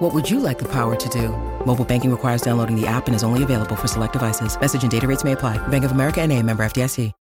What 0.00 0.14
would 0.14 0.30
you 0.30 0.40
like 0.40 0.58
the 0.58 0.64
power 0.64 0.96
to 0.96 1.08
do? 1.10 1.28
Mobile 1.66 1.84
banking 1.84 2.10
requires 2.10 2.40
downloading 2.40 2.74
the 2.74 2.86
app 2.86 3.06
and 3.06 3.14
is 3.14 3.22
only 3.22 3.42
available 3.42 3.76
for 3.76 3.86
select 3.86 4.14
devices. 4.14 4.58
Message 4.58 4.80
and 4.80 4.90
data 4.90 5.06
rates 5.06 5.24
may 5.24 5.32
apply. 5.32 5.58
Bank 5.68 5.84
of 5.84 5.90
America 5.90 6.22
and 6.22 6.32
a 6.32 6.42
member 6.42 6.62
FDIC. 6.62 7.12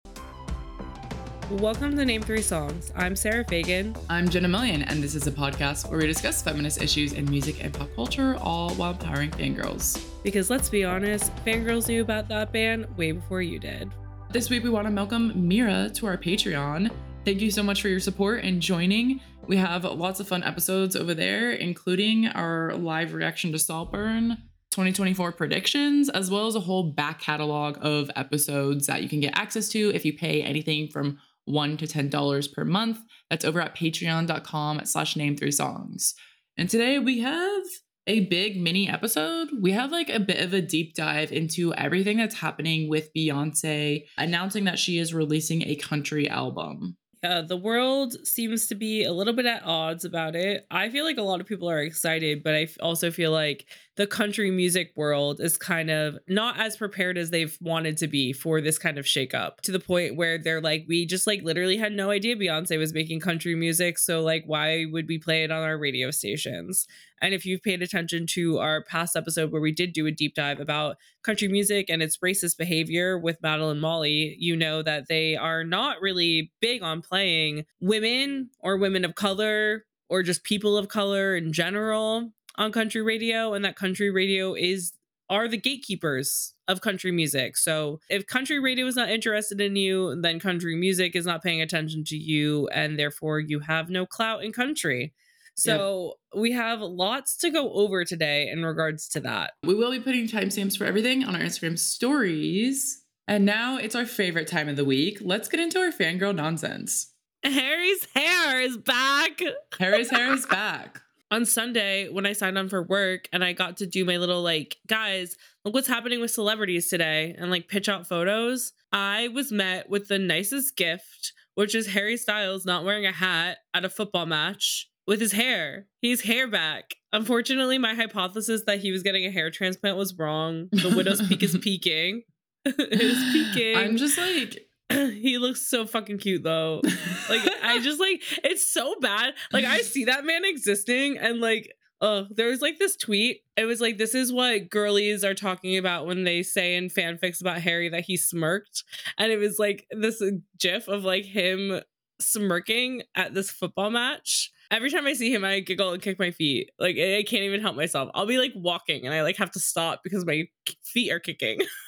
Welcome 1.50 1.96
to 1.96 2.04
Name 2.04 2.22
Three 2.22 2.40
Songs. 2.40 2.92
I'm 2.94 3.16
Sara 3.16 3.44
Feigin. 3.44 4.00
I'm 4.08 4.28
Jenna 4.28 4.46
Million, 4.46 4.82
and 4.82 5.02
this 5.02 5.16
is 5.16 5.26
a 5.26 5.32
podcast 5.32 5.90
where 5.90 5.98
we 5.98 6.06
discuss 6.06 6.40
feminist 6.40 6.80
issues 6.80 7.14
in 7.14 7.28
music 7.28 7.64
and 7.64 7.74
pop 7.74 7.88
culture, 7.96 8.36
all 8.36 8.70
while 8.74 8.92
empowering 8.92 9.32
fangirls. 9.32 10.00
Because 10.22 10.48
let's 10.48 10.68
be 10.68 10.84
honest, 10.84 11.34
fangirls 11.44 11.88
knew 11.88 12.00
about 12.00 12.28
that 12.28 12.52
band 12.52 12.86
way 12.96 13.10
before 13.10 13.42
you 13.42 13.58
did. 13.58 13.90
This 14.30 14.50
week, 14.50 14.62
we 14.62 14.70
want 14.70 14.86
to 14.86 14.94
welcome 14.94 15.32
Mira 15.34 15.90
to 15.94 16.06
our 16.06 16.16
Patreon. 16.16 16.92
Thank 17.24 17.40
you 17.40 17.50
so 17.50 17.64
much 17.64 17.82
for 17.82 17.88
your 17.88 17.98
support 17.98 18.44
and 18.44 18.62
joining. 18.62 19.20
We 19.48 19.56
have 19.56 19.84
lots 19.84 20.20
of 20.20 20.28
fun 20.28 20.44
episodes 20.44 20.94
over 20.94 21.14
there, 21.14 21.50
including 21.50 22.26
our 22.26 22.74
live 22.74 23.14
reaction 23.14 23.50
to 23.52 23.58
Saltburn, 23.58 24.36
2024 24.72 25.32
predictions, 25.32 26.10
as 26.10 26.30
well 26.30 26.48
as 26.48 26.54
a 26.54 26.60
whole 26.60 26.92
back 26.92 27.18
catalog 27.22 27.78
of 27.80 28.10
episodes 28.14 28.86
that 28.88 29.02
you 29.02 29.08
can 29.08 29.20
get 29.20 29.38
access 29.38 29.70
to 29.70 29.90
if 29.94 30.04
you 30.04 30.12
pay 30.12 30.42
anything 30.42 30.88
from 30.88 31.18
one 31.46 31.78
to 31.78 31.86
ten 31.86 32.10
dollars 32.10 32.46
per 32.46 32.62
month. 32.66 32.98
That's 33.30 33.46
over 33.46 33.58
at 33.62 33.74
patreon.com 33.74 34.84
slash 34.84 35.16
name 35.16 35.34
three 35.34 35.50
songs. 35.50 36.14
And 36.58 36.68
today 36.68 36.98
we 36.98 37.20
have 37.20 37.62
a 38.06 38.26
big 38.26 38.60
mini 38.60 38.86
episode. 38.86 39.48
We 39.62 39.72
have 39.72 39.90
like 39.90 40.10
a 40.10 40.20
bit 40.20 40.44
of 40.44 40.52
a 40.52 40.60
deep 40.60 40.94
dive 40.94 41.32
into 41.32 41.72
everything 41.72 42.18
that's 42.18 42.40
happening 42.40 42.90
with 42.90 43.14
Beyonce 43.16 44.04
announcing 44.18 44.64
that 44.64 44.78
she 44.78 44.98
is 44.98 45.14
releasing 45.14 45.62
a 45.62 45.76
country 45.76 46.28
album. 46.28 46.98
Uh, 47.22 47.42
the 47.42 47.56
world 47.56 48.14
seems 48.26 48.66
to 48.68 48.74
be 48.76 49.02
a 49.04 49.12
little 49.12 49.32
bit 49.32 49.44
at 49.46 49.64
odds 49.64 50.04
about 50.04 50.36
it. 50.36 50.66
I 50.70 50.88
feel 50.88 51.04
like 51.04 51.18
a 51.18 51.22
lot 51.22 51.40
of 51.40 51.46
people 51.46 51.68
are 51.68 51.80
excited, 51.82 52.44
but 52.44 52.54
I 52.54 52.68
also 52.80 53.10
feel 53.10 53.32
like 53.32 53.66
the 53.98 54.06
country 54.06 54.52
music 54.52 54.92
world 54.94 55.40
is 55.40 55.56
kind 55.56 55.90
of 55.90 56.16
not 56.28 56.56
as 56.56 56.76
prepared 56.76 57.18
as 57.18 57.30
they've 57.30 57.58
wanted 57.60 57.96
to 57.96 58.06
be 58.06 58.32
for 58.32 58.60
this 58.60 58.78
kind 58.78 58.96
of 58.96 59.04
shakeup 59.04 59.56
to 59.62 59.72
the 59.72 59.80
point 59.80 60.14
where 60.14 60.38
they're 60.38 60.60
like, 60.60 60.84
we 60.86 61.04
just 61.04 61.26
like 61.26 61.42
literally 61.42 61.76
had 61.76 61.92
no 61.92 62.08
idea 62.08 62.36
Beyonce 62.36 62.78
was 62.78 62.94
making 62.94 63.18
country 63.18 63.56
music. 63.56 63.98
So, 63.98 64.22
like, 64.22 64.44
why 64.46 64.86
would 64.88 65.08
we 65.08 65.18
play 65.18 65.42
it 65.42 65.50
on 65.50 65.64
our 65.64 65.76
radio 65.76 66.12
stations? 66.12 66.86
And 67.20 67.34
if 67.34 67.44
you've 67.44 67.64
paid 67.64 67.82
attention 67.82 68.28
to 68.34 68.58
our 68.58 68.84
past 68.84 69.16
episode 69.16 69.50
where 69.50 69.60
we 69.60 69.72
did 69.72 69.92
do 69.92 70.06
a 70.06 70.12
deep 70.12 70.36
dive 70.36 70.60
about 70.60 70.96
country 71.24 71.48
music 71.48 71.90
and 71.90 72.00
its 72.00 72.18
racist 72.18 72.56
behavior 72.56 73.18
with 73.18 73.42
Madeline 73.42 73.80
Molly, 73.80 74.36
you 74.38 74.54
know 74.54 74.80
that 74.80 75.08
they 75.08 75.34
are 75.34 75.64
not 75.64 76.00
really 76.00 76.52
big 76.60 76.84
on 76.84 77.02
playing 77.02 77.64
women 77.80 78.50
or 78.60 78.76
women 78.76 79.04
of 79.04 79.16
color 79.16 79.86
or 80.08 80.22
just 80.22 80.44
people 80.44 80.76
of 80.76 80.86
color 80.86 81.34
in 81.34 81.52
general 81.52 82.32
on 82.58 82.72
country 82.72 83.00
radio 83.00 83.54
and 83.54 83.64
that 83.64 83.76
country 83.76 84.10
radio 84.10 84.54
is 84.54 84.92
are 85.30 85.46
the 85.46 85.58
gatekeepers 85.58 86.54
of 86.68 86.80
country 86.80 87.12
music. 87.12 87.56
So 87.56 88.00
if 88.08 88.26
country 88.26 88.58
radio 88.58 88.86
is 88.86 88.96
not 88.96 89.10
interested 89.10 89.60
in 89.60 89.76
you, 89.76 90.18
then 90.20 90.40
country 90.40 90.74
music 90.74 91.14
is 91.14 91.26
not 91.26 91.42
paying 91.42 91.60
attention 91.60 92.04
to 92.04 92.16
you 92.16 92.66
and 92.68 92.98
therefore 92.98 93.38
you 93.38 93.60
have 93.60 93.90
no 93.90 94.06
clout 94.06 94.42
in 94.42 94.52
country. 94.52 95.12
So 95.54 96.14
yep. 96.32 96.40
we 96.40 96.52
have 96.52 96.80
lots 96.80 97.36
to 97.38 97.50
go 97.50 97.72
over 97.72 98.04
today 98.04 98.48
in 98.48 98.64
regards 98.64 99.08
to 99.10 99.20
that. 99.20 99.52
We 99.64 99.74
will 99.74 99.90
be 99.90 100.00
putting 100.00 100.28
timestamps 100.28 100.78
for 100.78 100.84
everything 100.84 101.24
on 101.24 101.34
our 101.34 101.42
Instagram 101.42 101.78
stories. 101.78 103.02
And 103.26 103.44
now 103.44 103.76
it's 103.76 103.94
our 103.94 104.06
favorite 104.06 104.46
time 104.46 104.68
of 104.68 104.76
the 104.76 104.84
week. 104.84 105.18
Let's 105.20 105.48
get 105.48 105.60
into 105.60 105.78
our 105.78 105.90
fangirl 105.90 106.34
nonsense. 106.34 107.12
Harry's 107.42 108.06
hair 108.14 108.60
is 108.60 108.78
back. 108.78 109.40
Harry's 109.78 110.10
hair 110.10 110.32
is 110.32 110.46
back. 110.46 111.02
On 111.30 111.44
Sunday, 111.44 112.08
when 112.08 112.24
I 112.24 112.32
signed 112.32 112.56
on 112.56 112.68
for 112.68 112.82
work 112.82 113.28
and 113.32 113.44
I 113.44 113.52
got 113.52 113.76
to 113.78 113.86
do 113.86 114.04
my 114.04 114.16
little, 114.16 114.42
like, 114.42 114.78
guys, 114.86 115.36
look 115.64 115.74
what's 115.74 115.88
happening 115.88 116.20
with 116.20 116.30
celebrities 116.30 116.88
today 116.88 117.34
and 117.38 117.50
like 117.50 117.68
pitch 117.68 117.88
out 117.88 118.06
photos, 118.06 118.72
I 118.92 119.28
was 119.28 119.52
met 119.52 119.90
with 119.90 120.08
the 120.08 120.18
nicest 120.18 120.76
gift, 120.76 121.34
which 121.54 121.74
is 121.74 121.88
Harry 121.88 122.16
Styles 122.16 122.64
not 122.64 122.84
wearing 122.84 123.04
a 123.04 123.12
hat 123.12 123.58
at 123.74 123.84
a 123.84 123.90
football 123.90 124.24
match 124.24 124.88
with 125.06 125.20
his 125.20 125.32
hair. 125.32 125.86
He's 126.00 126.22
hair 126.22 126.48
back. 126.48 126.94
Unfortunately, 127.12 127.78
my 127.78 127.94
hypothesis 127.94 128.62
that 128.66 128.78
he 128.78 128.92
was 128.92 129.02
getting 129.02 129.24
a 129.26 129.30
hair 129.30 129.50
transplant 129.50 129.96
was 129.96 130.16
wrong. 130.18 130.68
The 130.70 130.94
widow's 130.94 131.26
peak 131.26 131.42
is 131.42 131.56
peaking. 131.62 132.22
it 132.64 133.00
is 133.00 133.32
peaking. 133.32 133.76
I'm 133.76 133.96
just 133.96 134.18
like 134.18 134.67
he 134.92 135.38
looks 135.38 135.68
so 135.68 135.86
fucking 135.86 136.18
cute 136.18 136.42
though. 136.42 136.80
Like 137.28 137.42
I 137.62 137.78
just 137.82 138.00
like 138.00 138.22
it's 138.44 138.66
so 138.66 138.94
bad. 139.00 139.34
Like 139.52 139.64
I 139.64 139.82
see 139.82 140.04
that 140.06 140.24
man 140.24 140.44
existing 140.44 141.18
and 141.18 141.40
like 141.40 141.72
oh, 142.00 142.26
there 142.30 142.48
was 142.48 142.60
like 142.60 142.78
this 142.78 142.96
tweet. 142.96 143.40
It 143.56 143.64
was 143.64 143.80
like 143.80 143.98
this 143.98 144.14
is 144.14 144.32
what 144.32 144.70
girlies 144.70 145.24
are 145.24 145.34
talking 145.34 145.76
about 145.76 146.06
when 146.06 146.24
they 146.24 146.42
say 146.42 146.76
in 146.76 146.88
fanfics 146.88 147.40
about 147.40 147.60
Harry 147.60 147.88
that 147.90 148.04
he 148.04 148.16
smirked. 148.16 148.84
And 149.18 149.30
it 149.30 149.38
was 149.38 149.58
like 149.58 149.86
this 149.90 150.22
gif 150.58 150.88
of 150.88 151.04
like 151.04 151.24
him 151.24 151.80
smirking 152.20 153.02
at 153.14 153.34
this 153.34 153.50
football 153.50 153.90
match 153.90 154.52
every 154.70 154.90
time 154.90 155.06
I 155.06 155.12
see 155.12 155.32
him, 155.32 155.44
I 155.44 155.60
giggle 155.60 155.92
and 155.92 156.02
kick 156.02 156.18
my 156.18 156.30
feet. 156.30 156.70
Like 156.78 156.96
I 156.96 157.24
can't 157.26 157.44
even 157.44 157.60
help 157.60 157.76
myself. 157.76 158.10
I'll 158.14 158.26
be 158.26 158.38
like 158.38 158.52
walking 158.54 159.04
and 159.04 159.14
I 159.14 159.22
like 159.22 159.36
have 159.36 159.50
to 159.52 159.60
stop 159.60 160.00
because 160.02 160.24
my 160.26 160.44
feet 160.84 161.10
are 161.10 161.20
kicking. 161.20 161.60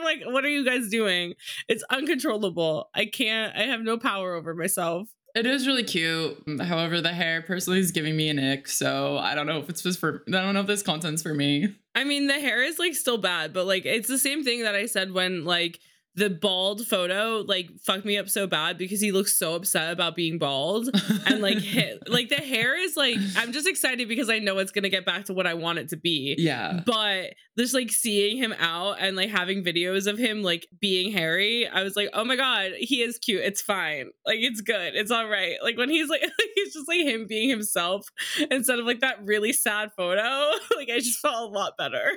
I'm 0.00 0.04
like, 0.04 0.22
what 0.32 0.44
are 0.44 0.48
you 0.48 0.64
guys 0.64 0.88
doing? 0.88 1.34
It's 1.68 1.84
uncontrollable. 1.90 2.90
I 2.94 3.06
can't. 3.06 3.56
I 3.56 3.62
have 3.62 3.80
no 3.80 3.98
power 3.98 4.34
over 4.34 4.54
myself. 4.54 5.08
It 5.34 5.46
is 5.46 5.66
really 5.66 5.84
cute. 5.84 6.42
However, 6.60 7.00
the 7.00 7.12
hair 7.12 7.42
personally 7.42 7.78
is 7.78 7.92
giving 7.92 8.16
me 8.16 8.28
an 8.28 8.38
ick, 8.38 8.66
so 8.66 9.16
I 9.18 9.34
don't 9.34 9.46
know 9.46 9.58
if 9.58 9.68
it's 9.68 9.82
just 9.82 10.00
for 10.00 10.24
I 10.26 10.30
don't 10.32 10.54
know 10.54 10.60
if 10.60 10.66
this 10.66 10.82
content's 10.82 11.22
for 11.22 11.34
me. 11.34 11.76
I 11.94 12.04
mean, 12.04 12.26
the 12.26 12.34
hair 12.34 12.62
is 12.62 12.78
like 12.78 12.94
still 12.94 13.18
bad, 13.18 13.52
but 13.52 13.66
like 13.66 13.86
it's 13.86 14.08
the 14.08 14.18
same 14.18 14.42
thing 14.42 14.62
that 14.62 14.74
I 14.74 14.86
said 14.86 15.12
when 15.12 15.44
like 15.44 15.78
the 16.16 16.28
bald 16.28 16.86
photo 16.86 17.44
like 17.46 17.70
fucked 17.80 18.04
me 18.04 18.18
up 18.18 18.28
so 18.28 18.46
bad 18.46 18.76
because 18.76 19.00
he 19.00 19.12
looks 19.12 19.36
so 19.36 19.54
upset 19.54 19.92
about 19.92 20.16
being 20.16 20.38
bald 20.38 20.88
and 21.26 21.40
like 21.40 21.58
hit, 21.62 22.08
like 22.08 22.28
the 22.28 22.36
hair 22.36 22.76
is 22.76 22.96
like 22.96 23.16
I'm 23.36 23.52
just 23.52 23.68
excited 23.68 24.08
because 24.08 24.28
I 24.28 24.40
know 24.40 24.58
it's 24.58 24.72
gonna 24.72 24.88
get 24.88 25.04
back 25.06 25.26
to 25.26 25.32
what 25.32 25.46
I 25.46 25.54
want 25.54 25.78
it 25.78 25.88
to 25.90 25.96
be. 25.96 26.34
Yeah. 26.36 26.80
But 26.84 27.34
just 27.56 27.74
like 27.74 27.92
seeing 27.92 28.36
him 28.36 28.52
out 28.58 28.96
and 28.98 29.16
like 29.16 29.30
having 29.30 29.62
videos 29.62 30.06
of 30.06 30.18
him 30.18 30.42
like 30.42 30.66
being 30.80 31.12
hairy, 31.12 31.68
I 31.68 31.82
was 31.84 31.94
like, 31.94 32.10
oh 32.12 32.24
my 32.24 32.36
god, 32.36 32.72
he 32.78 33.02
is 33.02 33.18
cute. 33.18 33.42
It's 33.42 33.62
fine. 33.62 34.10
Like 34.26 34.38
it's 34.40 34.60
good. 34.60 34.96
It's 34.96 35.12
all 35.12 35.28
right. 35.28 35.56
Like 35.62 35.78
when 35.78 35.90
he's 35.90 36.08
like 36.08 36.22
he's 36.54 36.74
just 36.74 36.88
like 36.88 37.00
him 37.00 37.26
being 37.28 37.48
himself 37.48 38.08
instead 38.50 38.80
of 38.80 38.84
like 38.84 39.00
that 39.00 39.24
really 39.24 39.52
sad 39.52 39.92
photo. 39.96 40.50
like 40.76 40.90
I 40.90 40.98
just 40.98 41.20
felt 41.20 41.50
a 41.50 41.54
lot 41.54 41.76
better. 41.78 42.12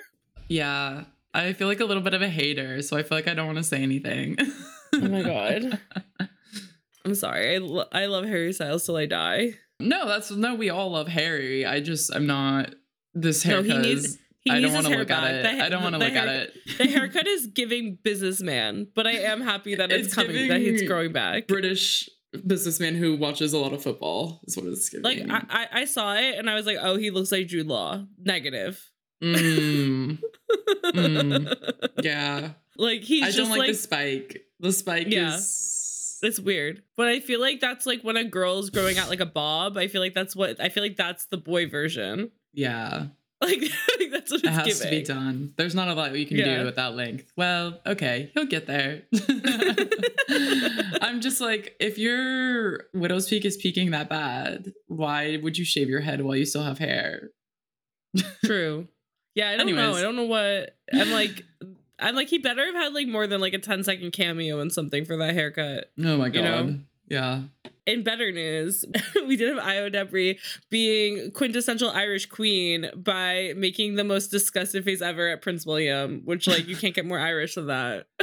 Yeah. 0.47 1.03
I 1.33 1.53
feel 1.53 1.67
like 1.67 1.79
a 1.79 1.85
little 1.85 2.03
bit 2.03 2.13
of 2.13 2.21
a 2.21 2.29
hater, 2.29 2.81
so 2.81 2.95
I 2.97 3.03
feel 3.03 3.17
like 3.17 3.27
I 3.27 3.33
don't 3.33 3.45
want 3.47 3.57
to 3.57 3.63
say 3.63 3.81
anything. 3.81 4.37
oh 4.93 4.99
my 5.01 5.21
god. 5.23 5.79
I'm 7.05 7.15
sorry. 7.15 7.55
I, 7.55 7.57
lo- 7.57 7.87
I 7.91 8.05
love 8.05 8.25
Harry 8.25 8.53
Styles 8.53 8.85
till 8.85 8.95
I 8.95 9.05
die. 9.07 9.51
No, 9.79 10.07
that's 10.07 10.31
no. 10.31 10.55
We 10.55 10.69
all 10.69 10.91
love 10.91 11.07
Harry. 11.07 11.65
I 11.65 11.79
just 11.81 12.13
I'm 12.15 12.27
not 12.27 12.73
this 13.13 13.43
haircut. 13.43 13.67
No, 13.67 13.73
he 13.75 13.81
needs. 13.81 14.17
He 14.41 14.51
I 14.51 14.59
don't 14.61 14.73
want 14.73 14.85
to 14.87 14.95
look 14.97 15.07
back. 15.07 15.23
at 15.23 15.45
it. 15.55 15.61
I 15.61 15.69
don't 15.69 15.83
want 15.83 15.95
to 15.95 15.99
look 15.99 16.11
hair- 16.13 16.27
at 16.27 16.35
it. 16.49 16.53
the 16.77 16.85
haircut 16.89 17.27
is 17.27 17.47
giving 17.47 17.97
businessman, 18.03 18.87
but 18.93 19.07
I 19.07 19.11
am 19.11 19.41
happy 19.41 19.75
that 19.75 19.91
it's, 19.91 20.07
it's 20.07 20.15
coming. 20.15 20.47
That 20.49 20.61
it's 20.61 20.83
growing 20.83 21.11
back. 21.11 21.47
British 21.47 22.09
businessman 22.47 22.95
who 22.95 23.15
watches 23.17 23.53
a 23.53 23.57
lot 23.57 23.73
of 23.73 23.81
football 23.83 24.39
is 24.45 24.55
what 24.57 24.65
it's 24.67 24.89
giving. 24.89 25.03
Like 25.03 25.29
I, 25.29 25.45
I, 25.49 25.81
I 25.81 25.85
saw 25.85 26.15
it 26.15 26.35
and 26.37 26.49
I 26.49 26.55
was 26.55 26.65
like, 26.65 26.77
oh, 26.81 26.95
he 26.97 27.09
looks 27.11 27.31
like 27.31 27.47
Jude 27.47 27.67
Law. 27.67 28.05
Negative. 28.17 28.81
Mm. 29.23 30.19
mm. 30.85 31.89
Yeah. 32.03 32.49
Like 32.75 33.01
he's 33.01 33.23
I 33.23 33.29
don't 33.29 33.51
like, 33.51 33.59
like, 33.59 33.67
the 33.67 33.75
spike. 33.75 34.41
The 34.59 34.71
spike 34.71 35.05
yeah. 35.11 35.35
is 35.35 36.19
it's 36.23 36.39
weird. 36.39 36.81
But 36.97 37.07
I 37.07 37.19
feel 37.19 37.39
like 37.39 37.59
that's 37.59 37.85
like 37.85 38.01
when 38.01 38.17
a 38.17 38.23
girl's 38.23 38.71
growing 38.71 38.97
out 38.97 39.09
like 39.09 39.19
a 39.19 39.27
bob. 39.27 39.77
I 39.77 39.87
feel 39.87 40.01
like 40.01 40.15
that's 40.15 40.35
what 40.35 40.59
I 40.59 40.69
feel 40.69 40.81
like 40.81 40.95
that's 40.95 41.25
the 41.25 41.37
boy 41.37 41.69
version. 41.69 42.31
Yeah. 42.51 43.05
Like, 43.43 43.61
that's 44.09 44.31
what 44.31 44.43
it 44.43 44.49
has 44.51 44.65
giving. 44.65 44.83
to 44.83 44.89
be 44.89 45.03
done. 45.03 45.53
There's 45.57 45.75
not 45.75 45.89
a 45.89 45.93
lot 45.93 46.15
you 46.15 46.25
can 46.25 46.37
yeah. 46.37 46.59
do 46.59 46.65
with 46.65 46.77
that 46.77 46.95
length. 46.95 47.29
Well, 47.35 47.77
okay, 47.85 48.31
he'll 48.33 48.45
get 48.45 48.67
there. 48.67 49.01
I'm 51.01 51.19
just 51.19 51.41
like, 51.41 51.75
if 51.77 51.97
your 51.97 52.85
widow's 52.93 53.27
peak 53.27 53.43
is 53.43 53.57
peaking 53.57 53.91
that 53.91 54.07
bad, 54.07 54.71
why 54.87 55.39
would 55.43 55.57
you 55.57 55.65
shave 55.65 55.89
your 55.89 55.99
head 55.99 56.21
while 56.21 56.37
you 56.37 56.45
still 56.45 56.63
have 56.63 56.77
hair? 56.77 57.31
True. 58.45 58.87
Yeah, 59.35 59.49
I 59.49 59.51
don't 59.57 59.61
Anyways. 59.69 59.83
know. 59.83 59.95
I 59.95 60.01
don't 60.01 60.15
know 60.15 60.25
what 60.25 60.75
I'm 60.93 61.11
like. 61.11 61.43
I'm 61.99 62.15
like, 62.15 62.27
he 62.27 62.37
better 62.39 62.65
have 62.65 62.75
had 62.75 62.93
like 62.93 63.07
more 63.07 63.27
than 63.27 63.39
like 63.39 63.53
a 63.53 63.59
10 63.59 63.83
second 63.83 64.11
cameo 64.11 64.59
and 64.59 64.71
something 64.71 65.05
for 65.05 65.15
that 65.17 65.33
haircut. 65.35 65.91
Oh 66.03 66.17
my 66.17 66.25
You 66.27 66.31
god. 66.33 66.43
know? 66.43 66.79
Yeah. 67.07 67.41
In 67.85 68.03
better 68.03 68.31
news, 68.31 68.83
we 69.27 69.35
did 69.35 69.49
have 69.55 69.63
Ayo 69.63 69.91
Edebiri 69.91 70.37
being 70.69 71.31
quintessential 71.31 71.89
Irish 71.91 72.25
queen 72.25 72.89
by 72.95 73.53
making 73.55 73.95
the 73.95 74.03
most 74.03 74.29
disgusted 74.31 74.83
face 74.85 75.01
ever 75.01 75.29
at 75.29 75.41
Prince 75.41 75.65
William, 75.65 76.21
which 76.25 76.47
like 76.47 76.67
you 76.67 76.75
can't 76.75 76.95
get 76.95 77.05
more 77.05 77.19
Irish 77.19 77.55
than 77.55 77.67
that. 77.67 78.05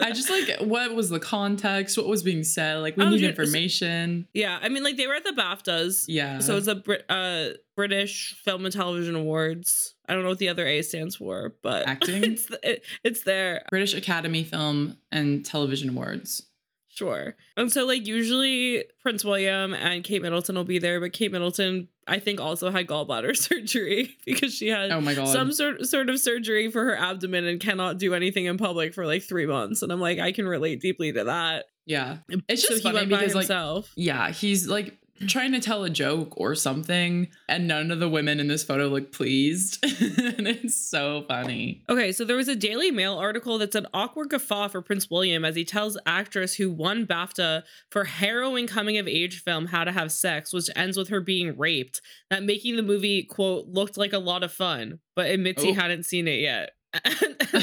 I 0.00 0.12
just 0.12 0.30
like 0.30 0.58
what 0.60 0.94
was 0.94 1.08
the 1.10 1.20
context? 1.20 1.96
What 1.96 2.06
was 2.08 2.22
being 2.22 2.44
said? 2.44 2.76
Like 2.78 2.96
we 2.96 3.04
Oh, 3.04 3.08
need 3.10 3.20
yeah, 3.20 3.28
information. 3.30 4.28
yeah, 4.34 4.58
I 4.60 4.68
mean 4.68 4.82
like 4.84 4.96
they 4.96 5.06
were 5.06 5.14
at 5.14 5.24
the 5.24 5.32
BAFTAs. 5.32 6.04
Yeah. 6.08 6.38
So 6.40 6.56
it's 6.56 6.66
a 6.66 6.74
Brit- 6.74 7.04
uh, 7.08 7.50
British 7.76 8.34
Film 8.44 8.64
and 8.64 8.72
Television 8.74 9.14
Awards. 9.14 9.94
I 10.08 10.14
don't 10.14 10.22
know 10.22 10.30
what 10.30 10.38
the 10.38 10.48
other 10.48 10.66
A 10.66 10.82
stands 10.82 11.16
for, 11.16 11.54
but 11.62 11.86
Acting? 11.88 12.24
it's 12.24 12.46
th- 12.46 12.60
it, 12.62 12.84
it's 13.04 13.22
there. 13.24 13.62
British 13.70 13.94
Academy 13.94 14.42
Film 14.44 14.96
and 15.12 15.44
Television 15.44 15.90
Awards. 15.90 16.44
Sure. 16.88 17.36
And 17.56 17.70
so 17.70 17.86
like 17.86 18.06
usually 18.08 18.84
Prince 19.02 19.24
William 19.24 19.72
and 19.72 20.02
Kate 20.02 20.20
Middleton 20.20 20.56
will 20.56 20.64
be 20.64 20.80
there, 20.80 20.98
but 21.00 21.12
Kate 21.12 21.30
Middleton 21.30 21.88
I 22.08 22.18
think 22.18 22.40
also 22.40 22.70
had 22.70 22.86
gallbladder 22.88 23.36
surgery 23.48 24.16
because 24.26 24.52
she 24.54 24.68
had 24.68 24.90
Oh 24.90 25.00
my 25.00 25.14
god. 25.14 25.28
some 25.28 25.52
sort 25.52 25.86
sort 25.86 26.10
of 26.10 26.18
surgery 26.18 26.70
for 26.72 26.82
her 26.84 26.96
abdomen 26.96 27.44
and 27.44 27.60
cannot 27.60 27.98
do 27.98 28.14
anything 28.14 28.46
in 28.46 28.58
public 28.58 28.94
for 28.94 29.06
like 29.06 29.22
3 29.22 29.46
months 29.46 29.82
and 29.82 29.92
I'm 29.92 30.00
like 30.00 30.18
I 30.18 30.32
can 30.32 30.48
relate 30.48 30.80
deeply 30.80 31.12
to 31.12 31.24
that. 31.24 31.66
yeah. 31.86 32.16
It's 32.48 32.62
just 32.66 32.82
so 32.82 32.88
he 32.90 32.94
funny 32.96 33.06
because 33.06 33.34
like 33.34 33.42
himself. 33.44 33.92
yeah, 33.94 34.30
he's 34.32 34.66
like 34.66 34.98
trying 35.26 35.52
to 35.52 35.60
tell 35.60 35.84
a 35.84 35.90
joke 35.90 36.34
or 36.36 36.54
something 36.54 37.28
and 37.48 37.66
none 37.66 37.90
of 37.90 37.98
the 37.98 38.08
women 38.08 38.38
in 38.40 38.46
this 38.48 38.62
photo 38.64 38.86
look 38.86 39.12
pleased. 39.12 39.78
and 39.84 40.46
it's 40.46 40.76
so 40.76 41.24
funny. 41.28 41.82
Okay, 41.88 42.12
so 42.12 42.24
there 42.24 42.36
was 42.36 42.48
a 42.48 42.54
Daily 42.56 42.90
Mail 42.90 43.16
article 43.16 43.58
that 43.58 43.72
said 43.72 43.86
awkward 43.92 44.30
guffaw 44.30 44.68
for 44.68 44.80
Prince 44.82 45.10
William 45.10 45.44
as 45.44 45.56
he 45.56 45.64
tells 45.64 45.98
actress 46.06 46.54
who 46.54 46.70
won 46.70 47.06
BAFTA 47.06 47.62
for 47.90 48.04
harrowing 48.04 48.66
coming 48.66 48.98
of 48.98 49.08
age 49.08 49.42
film 49.42 49.66
How 49.66 49.84
to 49.84 49.92
Have 49.92 50.12
Sex, 50.12 50.52
which 50.52 50.68
ends 50.76 50.96
with 50.96 51.08
her 51.08 51.20
being 51.20 51.56
raped, 51.58 52.00
that 52.30 52.42
making 52.44 52.76
the 52.76 52.82
movie, 52.82 53.22
quote, 53.24 53.66
looked 53.66 53.96
like 53.96 54.12
a 54.12 54.18
lot 54.18 54.42
of 54.42 54.52
fun, 54.52 55.00
but 55.16 55.30
admits 55.30 55.62
he 55.62 55.70
Oh. 55.70 55.74
hadn't 55.74 56.04
seen 56.04 56.28
it 56.28 56.40
yet. 56.40 56.70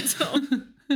so, 0.05 0.35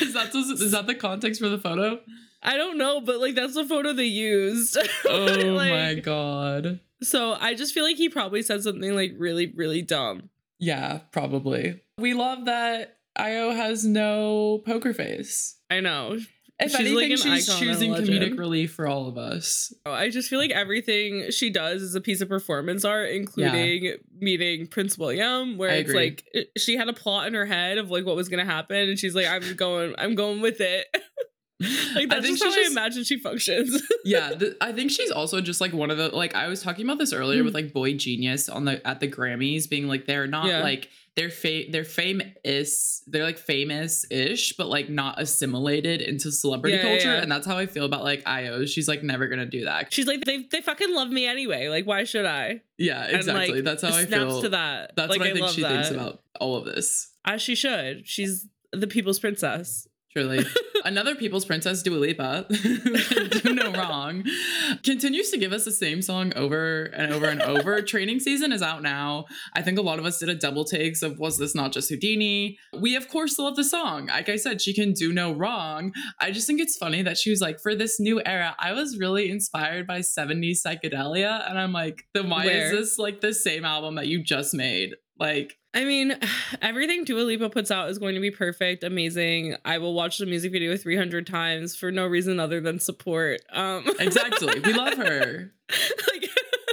is 0.00 0.12
that 0.14 0.30
is 0.34 0.70
that 0.72 0.86
the 0.86 0.94
context 0.94 1.40
for 1.40 1.48
the 1.48 1.58
photo? 1.58 2.00
I 2.42 2.56
don't 2.56 2.76
know, 2.78 3.00
but 3.00 3.20
like 3.20 3.34
that's 3.34 3.54
the 3.54 3.64
photo 3.64 3.92
they 3.92 4.04
used. 4.04 4.76
Oh 5.08 5.24
Like, 5.54 5.70
my 5.70 5.94
god. 5.94 6.80
So 7.02 7.36
I 7.40 7.54
just 7.54 7.74
feel 7.74 7.84
like 7.84 7.96
he 7.96 8.08
probably 8.08 8.42
said 8.42 8.62
something 8.62 8.94
like 8.94 9.14
really, 9.18 9.52
really 9.56 9.82
dumb. 9.82 10.30
Yeah, 10.58 11.00
probably. 11.10 11.80
We 11.98 12.14
love 12.14 12.44
that 12.46 12.98
Ayo 13.18 13.54
has 13.54 13.84
no 13.84 14.62
poker 14.64 14.94
face. 14.94 15.56
I 15.70 15.80
know. 15.80 16.18
If 16.60 16.70
She's 16.70 16.74
anything, 16.80 16.94
like 16.96 17.10
an 17.10 17.16
she's 17.16 17.52
choosing 17.58 17.92
comedic 17.92 18.38
relief 18.38 18.72
for 18.74 18.86
all 18.86 19.08
of 19.08 19.18
us. 19.18 19.72
Oh, 19.84 19.90
I 19.90 20.10
just 20.10 20.28
feel 20.30 20.38
like 20.38 20.52
everything 20.52 21.30
she 21.32 21.50
does 21.50 21.82
is 21.82 21.96
a 21.96 22.00
piece 22.00 22.20
of 22.20 22.28
performance 22.28 22.84
art, 22.84 23.10
including 23.10 23.94
meeting 24.16 24.68
Prince 24.68 24.96
William, 24.96 25.58
where 25.58 25.70
I 25.70 25.74
it's 25.76 25.90
agree. 25.90 26.04
like 26.34 26.48
she 26.56 26.76
had 26.76 26.88
a 26.88 26.92
plot 26.92 27.26
in 27.26 27.34
her 27.34 27.46
head 27.46 27.78
of 27.78 27.90
like 27.90 28.06
what 28.06 28.14
was 28.14 28.28
gonna 28.28 28.44
happen, 28.44 28.76
and 28.90 28.96
she's 28.98 29.14
like, 29.14 29.26
"I'm 29.26 29.54
going, 29.56 29.94
I'm 29.98 30.14
going 30.14 30.40
with 30.40 30.60
it." 30.60 30.86
like 31.94 32.04
I 32.04 32.06
that's 32.06 32.26
think 32.26 32.38
just 32.38 32.44
how 32.44 32.50
she's 32.52 32.68
I 32.68 32.70
imagine 32.72 33.04
she 33.04 33.18
functions. 33.18 33.82
yeah, 34.04 34.30
th- 34.34 34.54
I 34.60 34.72
think 34.72 34.90
she's 34.90 35.10
also 35.10 35.40
just 35.40 35.60
like 35.60 35.72
one 35.72 35.90
of 35.90 35.96
the 35.98 36.08
like 36.08 36.34
I 36.34 36.48
was 36.48 36.62
talking 36.62 36.84
about 36.84 36.98
this 36.98 37.12
earlier 37.12 37.44
with 37.44 37.52
mm. 37.54 37.56
like 37.56 37.72
boygenius 37.72 38.54
on 38.54 38.64
the 38.64 38.86
at 38.86 39.00
the 39.00 39.08
Grammys 39.08 39.68
being 39.68 39.88
like 39.88 40.06
they're 40.06 40.26
not 40.26 40.46
Yeah. 40.46 40.62
like 40.62 40.88
they're 41.14 41.28
fa- 41.30 41.64
they're 41.70 41.84
famous 41.84 43.02
they're 43.06 43.22
like 43.24 43.36
famous 43.38 44.06
ish 44.10 44.54
but 44.56 44.68
like 44.68 44.88
not 44.88 45.20
assimilated 45.20 46.00
into 46.00 46.32
celebrity 46.32 46.76
Yeah, 46.76 46.82
culture 46.82 47.14
yeah. 47.14 47.22
and 47.22 47.30
that's 47.30 47.46
how 47.46 47.58
I 47.58 47.66
feel 47.66 47.84
about 47.84 48.02
like 48.02 48.24
Ayo. 48.24 48.66
She's 48.66 48.88
like 48.88 49.02
never 49.02 49.28
gonna 49.28 49.46
do 49.46 49.64
that. 49.64 49.92
she's 49.92 50.06
like, 50.06 50.24
"They, 50.24 50.44
they 50.50 50.60
fucking 50.62 50.94
love 50.94 51.10
me 51.10 51.26
anyway. 51.26 51.68
Like, 51.68 51.86
why 51.86 52.04
should 52.04 52.24
I?" 52.24 52.62
Yeah, 52.78 53.04
And, 53.04 53.16
exactly. 53.16 53.56
like, 53.56 53.64
that's 53.64 53.82
how 53.82 53.88
I 53.88 54.04
snaps 54.06 54.32
feel. 54.32 54.42
to 54.42 54.48
that. 54.50 54.92
That's 54.96 55.10
Like, 55.10 55.20
what 55.20 55.28
I, 55.28 55.32
think 55.32 55.42
love 55.44 55.54
she 55.54 55.62
thinks 55.62 55.90
about 55.90 56.22
all 56.40 56.56
of 56.56 56.64
this. 56.64 57.12
As 57.24 57.40
she 57.42 57.54
should. 57.54 58.08
She's 58.08 58.48
the 58.72 58.86
people's 58.86 59.18
princess. 59.20 59.86
Truly. 60.12 60.44
Another 60.84 61.14
people's 61.14 61.44
princess, 61.44 61.82
Dua 61.82 61.96
Lipa, 61.96 62.44
who 62.50 62.78
can 62.98 63.28
do 63.28 63.54
no 63.54 63.72
wrong, 63.72 64.24
continues 64.82 65.30
to 65.30 65.38
give 65.38 65.52
us 65.52 65.64
the 65.64 65.72
same 65.72 66.02
song 66.02 66.32
over 66.34 66.84
and 66.84 67.12
over 67.12 67.26
and 67.26 67.40
over. 67.40 67.80
Training 67.82 68.20
season 68.20 68.52
is 68.52 68.60
out 68.60 68.82
now. 68.82 69.24
I 69.54 69.62
think 69.62 69.78
a 69.78 69.82
lot 69.82 69.98
of 69.98 70.04
us 70.04 70.18
did 70.18 70.28
a 70.28 70.34
double 70.34 70.64
takes 70.64 71.02
of 71.02 71.18
was 71.18 71.38
this 71.38 71.54
not 71.54 71.72
just 71.72 71.88
Houdini? 71.88 72.58
We 72.78 72.94
of 72.96 73.08
course 73.08 73.38
love 73.38 73.56
the 73.56 73.64
song. 73.64 74.06
Like 74.06 74.28
I 74.28 74.36
said, 74.36 74.60
she 74.60 74.74
can 74.74 74.92
do 74.92 75.12
no 75.12 75.32
wrong. 75.32 75.92
I 76.20 76.30
just 76.30 76.46
think 76.46 76.60
it's 76.60 76.76
funny 76.76 77.02
that 77.02 77.16
she 77.16 77.30
was 77.30 77.40
like, 77.40 77.58
for 77.60 77.74
this 77.74 77.98
new 77.98 78.20
era, 78.26 78.54
I 78.58 78.72
was 78.72 78.98
really 78.98 79.30
inspired 79.30 79.86
by 79.86 80.00
70s 80.00 80.58
psychedelia. 80.66 81.48
And 81.48 81.58
I'm 81.58 81.72
like, 81.72 82.04
then 82.12 82.28
why 82.28 82.44
Where? 82.44 82.66
is 82.66 82.72
this 82.72 82.98
like 82.98 83.20
the 83.20 83.32
same 83.32 83.64
album 83.64 83.94
that 83.94 84.08
you 84.08 84.22
just 84.22 84.52
made? 84.52 84.94
Like, 85.18 85.58
I 85.74 85.84
mean, 85.84 86.16
everything 86.62 87.04
Dua 87.04 87.22
Lipa 87.22 87.48
puts 87.50 87.70
out 87.70 87.88
is 87.90 87.98
going 87.98 88.14
to 88.14 88.20
be 88.20 88.30
perfect, 88.30 88.84
amazing. 88.84 89.56
I 89.64 89.78
will 89.78 89.94
watch 89.94 90.18
the 90.18 90.26
music 90.26 90.52
video 90.52 90.76
300 90.76 91.26
times 91.26 91.76
for 91.76 91.90
no 91.90 92.06
reason 92.06 92.38
other 92.40 92.60
than 92.60 92.78
support. 92.78 93.40
Um, 93.52 93.84
exactly. 94.00 94.60
We 94.60 94.72
love 94.72 94.94
her. 94.94 95.52
like, 96.12 96.28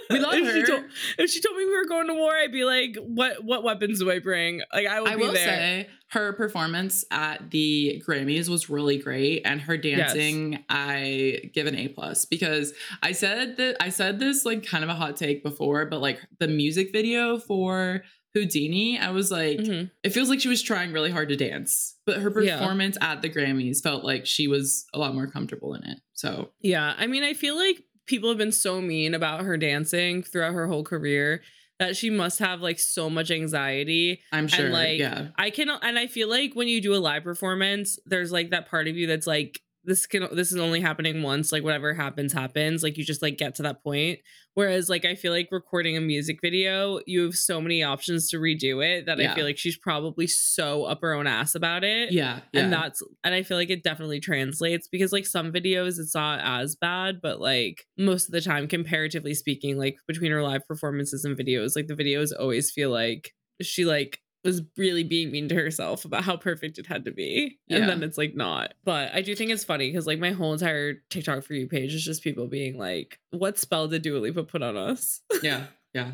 We 0.10 0.20
love 0.20 0.34
if 0.34 0.54
She 0.54 0.60
her. 0.62 0.66
told, 0.66 0.84
if 1.20 1.30
she 1.30 1.40
told 1.42 1.56
me 1.58 1.66
we 1.66 1.78
were 1.78 1.86
going 1.88 2.08
to 2.08 2.14
war, 2.16 2.32
I'd 2.34 2.52
be 2.52 2.64
like, 2.66 2.98
"What? 2.98 3.44
What 3.44 3.64
weapons 3.64 4.00
do 4.00 4.10
I 4.10 4.18
bring?" 4.20 4.62
Like, 4.74 4.88
I 4.88 5.02
would 5.02 5.10
I 5.12 5.16
be 5.16 5.22
will 5.22 5.34
there. 5.34 5.46
say 5.46 5.88
her 6.12 6.34
performance 6.34 7.06
at 7.12 7.52
the 7.52 8.02
Grammys 8.08 8.50
was 8.50 8.72
really 8.72 8.98
great, 8.98 9.44
and 9.46 9.62
her 9.62 9.78
dancing 9.78 10.64
I 10.68 11.52
give 11.54 11.68
an 11.68 11.76
A 11.76 11.90
plus 11.90 12.26
because 12.26 12.74
I 13.04 13.12
said 13.12 13.58
that 13.58 13.78
I 13.80 13.90
said 13.90 14.20
this 14.20 14.46
like 14.46 14.66
kind 14.66 14.84
of 14.84 14.90
a 14.90 14.96
hot 14.96 15.16
take 15.16 15.44
before, 15.44 15.86
but 15.86 16.02
like 16.02 16.20
the 16.40 16.48
music 16.48 16.92
video 16.92 17.38
for 17.38 18.02
Houdini, 18.34 19.00
I 19.00 19.10
was 19.12 19.32
like, 19.32 19.60
Mhm. 19.60 19.90
it 20.04 20.10
feels 20.12 20.30
like 20.30 20.40
she 20.40 20.48
was 20.48 20.62
trying 20.62 20.92
really 20.92 21.12
hard 21.12 21.30
to 21.30 21.36
dance, 21.36 21.96
but 22.06 22.18
her 22.18 22.30
Yeah. 22.44 22.58
performance 22.60 22.98
at 23.02 23.22
the 23.22 23.30
Grammys 23.30 23.82
felt 23.82 24.04
like 24.04 24.26
she 24.26 24.48
was 24.48 24.86
a 24.94 25.00
lot 25.00 25.16
more 25.16 25.28
comfortable 25.28 25.74
in 25.74 25.84
it. 25.84 26.00
So 26.14 26.52
Yeah, 26.62 26.94
I 26.98 27.08
mean, 27.08 27.24
I 27.24 27.34
feel 27.34 27.56
like 27.56 27.84
people 28.06 28.30
have 28.30 28.38
been 28.38 28.52
so 28.52 28.82
mean 28.82 29.14
about 29.14 29.42
her 29.42 29.58
dancing 29.58 30.22
throughout 30.24 30.54
her 30.54 30.68
whole 30.68 30.84
career 30.84 31.42
that 31.80 31.96
she 31.96 32.10
must 32.10 32.40
have 32.40 32.62
like 32.62 32.78
so 32.78 33.10
much 33.10 33.32
anxiety 33.32 34.22
I'm 34.32 34.48
sure, 34.48 34.66
and 34.66 34.74
like 34.74 35.00
yeah, 35.00 35.28
I 35.38 35.50
can 35.50 35.70
and 35.70 35.98
I 35.98 36.08
feel 36.08 36.28
like 36.28 36.54
when 36.54 36.68
you 36.68 36.82
do 36.82 36.94
a 36.94 36.98
live 36.98 37.24
performance, 37.24 37.98
there's 38.06 38.32
like 38.32 38.50
that 38.50 38.68
part 38.68 38.88
of 38.88 38.98
you 38.98 39.08
that's 39.08 39.28
like 39.28 39.62
this 39.84 40.06
can 40.06 40.28
this 40.34 40.52
is 40.52 40.60
only 40.60 40.82
happening 40.82 41.24
once, 41.24 41.52
like 41.52 41.64
whatever 41.64 41.94
happens 41.94 42.34
happens, 42.34 42.84
like 42.84 42.98
you 42.98 43.04
just 43.04 43.22
like 43.22 43.38
get 43.38 43.56
to 43.56 43.64
that 43.64 43.84
point. 43.84 44.20
Whereas 44.54 44.90
like 44.90 45.06
I 45.06 45.16
feel 45.16 45.32
like 45.32 45.48
recording 45.52 45.96
a 45.96 46.02
music 46.02 46.40
video, 46.42 47.00
you 47.06 47.24
have 47.24 47.36
so 47.36 47.62
many 47.62 47.82
options 47.82 48.30
to 48.30 48.38
redo 48.38 48.84
it 48.84 49.06
that 49.06 49.20
I 49.20 49.34
feel 49.34 49.46
like 49.46 49.58
she's 49.58 49.78
probably 49.78 50.28
so 50.28 50.84
up 50.84 51.00
her 51.02 51.14
own 51.14 51.28
ass 51.28 51.56
about 51.56 51.84
it. 51.84 52.12
yeah, 52.12 52.42
yeah. 52.52 52.62
And 52.62 52.74
that's 52.74 53.02
and 53.24 53.34
I 53.34 53.44
feel 53.44 53.58
like 53.58 53.70
it 53.70 53.84
definitely 53.84 54.20
translates 54.20 54.88
because 54.88 55.14
like 55.14 55.26
some 55.26 55.52
videos 55.52 56.00
it's 56.00 56.16
not 56.16 56.42
as 56.44 56.76
bad, 56.76 57.22
but 57.22 57.40
like 57.40 57.86
most 57.98 58.28
of 58.28 58.34
the 58.34 58.42
time, 58.42 58.68
comparatively 58.68 59.34
speaking, 59.34 59.78
like 59.78 59.98
between 60.08 60.32
her 60.32 60.44
live 60.44 60.68
performances 60.68 61.24
and 61.24 61.38
videos, 61.38 61.76
like 61.76 61.88
the 61.88 61.96
videos 61.96 62.32
always 62.38 62.70
feel 62.72 62.90
like 62.90 63.34
she 63.62 63.86
like 63.86 64.20
was 64.44 64.62
really 64.78 65.04
being 65.04 65.32
mean 65.32 65.50
to 65.50 65.56
herself 65.56 66.06
about 66.06 66.24
how 66.24 66.38
perfect 66.38 66.78
it 66.80 66.86
had 66.88 67.06
to 67.06 67.12
be. 67.12 67.60
And 67.70 67.80
Yeah. 67.80 67.86
then 67.88 68.04
it's 68.04 68.18
like 68.18 68.36
not. 68.36 68.74
But 68.86 69.14
I 69.14 69.22
do 69.22 69.36
think 69.36 69.52
it's 69.52 69.64
funny 69.66 69.90
because 69.92 70.08
like 70.08 70.20
my 70.20 70.32
whole 70.32 70.54
entire 70.54 70.96
TikTok 71.10 71.44
for 71.44 71.54
you 71.54 71.68
page 71.68 71.94
is 71.94 72.04
just 72.06 72.24
people 72.24 72.48
being 72.48 72.78
like, 72.78 73.20
what 73.32 73.58
spell 73.60 73.88
did 73.88 74.02
Dua 74.02 74.20
Lipa 74.20 74.44
put 74.44 74.62
on 74.64 74.78
us? 74.78 75.22
yeah, 75.44 75.66
yeah. 75.94 76.12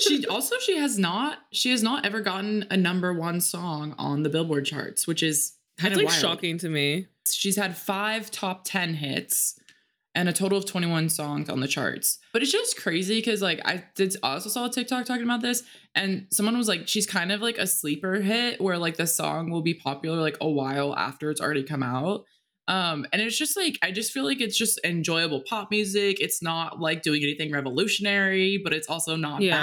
she 0.00 0.26
also 0.30 0.56
she 0.58 0.76
has 0.76 0.98
not 0.98 1.38
she 1.52 1.70
has 1.70 1.82
not 1.82 2.04
ever 2.04 2.20
gotten 2.20 2.66
a 2.70 2.76
number 2.76 3.14
one 3.14 3.40
song 3.40 3.94
on 3.98 4.22
the 4.22 4.28
Billboard 4.28 4.66
charts, 4.66 5.06
which 5.06 5.22
is 5.22 5.54
kind 5.78 5.92
It's 5.92 5.98
of 6.00 6.04
like 6.04 6.12
wild. 6.12 6.20
shocking 6.20 6.58
to 6.58 6.68
me. 6.68 7.06
She's 7.30 7.56
had 7.56 7.76
five 7.76 8.30
top 8.30 8.62
ten 8.64 8.94
hits 8.94 9.58
and 10.18 10.28
a 10.28 10.32
total 10.32 10.58
of 10.58 10.66
21 10.66 11.08
songs 11.08 11.48
on 11.48 11.60
the 11.60 11.68
charts. 11.68 12.18
But 12.32 12.42
it's 12.42 12.50
just 12.50 12.76
crazy 12.76 13.18
because 13.18 13.40
like 13.40 13.60
I 13.64 13.84
did 13.94 14.16
also 14.22 14.48
saw 14.50 14.66
a 14.66 14.70
TikTok 14.70 15.06
talking 15.06 15.22
about 15.22 15.42
this, 15.42 15.62
and 15.94 16.26
someone 16.32 16.58
was 16.58 16.66
like, 16.68 16.88
she's 16.88 17.06
kind 17.06 17.30
of 17.30 17.40
like 17.40 17.56
a 17.58 17.66
sleeper 17.66 18.14
hit 18.16 18.60
where 18.60 18.78
like 18.78 18.96
the 18.96 19.06
song 19.06 19.50
will 19.50 19.62
be 19.62 19.74
popular 19.74 20.18
like 20.20 20.36
a 20.40 20.48
while 20.48 20.94
after 20.96 21.30
it's 21.30 21.40
already 21.40 21.62
come 21.62 21.82
out. 21.84 22.24
Um, 22.66 23.06
and 23.12 23.22
it's 23.22 23.38
just 23.38 23.56
like 23.56 23.78
I 23.82 23.92
just 23.92 24.12
feel 24.12 24.24
like 24.24 24.40
it's 24.42 24.58
just 24.58 24.78
enjoyable 24.84 25.42
pop 25.48 25.70
music. 25.70 26.20
It's 26.20 26.42
not 26.42 26.80
like 26.80 27.02
doing 27.02 27.22
anything 27.22 27.50
revolutionary, 27.50 28.58
but 28.62 28.72
it's 28.72 28.88
also 28.88 29.16
not 29.16 29.40
Yeah. 29.40 29.56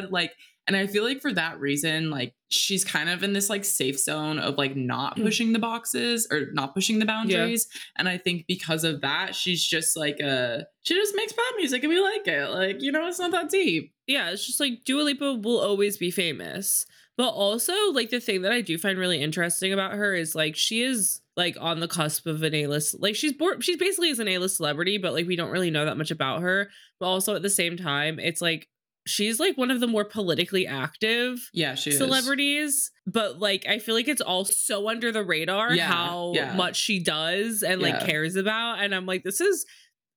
bad. 0.00 0.10
Like, 0.10 0.32
and 0.68 0.76
I 0.76 0.86
feel 0.86 1.02
like 1.02 1.20
for 1.20 1.32
that 1.32 1.58
reason, 1.58 2.10
like 2.10 2.34
she's 2.50 2.84
kind 2.84 3.08
of 3.08 3.22
in 3.24 3.32
this 3.32 3.50
like 3.50 3.64
safe 3.64 3.98
zone 3.98 4.38
of 4.38 4.56
like 4.56 4.76
not 4.76 5.16
Mm. 5.16 5.24
pushing 5.24 5.52
the 5.52 5.58
boxes 5.58 6.28
or 6.30 6.52
not 6.52 6.74
pushing 6.74 6.98
the 7.00 7.04
boundaries. 7.06 7.66
And 7.96 8.08
I 8.08 8.16
think 8.18 8.46
because 8.46 8.84
of 8.84 9.00
that, 9.00 9.34
she's 9.34 9.62
just 9.64 9.96
like 9.96 10.20
a 10.20 10.66
she 10.82 10.94
just 10.94 11.16
makes 11.16 11.32
pop 11.32 11.44
music 11.56 11.82
and 11.82 11.90
we 11.92 12.00
like 12.00 12.26
it. 12.28 12.50
Like, 12.50 12.80
you 12.80 12.92
know, 12.92 13.08
it's 13.08 13.18
not 13.18 13.32
that 13.32 13.50
deep. 13.50 13.92
yeah, 14.06 14.30
it's 14.30 14.46
just 14.46 14.60
like 14.60 14.84
Dua 14.84 15.02
Lipa 15.02 15.34
will 15.34 15.58
always 15.60 15.96
be 15.98 16.10
famous. 16.12 16.86
But 17.16 17.30
also, 17.30 17.72
like 17.92 18.10
the 18.10 18.20
thing 18.20 18.42
that 18.42 18.52
I 18.52 18.60
do 18.60 18.78
find 18.78 18.96
really 18.96 19.20
interesting 19.20 19.72
about 19.72 19.94
her 19.94 20.14
is 20.14 20.36
like 20.36 20.54
she 20.54 20.82
is 20.82 21.20
like 21.36 21.56
on 21.60 21.80
the 21.80 21.88
cusp 21.88 22.26
of 22.28 22.42
an 22.44 22.54
A-list. 22.54 23.00
Like 23.00 23.16
she's 23.16 23.32
born, 23.32 23.60
she's 23.60 23.76
basically 23.76 24.10
is 24.10 24.20
an 24.20 24.28
A-list 24.28 24.56
celebrity, 24.56 24.98
but 24.98 25.12
like 25.12 25.26
we 25.26 25.34
don't 25.34 25.50
really 25.50 25.70
know 25.72 25.84
that 25.84 25.96
much 25.98 26.12
about 26.12 26.42
her. 26.42 26.70
But 27.00 27.06
also 27.06 27.34
at 27.34 27.42
the 27.42 27.50
same 27.50 27.76
time, 27.76 28.20
it's 28.20 28.40
like 28.40 28.68
she's 29.08 29.40
like 29.40 29.56
one 29.56 29.70
of 29.70 29.80
the 29.80 29.86
more 29.86 30.04
politically 30.04 30.66
active 30.66 31.50
Yeah, 31.52 31.74
she 31.74 31.90
is. 31.90 31.98
celebrities 31.98 32.90
but 33.06 33.38
like 33.38 33.66
i 33.68 33.78
feel 33.78 33.94
like 33.94 34.08
it's 34.08 34.20
all 34.20 34.44
so 34.44 34.88
under 34.88 35.10
the 35.12 35.22
radar 35.24 35.74
Yeah, 35.74 35.86
how 35.86 36.32
yeah. 36.34 36.54
much 36.54 36.76
she 36.76 37.02
does 37.02 37.62
and 37.62 37.80
like 37.80 37.94
Yeah. 38.00 38.06
cares 38.06 38.36
about 38.36 38.80
and 38.80 38.94
i'm 38.94 39.06
like 39.06 39.22
this 39.24 39.40
is 39.40 39.64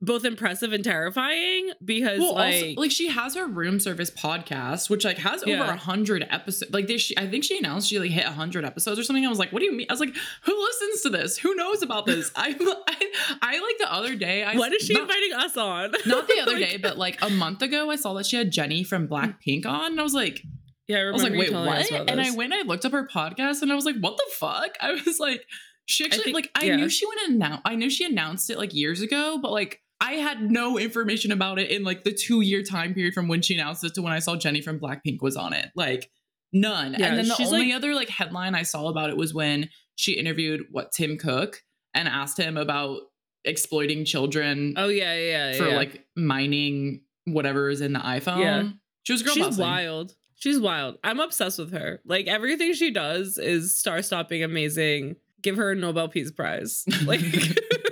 both 0.01 0.25
impressive 0.25 0.73
and 0.73 0.83
terrifying 0.83 1.71
because 1.85 2.19
Well, 2.19 2.33
like, 2.33 2.55
also, 2.55 2.73
like 2.77 2.91
she 2.91 3.09
has 3.09 3.35
her 3.35 3.45
room 3.45 3.79
service 3.79 4.09
podcast, 4.09 4.89
which 4.89 5.05
like 5.05 5.19
has 5.19 5.43
over 5.43 5.63
a 5.63 5.77
hundred 5.77 6.25
episodes. 6.29 6.73
Like 6.73 6.87
this, 6.87 7.03
she, 7.03 7.17
I 7.17 7.27
think 7.27 7.43
she 7.43 7.59
announced 7.59 7.87
she 7.87 7.99
like 7.99 8.09
hit 8.09 8.25
a 8.25 8.31
hundred 8.31 8.65
episodes 8.65 8.99
or 8.99 9.03
something. 9.03 9.23
I 9.25 9.29
was 9.29 9.37
like, 9.37 9.51
what 9.51 9.59
do 9.59 9.65
you 9.65 9.73
mean? 9.73 9.85
I 9.89 9.93
was 9.93 9.99
like, 9.99 10.15
who 10.43 10.59
listens 10.59 11.01
to 11.03 11.09
this? 11.09 11.37
Who 11.37 11.53
knows 11.53 11.83
about 11.83 12.07
this? 12.07 12.31
I, 12.35 12.55
I, 12.87 13.37
I 13.41 13.59
like 13.59 13.77
the 13.77 13.93
other 13.93 14.15
day. 14.15 14.43
I 14.43 14.55
what 14.55 14.73
is 14.73 14.81
she 14.81 14.93
not, 14.93 15.03
inviting 15.03 15.33
us 15.33 15.55
on 15.55 15.91
Not 16.07 16.27
the 16.27 16.39
other 16.41 16.57
day, 16.59 16.77
but 16.77 16.97
like 16.97 17.21
a 17.21 17.29
month 17.29 17.61
ago, 17.61 17.91
I 17.91 17.95
saw 17.95 18.13
that 18.15 18.25
she 18.25 18.37
had 18.37 18.51
Jennie 18.51 18.83
from 18.83 19.07
Blackpink 19.07 19.67
on, 19.67 19.91
and 19.91 19.99
I 19.99 20.03
was 20.03 20.15
like, 20.15 20.41
yeah 20.87 20.97
i, 20.97 21.01
I 21.01 21.11
was 21.11 21.21
like, 21.21 21.33
wait, 21.33 21.53
what? 21.53 21.91
And 21.91 22.19
I 22.19 22.31
went, 22.31 22.53
I 22.53 22.63
looked 22.63 22.85
up 22.85 22.91
her 22.91 23.07
podcast, 23.07 23.61
and 23.61 23.71
I 23.71 23.75
was 23.75 23.85
like, 23.85 23.97
what 23.99 24.17
the 24.17 24.25
fuck? 24.33 24.71
I 24.81 24.99
was 25.05 25.19
like, 25.19 25.45
she 25.85 26.05
actually 26.05 26.23
think- 26.23 26.35
like 26.35 26.51
I 26.55 26.65
yeah. 26.65 26.75
knew 26.77 26.89
she 26.89 27.05
went 27.05 27.19
announce. 27.29 27.61
I 27.65 27.75
knew 27.75 27.89
she 27.89 28.05
announced 28.05 28.49
it 28.49 28.57
like 28.57 28.73
years 28.73 29.01
ago, 29.01 29.37
but 29.39 29.51
like. 29.51 29.79
I 30.01 30.13
had 30.13 30.41
no 30.51 30.79
information 30.79 31.31
about 31.31 31.59
it 31.59 31.69
in 31.69 31.83
like 31.83 32.03
the 32.03 32.11
two 32.11 32.41
year 32.41 32.63
time 32.63 32.93
period 32.93 33.13
from 33.13 33.27
when 33.27 33.41
she 33.41 33.53
announced 33.53 33.83
it 33.83 33.93
to 33.93 34.01
when 34.01 34.11
I 34.11 34.19
saw 34.19 34.35
Jennie 34.35 34.61
from 34.61 34.79
Blackpink 34.79 35.21
was 35.21 35.37
on 35.37 35.53
it. 35.53 35.69
Like 35.75 36.09
none. 36.51 36.95
Yeah, 36.97 37.07
and 37.07 37.17
then 37.19 37.27
the 37.27 37.35
only 37.45 37.67
like- 37.67 37.75
other 37.75 37.93
like 37.93 38.09
headline 38.09 38.55
I 38.55 38.63
saw 38.63 38.87
about 38.87 39.11
it 39.11 39.17
was 39.17 39.33
when 39.33 39.69
she 39.95 40.13
interviewed 40.13 40.61
what 40.71 40.91
Tim 40.91 41.17
Cook 41.17 41.61
and 41.93 42.07
asked 42.07 42.39
him 42.39 42.57
about 42.57 43.01
exploiting 43.43 44.05
children 44.05 44.73
oh 44.77 44.87
yeah 44.87 45.15
yeah, 45.15 45.51
yeah 45.51 45.57
for 45.57 45.67
yeah. 45.67 45.75
like 45.75 46.05
mining 46.15 47.01
whatever 47.25 47.69
is 47.69 47.81
in 47.81 47.93
the 47.93 47.99
iPhone. 47.99 48.39
Yeah. 48.39 48.69
She 49.03 49.13
was 49.13 49.23
girl 49.23 49.33
she's 49.33 49.45
bossing. 49.45 49.63
wild 49.63 50.13
she's 50.35 50.59
wild 50.59 50.97
i'm 51.03 51.19
obsessed 51.19 51.57
with 51.57 51.71
her 51.71 52.01
like 52.05 52.27
everything 52.27 52.73
she 52.73 52.91
does 52.91 53.37
is 53.39 53.75
star-stopping 53.75 54.43
amazing 54.43 55.15
give 55.41 55.57
her 55.57 55.71
a 55.71 55.75
nobel 55.75 56.07
peace 56.07 56.31
prize 56.31 56.85
like 57.05 57.21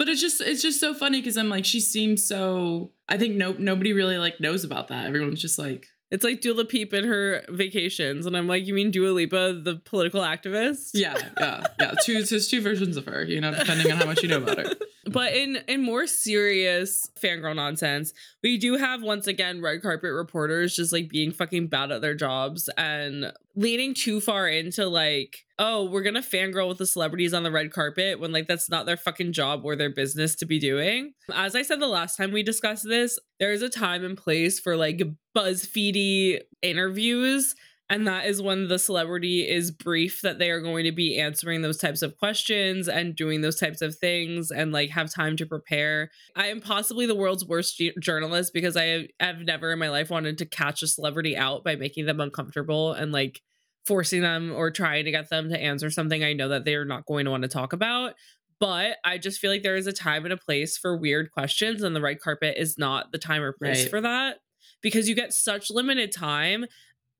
but 0.00 0.08
it's 0.08 0.22
just 0.22 0.40
it's 0.40 0.62
just 0.62 0.80
so 0.80 0.94
funny 0.94 1.20
because 1.20 1.36
I'm 1.36 1.50
like 1.50 1.66
she 1.66 1.78
seems 1.78 2.26
so 2.26 2.90
I 3.06 3.18
think 3.18 3.36
no 3.36 3.52
nobody 3.58 3.92
really 3.92 4.16
like 4.16 4.40
knows 4.40 4.64
about 4.64 4.88
that. 4.88 5.04
Everyone's 5.04 5.42
just 5.42 5.58
like 5.58 5.88
It's 6.10 6.24
like 6.24 6.40
Dua 6.40 6.64
Peep 6.64 6.94
in 6.94 7.04
her 7.04 7.44
vacations, 7.50 8.24
and 8.24 8.34
I'm 8.34 8.48
like, 8.48 8.66
you 8.66 8.72
mean 8.72 8.90
Dua 8.90 9.10
Lipa, 9.10 9.60
the 9.62 9.76
political 9.84 10.22
activist? 10.22 10.92
yeah 10.94 11.18
yeah 11.38 11.66
yeah 11.78 11.92
two 12.02 12.22
there's 12.24 12.48
two 12.48 12.62
versions 12.62 12.96
of 12.96 13.04
her 13.04 13.24
you 13.24 13.42
know 13.42 13.54
depending 13.54 13.92
on 13.92 13.98
how 13.98 14.06
much 14.06 14.22
you 14.22 14.30
know 14.30 14.38
about 14.38 14.56
her. 14.56 14.74
But 15.06 15.32
in 15.34 15.56
in 15.66 15.82
more 15.82 16.06
serious 16.06 17.10
fangirl 17.18 17.56
nonsense, 17.56 18.12
we 18.42 18.58
do 18.58 18.76
have 18.76 19.02
once 19.02 19.26
again 19.26 19.62
red 19.62 19.82
carpet 19.82 20.12
reporters 20.12 20.76
just 20.76 20.92
like 20.92 21.08
being 21.08 21.32
fucking 21.32 21.68
bad 21.68 21.90
at 21.90 22.02
their 22.02 22.14
jobs 22.14 22.68
and 22.76 23.32
leaning 23.56 23.94
too 23.94 24.20
far 24.20 24.46
into 24.46 24.86
like, 24.86 25.38
oh, 25.58 25.84
we're 25.84 26.02
gonna 26.02 26.20
fangirl 26.20 26.68
with 26.68 26.78
the 26.78 26.86
celebrities 26.86 27.32
on 27.32 27.42
the 27.42 27.50
red 27.50 27.72
carpet 27.72 28.20
when 28.20 28.32
like 28.32 28.46
that's 28.46 28.68
not 28.68 28.84
their 28.84 28.96
fucking 28.96 29.32
job 29.32 29.62
or 29.64 29.74
their 29.74 29.90
business 29.90 30.34
to 30.36 30.46
be 30.46 30.58
doing. 30.58 31.14
As 31.32 31.54
I 31.54 31.62
said 31.62 31.80
the 31.80 31.86
last 31.86 32.16
time 32.16 32.30
we 32.30 32.42
discussed 32.42 32.84
this, 32.86 33.18
there 33.38 33.52
is 33.52 33.62
a 33.62 33.70
time 33.70 34.04
and 34.04 34.18
place 34.18 34.60
for 34.60 34.76
like 34.76 35.02
BuzzFeedy 35.34 36.40
interviews. 36.62 37.54
And 37.90 38.06
that 38.06 38.24
is 38.24 38.40
when 38.40 38.68
the 38.68 38.78
celebrity 38.78 39.40
is 39.40 39.72
briefed 39.72 40.22
that 40.22 40.38
they 40.38 40.50
are 40.50 40.60
going 40.60 40.84
to 40.84 40.92
be 40.92 41.18
answering 41.18 41.60
those 41.60 41.76
types 41.76 42.02
of 42.02 42.16
questions 42.16 42.88
and 42.88 43.16
doing 43.16 43.40
those 43.40 43.56
types 43.56 43.82
of 43.82 43.96
things 43.98 44.52
and 44.52 44.70
like 44.70 44.90
have 44.90 45.12
time 45.12 45.36
to 45.38 45.44
prepare. 45.44 46.10
I 46.36 46.46
am 46.46 46.60
possibly 46.60 47.04
the 47.04 47.16
world's 47.16 47.44
worst 47.44 47.82
journalist 47.98 48.54
because 48.54 48.76
I 48.76 48.84
have, 48.84 49.06
have 49.18 49.38
never 49.40 49.72
in 49.72 49.80
my 49.80 49.90
life 49.90 50.08
wanted 50.08 50.38
to 50.38 50.46
catch 50.46 50.84
a 50.84 50.86
celebrity 50.86 51.36
out 51.36 51.64
by 51.64 51.74
making 51.74 52.06
them 52.06 52.20
uncomfortable 52.20 52.92
and 52.92 53.10
like 53.10 53.42
forcing 53.84 54.22
them 54.22 54.52
or 54.54 54.70
trying 54.70 55.04
to 55.06 55.10
get 55.10 55.28
them 55.28 55.48
to 55.48 55.60
answer 55.60 55.90
something 55.90 56.22
I 56.22 56.32
know 56.32 56.48
that 56.48 56.64
they're 56.64 56.84
not 56.84 57.06
going 57.06 57.24
to 57.24 57.32
want 57.32 57.42
to 57.42 57.48
talk 57.48 57.72
about. 57.72 58.14
But 58.60 58.98
I 59.04 59.18
just 59.18 59.40
feel 59.40 59.50
like 59.50 59.62
there 59.64 59.74
is 59.74 59.88
a 59.88 59.92
time 59.92 60.24
and 60.24 60.32
a 60.32 60.36
place 60.36 60.76
for 60.76 60.96
weird 60.96 61.32
questions, 61.32 61.82
and 61.82 61.96
the 61.96 62.00
red 62.00 62.20
carpet 62.20 62.56
is 62.58 62.76
not 62.78 63.10
the 63.10 63.18
time 63.18 63.42
or 63.42 63.54
place 63.54 63.84
Right. 63.84 63.90
for 63.90 64.00
that 64.02 64.36
because 64.82 65.08
you 65.08 65.14
get 65.14 65.32
such 65.32 65.70
limited 65.70 66.12
time 66.12 66.66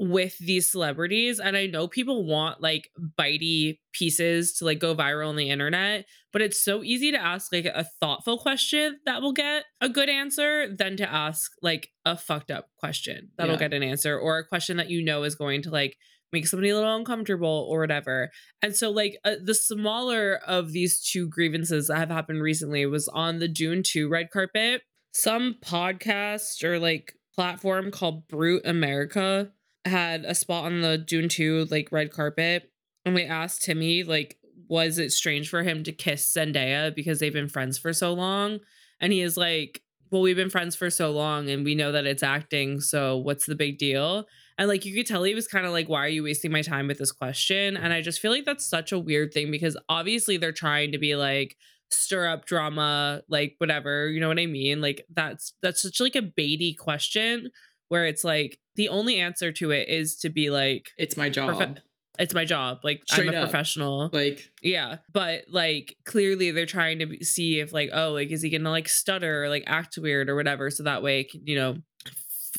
with 0.03 0.39
these 0.39 0.73
celebrities 0.73 1.39
and 1.39 1.59
i 1.59 1.67
know 1.67 1.87
people 1.87 2.25
want 2.25 2.63
like 2.63 2.89
bitey 3.19 3.79
pieces 3.93 4.55
to 4.55 4.65
like 4.65 4.79
go 4.79 4.95
viral 4.95 5.29
on 5.29 5.37
the 5.37 5.51
internet 5.51 6.07
but 6.33 6.41
it's 6.41 6.59
so 6.65 6.83
easy 6.83 7.13
to 7.13 7.19
ask 7.23 7.53
like 7.53 7.67
a 7.67 7.85
thoughtful 8.01 8.39
question 8.39 8.99
that 9.05 9.21
will 9.21 9.35
get 9.35 9.65
a 9.83 9.91
good 9.91 10.09
answer 10.09 10.75
than 10.75 10.97
to 10.97 11.07
ask 11.13 11.53
like 11.61 11.91
a 12.07 12.17
fucked 12.17 12.51
up 12.51 12.69
question 12.79 13.29
that'll 13.37 13.53
Yeah. 13.55 13.59
get 13.59 13.75
an 13.75 13.83
answer 13.83 14.19
or 14.19 14.39
a 14.39 14.47
question 14.47 14.79
that 14.79 14.89
you 14.89 15.05
know 15.05 15.23
is 15.25 15.35
going 15.35 15.61
to 15.63 15.71
like 15.71 15.97
make 16.33 16.47
somebody 16.47 16.71
a 16.71 16.75
little 16.77 16.97
uncomfortable 16.97 17.67
or 17.71 17.81
whatever 17.81 18.31
and 18.63 18.75
so 18.75 18.91
like 18.91 19.19
uh, 19.27 19.35
the 19.45 19.55
smaller 19.55 20.41
of 20.47 20.73
these 20.73 20.99
two 20.99 21.29
grievances 21.29 21.89
that 21.89 21.99
have 21.99 22.09
happened 22.11 22.41
recently 22.41 22.87
was 22.87 23.07
on 23.09 23.39
the 23.39 23.49
Dune 23.49 23.83
2 23.85 24.09
red 24.09 24.31
carpet 24.31 24.81
some 25.13 25.57
podcast 25.63 26.65
or 26.65 26.79
like 26.79 27.13
platform 27.35 27.91
called 27.91 28.27
Brut 28.29 28.63
America 28.65 29.51
had 29.85 30.25
a 30.25 30.35
spot 30.35 30.65
on 30.65 30.81
the 30.83 30.99
Dune 30.99 31.29
2 31.29 31.67
like 31.71 31.91
red 31.91 32.13
carpet 32.13 32.71
and 33.05 33.15
we 33.15 33.25
asked 33.25 33.63
Timmy 33.63 34.03
like 34.03 34.37
was 34.69 34.99
it 34.99 35.11
strange 35.11 35.49
for 35.49 35.63
him 35.63 35.83
to 35.83 35.91
kiss 35.91 36.33
Zendaya 36.33 36.95
because 36.95 37.19
they've 37.19 37.33
been 37.33 37.49
friends 37.49 37.77
for 37.77 37.93
so 37.93 38.13
long? 38.13 38.61
And 39.01 39.13
he 39.13 39.21
is 39.21 39.37
like 39.37 39.83
well 40.11 40.23
we've 40.23 40.37
been 40.37 40.51
friends 40.51 40.77
for 40.77 40.91
so 40.91 41.11
long 41.11 41.49
and 41.49 41.65
we 41.65 41.75
know 41.75 41.93
that 41.93 42.07
it's 42.07 42.23
acting 42.23 42.81
so 42.81 43.17
what's 43.17 43.47
the 43.47 43.55
big 43.55 43.79
deal? 43.79 44.27
And 44.59 44.69
like 44.69 44.85
you 44.85 44.95
could 44.95 45.07
tell 45.07 45.23
he 45.25 45.35
was 45.35 45.49
kind 45.49 45.65
of 45.65 45.73
like 45.73 45.89
why 45.89 46.05
are 46.05 46.09
you 46.09 46.25
wasting 46.25 46.53
my 46.53 46.63
time 46.63 46.87
with 46.87 46.99
this 46.99 47.13
question? 47.13 47.77
And 47.77 47.93
I 47.93 48.03
just 48.03 48.21
feel 48.21 48.31
like 48.31 48.45
that's 48.45 48.67
such 48.67 48.93
a 48.93 48.99
weird 48.99 49.33
thing 49.33 49.51
because 49.51 49.77
obviously 49.89 50.37
they're 50.37 50.53
trying 50.53 50.93
to 50.93 50.99
be 50.99 51.17
like 51.17 51.57
stir 51.93 52.29
up 52.29 52.45
drama 52.45 53.21
like 53.29 53.57
whatever 53.59 54.09
you 54.09 54.21
know 54.21 54.29
what 54.29 54.39
I 54.39 54.47
mean? 54.47 54.81
Like 54.83 55.07
that's 55.13 55.55
that's 55.63 55.83
such 55.83 56.01
like 56.01 56.17
a 56.17 56.23
baity 56.23 56.77
question 56.77 57.51
where 57.89 58.07
it's 58.07 58.25
like 58.25 58.59
the 58.81 58.89
only 58.89 59.21
answer 59.21 59.53
to 59.53 59.73
it 59.73 59.91
is 59.91 60.17
to 60.17 60.31
be 60.31 60.49
like 60.49 60.89
It's 60.97 61.15
my 61.15 61.29
job. 61.29 61.79
It's 62.19 62.33
my 62.33 62.47
job 62.47 62.81
like 62.83 63.03
Straight 63.07 63.29
i'm 63.29 63.35
a 63.35 63.39
up. 63.39 63.45
professional 63.51 64.09
Like 64.11 64.51
yeah 64.63 64.97
but 65.13 65.45
like 65.51 65.97
clearly 66.05 66.51
they're 66.51 66.65
trying 66.65 66.99
to 67.01 67.23
see 67.25 67.61
if 67.61 67.75
like 67.75 67.91
oh 67.93 68.13
like 68.13 68.31
is 68.31 68.41
he 68.41 68.49
gonna 68.49 68.71
like 68.71 68.89
stutter 68.89 69.45
or 69.45 69.49
like 69.51 69.65
act 69.67 69.99
weird 69.99 70.31
or 70.31 70.35
whatever 70.35 70.71
so 70.71 70.83
that 70.85 71.03
way 71.03 71.29
you 71.45 71.57
know 71.57 71.77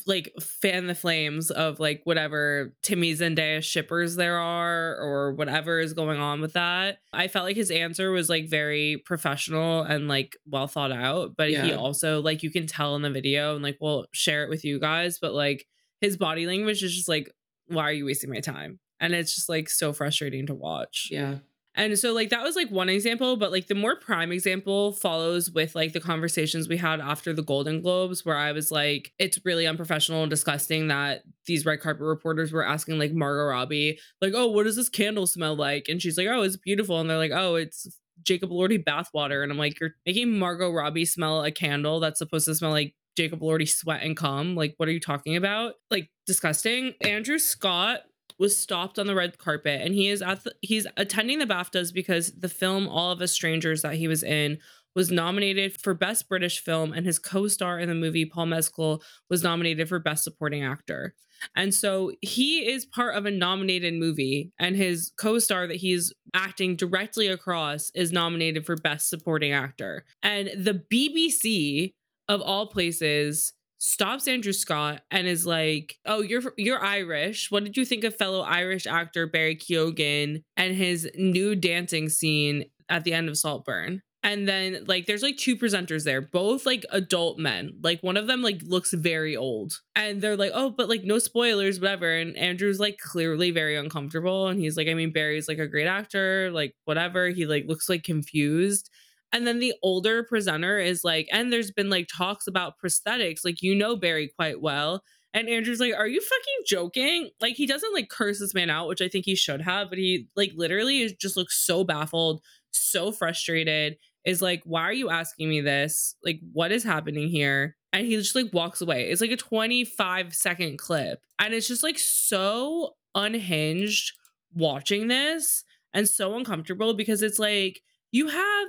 like 0.06 0.32
fan 0.40 0.86
the 0.86 0.94
flames 0.94 1.50
of 1.50 1.78
like 1.80 2.00
whatever 2.04 2.74
Timmy 2.82 3.12
Zendaya 3.14 3.62
shippers 3.62 4.16
there 4.16 4.38
are 4.38 4.96
or 4.96 5.32
whatever 5.34 5.78
is 5.78 5.92
going 5.92 6.18
on 6.18 6.40
with 6.40 6.54
that. 6.54 6.98
I 7.12 7.28
felt 7.28 7.44
like 7.44 7.56
his 7.56 7.70
answer 7.70 8.10
was 8.10 8.28
like 8.28 8.48
very 8.48 9.02
professional 9.04 9.82
and 9.82 10.08
like 10.08 10.36
well 10.46 10.66
thought 10.66 10.92
out, 10.92 11.36
but 11.36 11.50
he 11.50 11.72
also 11.72 12.20
like 12.20 12.42
you 12.42 12.50
can 12.50 12.66
tell 12.66 12.96
in 12.96 13.02
the 13.02 13.10
video 13.10 13.54
and 13.54 13.62
like 13.62 13.78
we'll 13.80 14.06
share 14.12 14.44
it 14.44 14.50
with 14.50 14.64
you 14.64 14.80
guys, 14.80 15.18
but 15.20 15.34
like 15.34 15.66
his 16.02 16.18
body 16.18 16.46
language 16.46 16.82
is 16.82 16.94
just 16.94 17.08
like 17.08 17.32
why 17.68 17.84
are 17.84 17.92
you 17.92 18.04
wasting 18.04 18.28
my 18.28 18.40
time? 18.40 18.78
And 19.00 19.14
it's 19.14 19.34
just 19.34 19.48
like 19.48 19.70
so 19.70 19.94
frustrating 19.94 20.46
to 20.46 20.54
watch. 20.54 21.08
yeah. 21.10 21.36
And 21.74 21.98
so 21.98 22.12
like 22.12 22.28
that 22.30 22.42
was 22.42 22.54
like 22.54 22.70
one 22.70 22.90
example, 22.90 23.36
but 23.36 23.50
like 23.50 23.66
the 23.66 23.74
more 23.74 23.96
prime 23.96 24.30
example 24.30 24.92
follows 24.92 25.50
with 25.50 25.74
like 25.74 25.94
the 25.94 26.00
conversations 26.00 26.68
we 26.68 26.76
had 26.76 27.00
after 27.00 27.32
the 27.32 27.42
Golden 27.42 27.80
Globes 27.80 28.26
where 28.26 28.36
I 28.36 28.52
was 28.52 28.70
like 28.70 29.12
it's 29.18 29.38
really 29.44 29.66
unprofessional 29.66 30.22
and 30.22 30.28
disgusting 30.28 30.88
that 30.88 31.22
these 31.46 31.64
red 31.64 31.80
carpet 31.80 32.02
reporters 32.02 32.52
were 32.52 32.66
asking 32.66 32.98
like 32.98 33.14
Margot 33.14 33.44
Robbie 33.44 33.98
like, 34.20 34.34
"Oh, 34.36 34.48
what 34.48 34.64
does 34.64 34.76
this 34.76 34.90
candle 34.90 35.26
smell 35.26 35.56
like?" 35.56 35.86
And 35.88 36.02
she's 36.02 36.18
like, 36.18 36.28
"Oh, 36.28 36.42
it's 36.42 36.58
beautiful." 36.58 37.00
And 37.00 37.08
they're 37.08 37.16
like, 37.16 37.32
"Oh, 37.32 37.54
it's 37.54 37.86
Jacob 38.22 38.50
Elordi 38.50 38.84
bathwater." 38.84 39.42
And 39.42 39.50
I'm 39.50 39.58
like, 39.58 39.80
"You're 39.80 39.94
making 40.04 40.38
Margot 40.38 40.70
Robbie 40.70 41.06
smell 41.06 41.42
a 41.42 41.50
candle 41.50 42.00
that's 42.00 42.18
supposed 42.18 42.44
to 42.46 42.54
smell 42.54 42.72
like 42.72 42.94
Jacob 43.16 43.40
Elordi 43.40 43.68
sweat 43.68 44.02
and 44.02 44.16
cum. 44.16 44.54
Like, 44.54 44.74
what 44.76 44.88
are 44.88 44.92
you 44.92 45.00
talking 45.00 45.36
about? 45.36 45.74
Like, 45.90 46.10
disgusting. 46.26 46.94
Andrew 47.00 47.38
Scott 47.38 48.00
was 48.38 48.56
stopped 48.56 48.98
on 48.98 49.06
the 49.06 49.14
red 49.14 49.38
carpet 49.38 49.80
and 49.82 49.94
he 49.94 50.08
is 50.08 50.22
at 50.22 50.42
the, 50.44 50.52
he's 50.62 50.86
attending 50.96 51.38
the 51.38 51.46
BAFTAs 51.46 51.92
because 51.92 52.32
the 52.32 52.48
film 52.48 52.88
All 52.88 53.12
of 53.12 53.20
Us 53.20 53.32
Strangers 53.32 53.82
that 53.82 53.94
he 53.94 54.08
was 54.08 54.22
in 54.22 54.58
was 54.94 55.10
nominated 55.10 55.80
for 55.80 55.94
best 55.94 56.28
British 56.28 56.60
film 56.62 56.92
and 56.92 57.06
his 57.06 57.18
co-star 57.18 57.78
in 57.78 57.88
the 57.88 57.94
movie 57.94 58.26
Paul 58.26 58.46
Mescal 58.46 59.02
was 59.30 59.42
nominated 59.42 59.88
for 59.88 59.98
best 59.98 60.24
supporting 60.24 60.62
actor. 60.62 61.14
And 61.56 61.74
so 61.74 62.12
he 62.20 62.68
is 62.70 62.84
part 62.84 63.16
of 63.16 63.26
a 63.26 63.30
nominated 63.30 63.94
movie 63.94 64.52
and 64.58 64.76
his 64.76 65.12
co-star 65.16 65.66
that 65.66 65.76
he's 65.76 66.12
acting 66.34 66.76
directly 66.76 67.28
across 67.28 67.90
is 67.94 68.12
nominated 68.12 68.66
for 68.66 68.76
best 68.76 69.08
supporting 69.08 69.52
actor. 69.52 70.04
And 70.22 70.50
the 70.56 70.82
BBC 70.92 71.94
of 72.28 72.40
all 72.40 72.66
places 72.66 73.52
stops 73.78 74.28
Andrew 74.28 74.52
Scott 74.52 75.02
and 75.10 75.26
is 75.26 75.44
like, 75.44 75.98
"Oh, 76.06 76.22
you're 76.22 76.54
you're 76.56 76.82
Irish. 76.82 77.50
What 77.50 77.64
did 77.64 77.76
you 77.76 77.84
think 77.84 78.04
of 78.04 78.16
fellow 78.16 78.40
Irish 78.42 78.86
actor 78.86 79.26
Barry 79.26 79.56
Keoghan 79.56 80.42
and 80.56 80.74
his 80.74 81.10
new 81.16 81.56
dancing 81.56 82.08
scene 82.08 82.64
at 82.88 83.04
the 83.04 83.12
end 83.12 83.28
of 83.28 83.36
Saltburn?" 83.36 84.02
And 84.24 84.46
then 84.48 84.84
like 84.86 85.06
there's 85.06 85.22
like 85.22 85.36
two 85.36 85.56
presenters 85.56 86.04
there, 86.04 86.20
both 86.20 86.64
like 86.64 86.86
adult 86.90 87.38
men. 87.40 87.72
Like 87.82 88.00
one 88.02 88.16
of 88.16 88.28
them 88.28 88.40
like 88.40 88.62
looks 88.62 88.92
very 88.92 89.36
old. 89.36 89.80
And 89.96 90.22
they're 90.22 90.36
like, 90.36 90.52
"Oh, 90.54 90.70
but 90.70 90.88
like 90.88 91.02
no 91.02 91.18
spoilers, 91.18 91.80
whatever." 91.80 92.16
And 92.16 92.36
Andrew's 92.36 92.78
like 92.78 92.98
clearly 92.98 93.50
very 93.50 93.76
uncomfortable 93.76 94.46
and 94.46 94.60
he's 94.60 94.76
like, 94.76 94.86
"I 94.88 94.94
mean, 94.94 95.12
Barry's 95.12 95.48
like 95.48 95.58
a 95.58 95.66
great 95.66 95.88
actor, 95.88 96.52
like 96.52 96.74
whatever." 96.84 97.30
He 97.30 97.46
like 97.46 97.64
looks 97.66 97.88
like 97.88 98.04
confused. 98.04 98.90
And 99.32 99.46
then 99.46 99.58
the 99.58 99.74
older 99.82 100.22
presenter 100.22 100.78
is 100.78 101.04
like, 101.04 101.28
and 101.32 101.52
there's 101.52 101.70
been 101.70 101.90
like 101.90 102.08
talks 102.08 102.46
about 102.46 102.74
prosthetics. 102.82 103.44
Like, 103.44 103.62
you 103.62 103.74
know 103.74 103.96
Barry 103.96 104.30
quite 104.36 104.60
well. 104.60 105.02
And 105.34 105.48
Andrew's 105.48 105.80
like, 105.80 105.94
Are 105.94 106.06
you 106.06 106.20
fucking 106.20 106.64
joking? 106.66 107.30
Like, 107.40 107.54
he 107.54 107.66
doesn't 107.66 107.94
like 107.94 108.10
curse 108.10 108.38
this 108.38 108.54
man 108.54 108.70
out, 108.70 108.88
which 108.88 109.00
I 109.00 109.08
think 109.08 109.24
he 109.24 109.34
should 109.34 109.62
have, 109.62 109.88
but 109.88 109.98
he 109.98 110.28
like 110.36 110.52
literally 110.54 111.16
just 111.20 111.36
looks 111.36 111.64
so 111.64 111.84
baffled, 111.84 112.42
so 112.70 113.10
frustrated. 113.12 113.96
Is 114.24 114.42
like, 114.42 114.62
Why 114.64 114.82
are 114.82 114.92
you 114.92 115.08
asking 115.08 115.48
me 115.48 115.62
this? 115.62 116.14
Like, 116.22 116.40
what 116.52 116.70
is 116.70 116.84
happening 116.84 117.28
here? 117.28 117.76
And 117.94 118.06
he 118.06 118.16
just 118.16 118.34
like 118.34 118.52
walks 118.52 118.80
away. 118.80 119.10
It's 119.10 119.20
like 119.20 119.30
a 119.30 119.36
25 119.36 120.34
second 120.34 120.78
clip. 120.78 121.20
And 121.38 121.54
it's 121.54 121.68
just 121.68 121.82
like 121.82 121.98
so 121.98 122.94
unhinged 123.14 124.12
watching 124.54 125.08
this 125.08 125.64
and 125.92 126.08
so 126.08 126.36
uncomfortable 126.36 126.94
because 126.94 127.22
it's 127.22 127.38
like, 127.38 127.80
you 128.10 128.28
have 128.28 128.68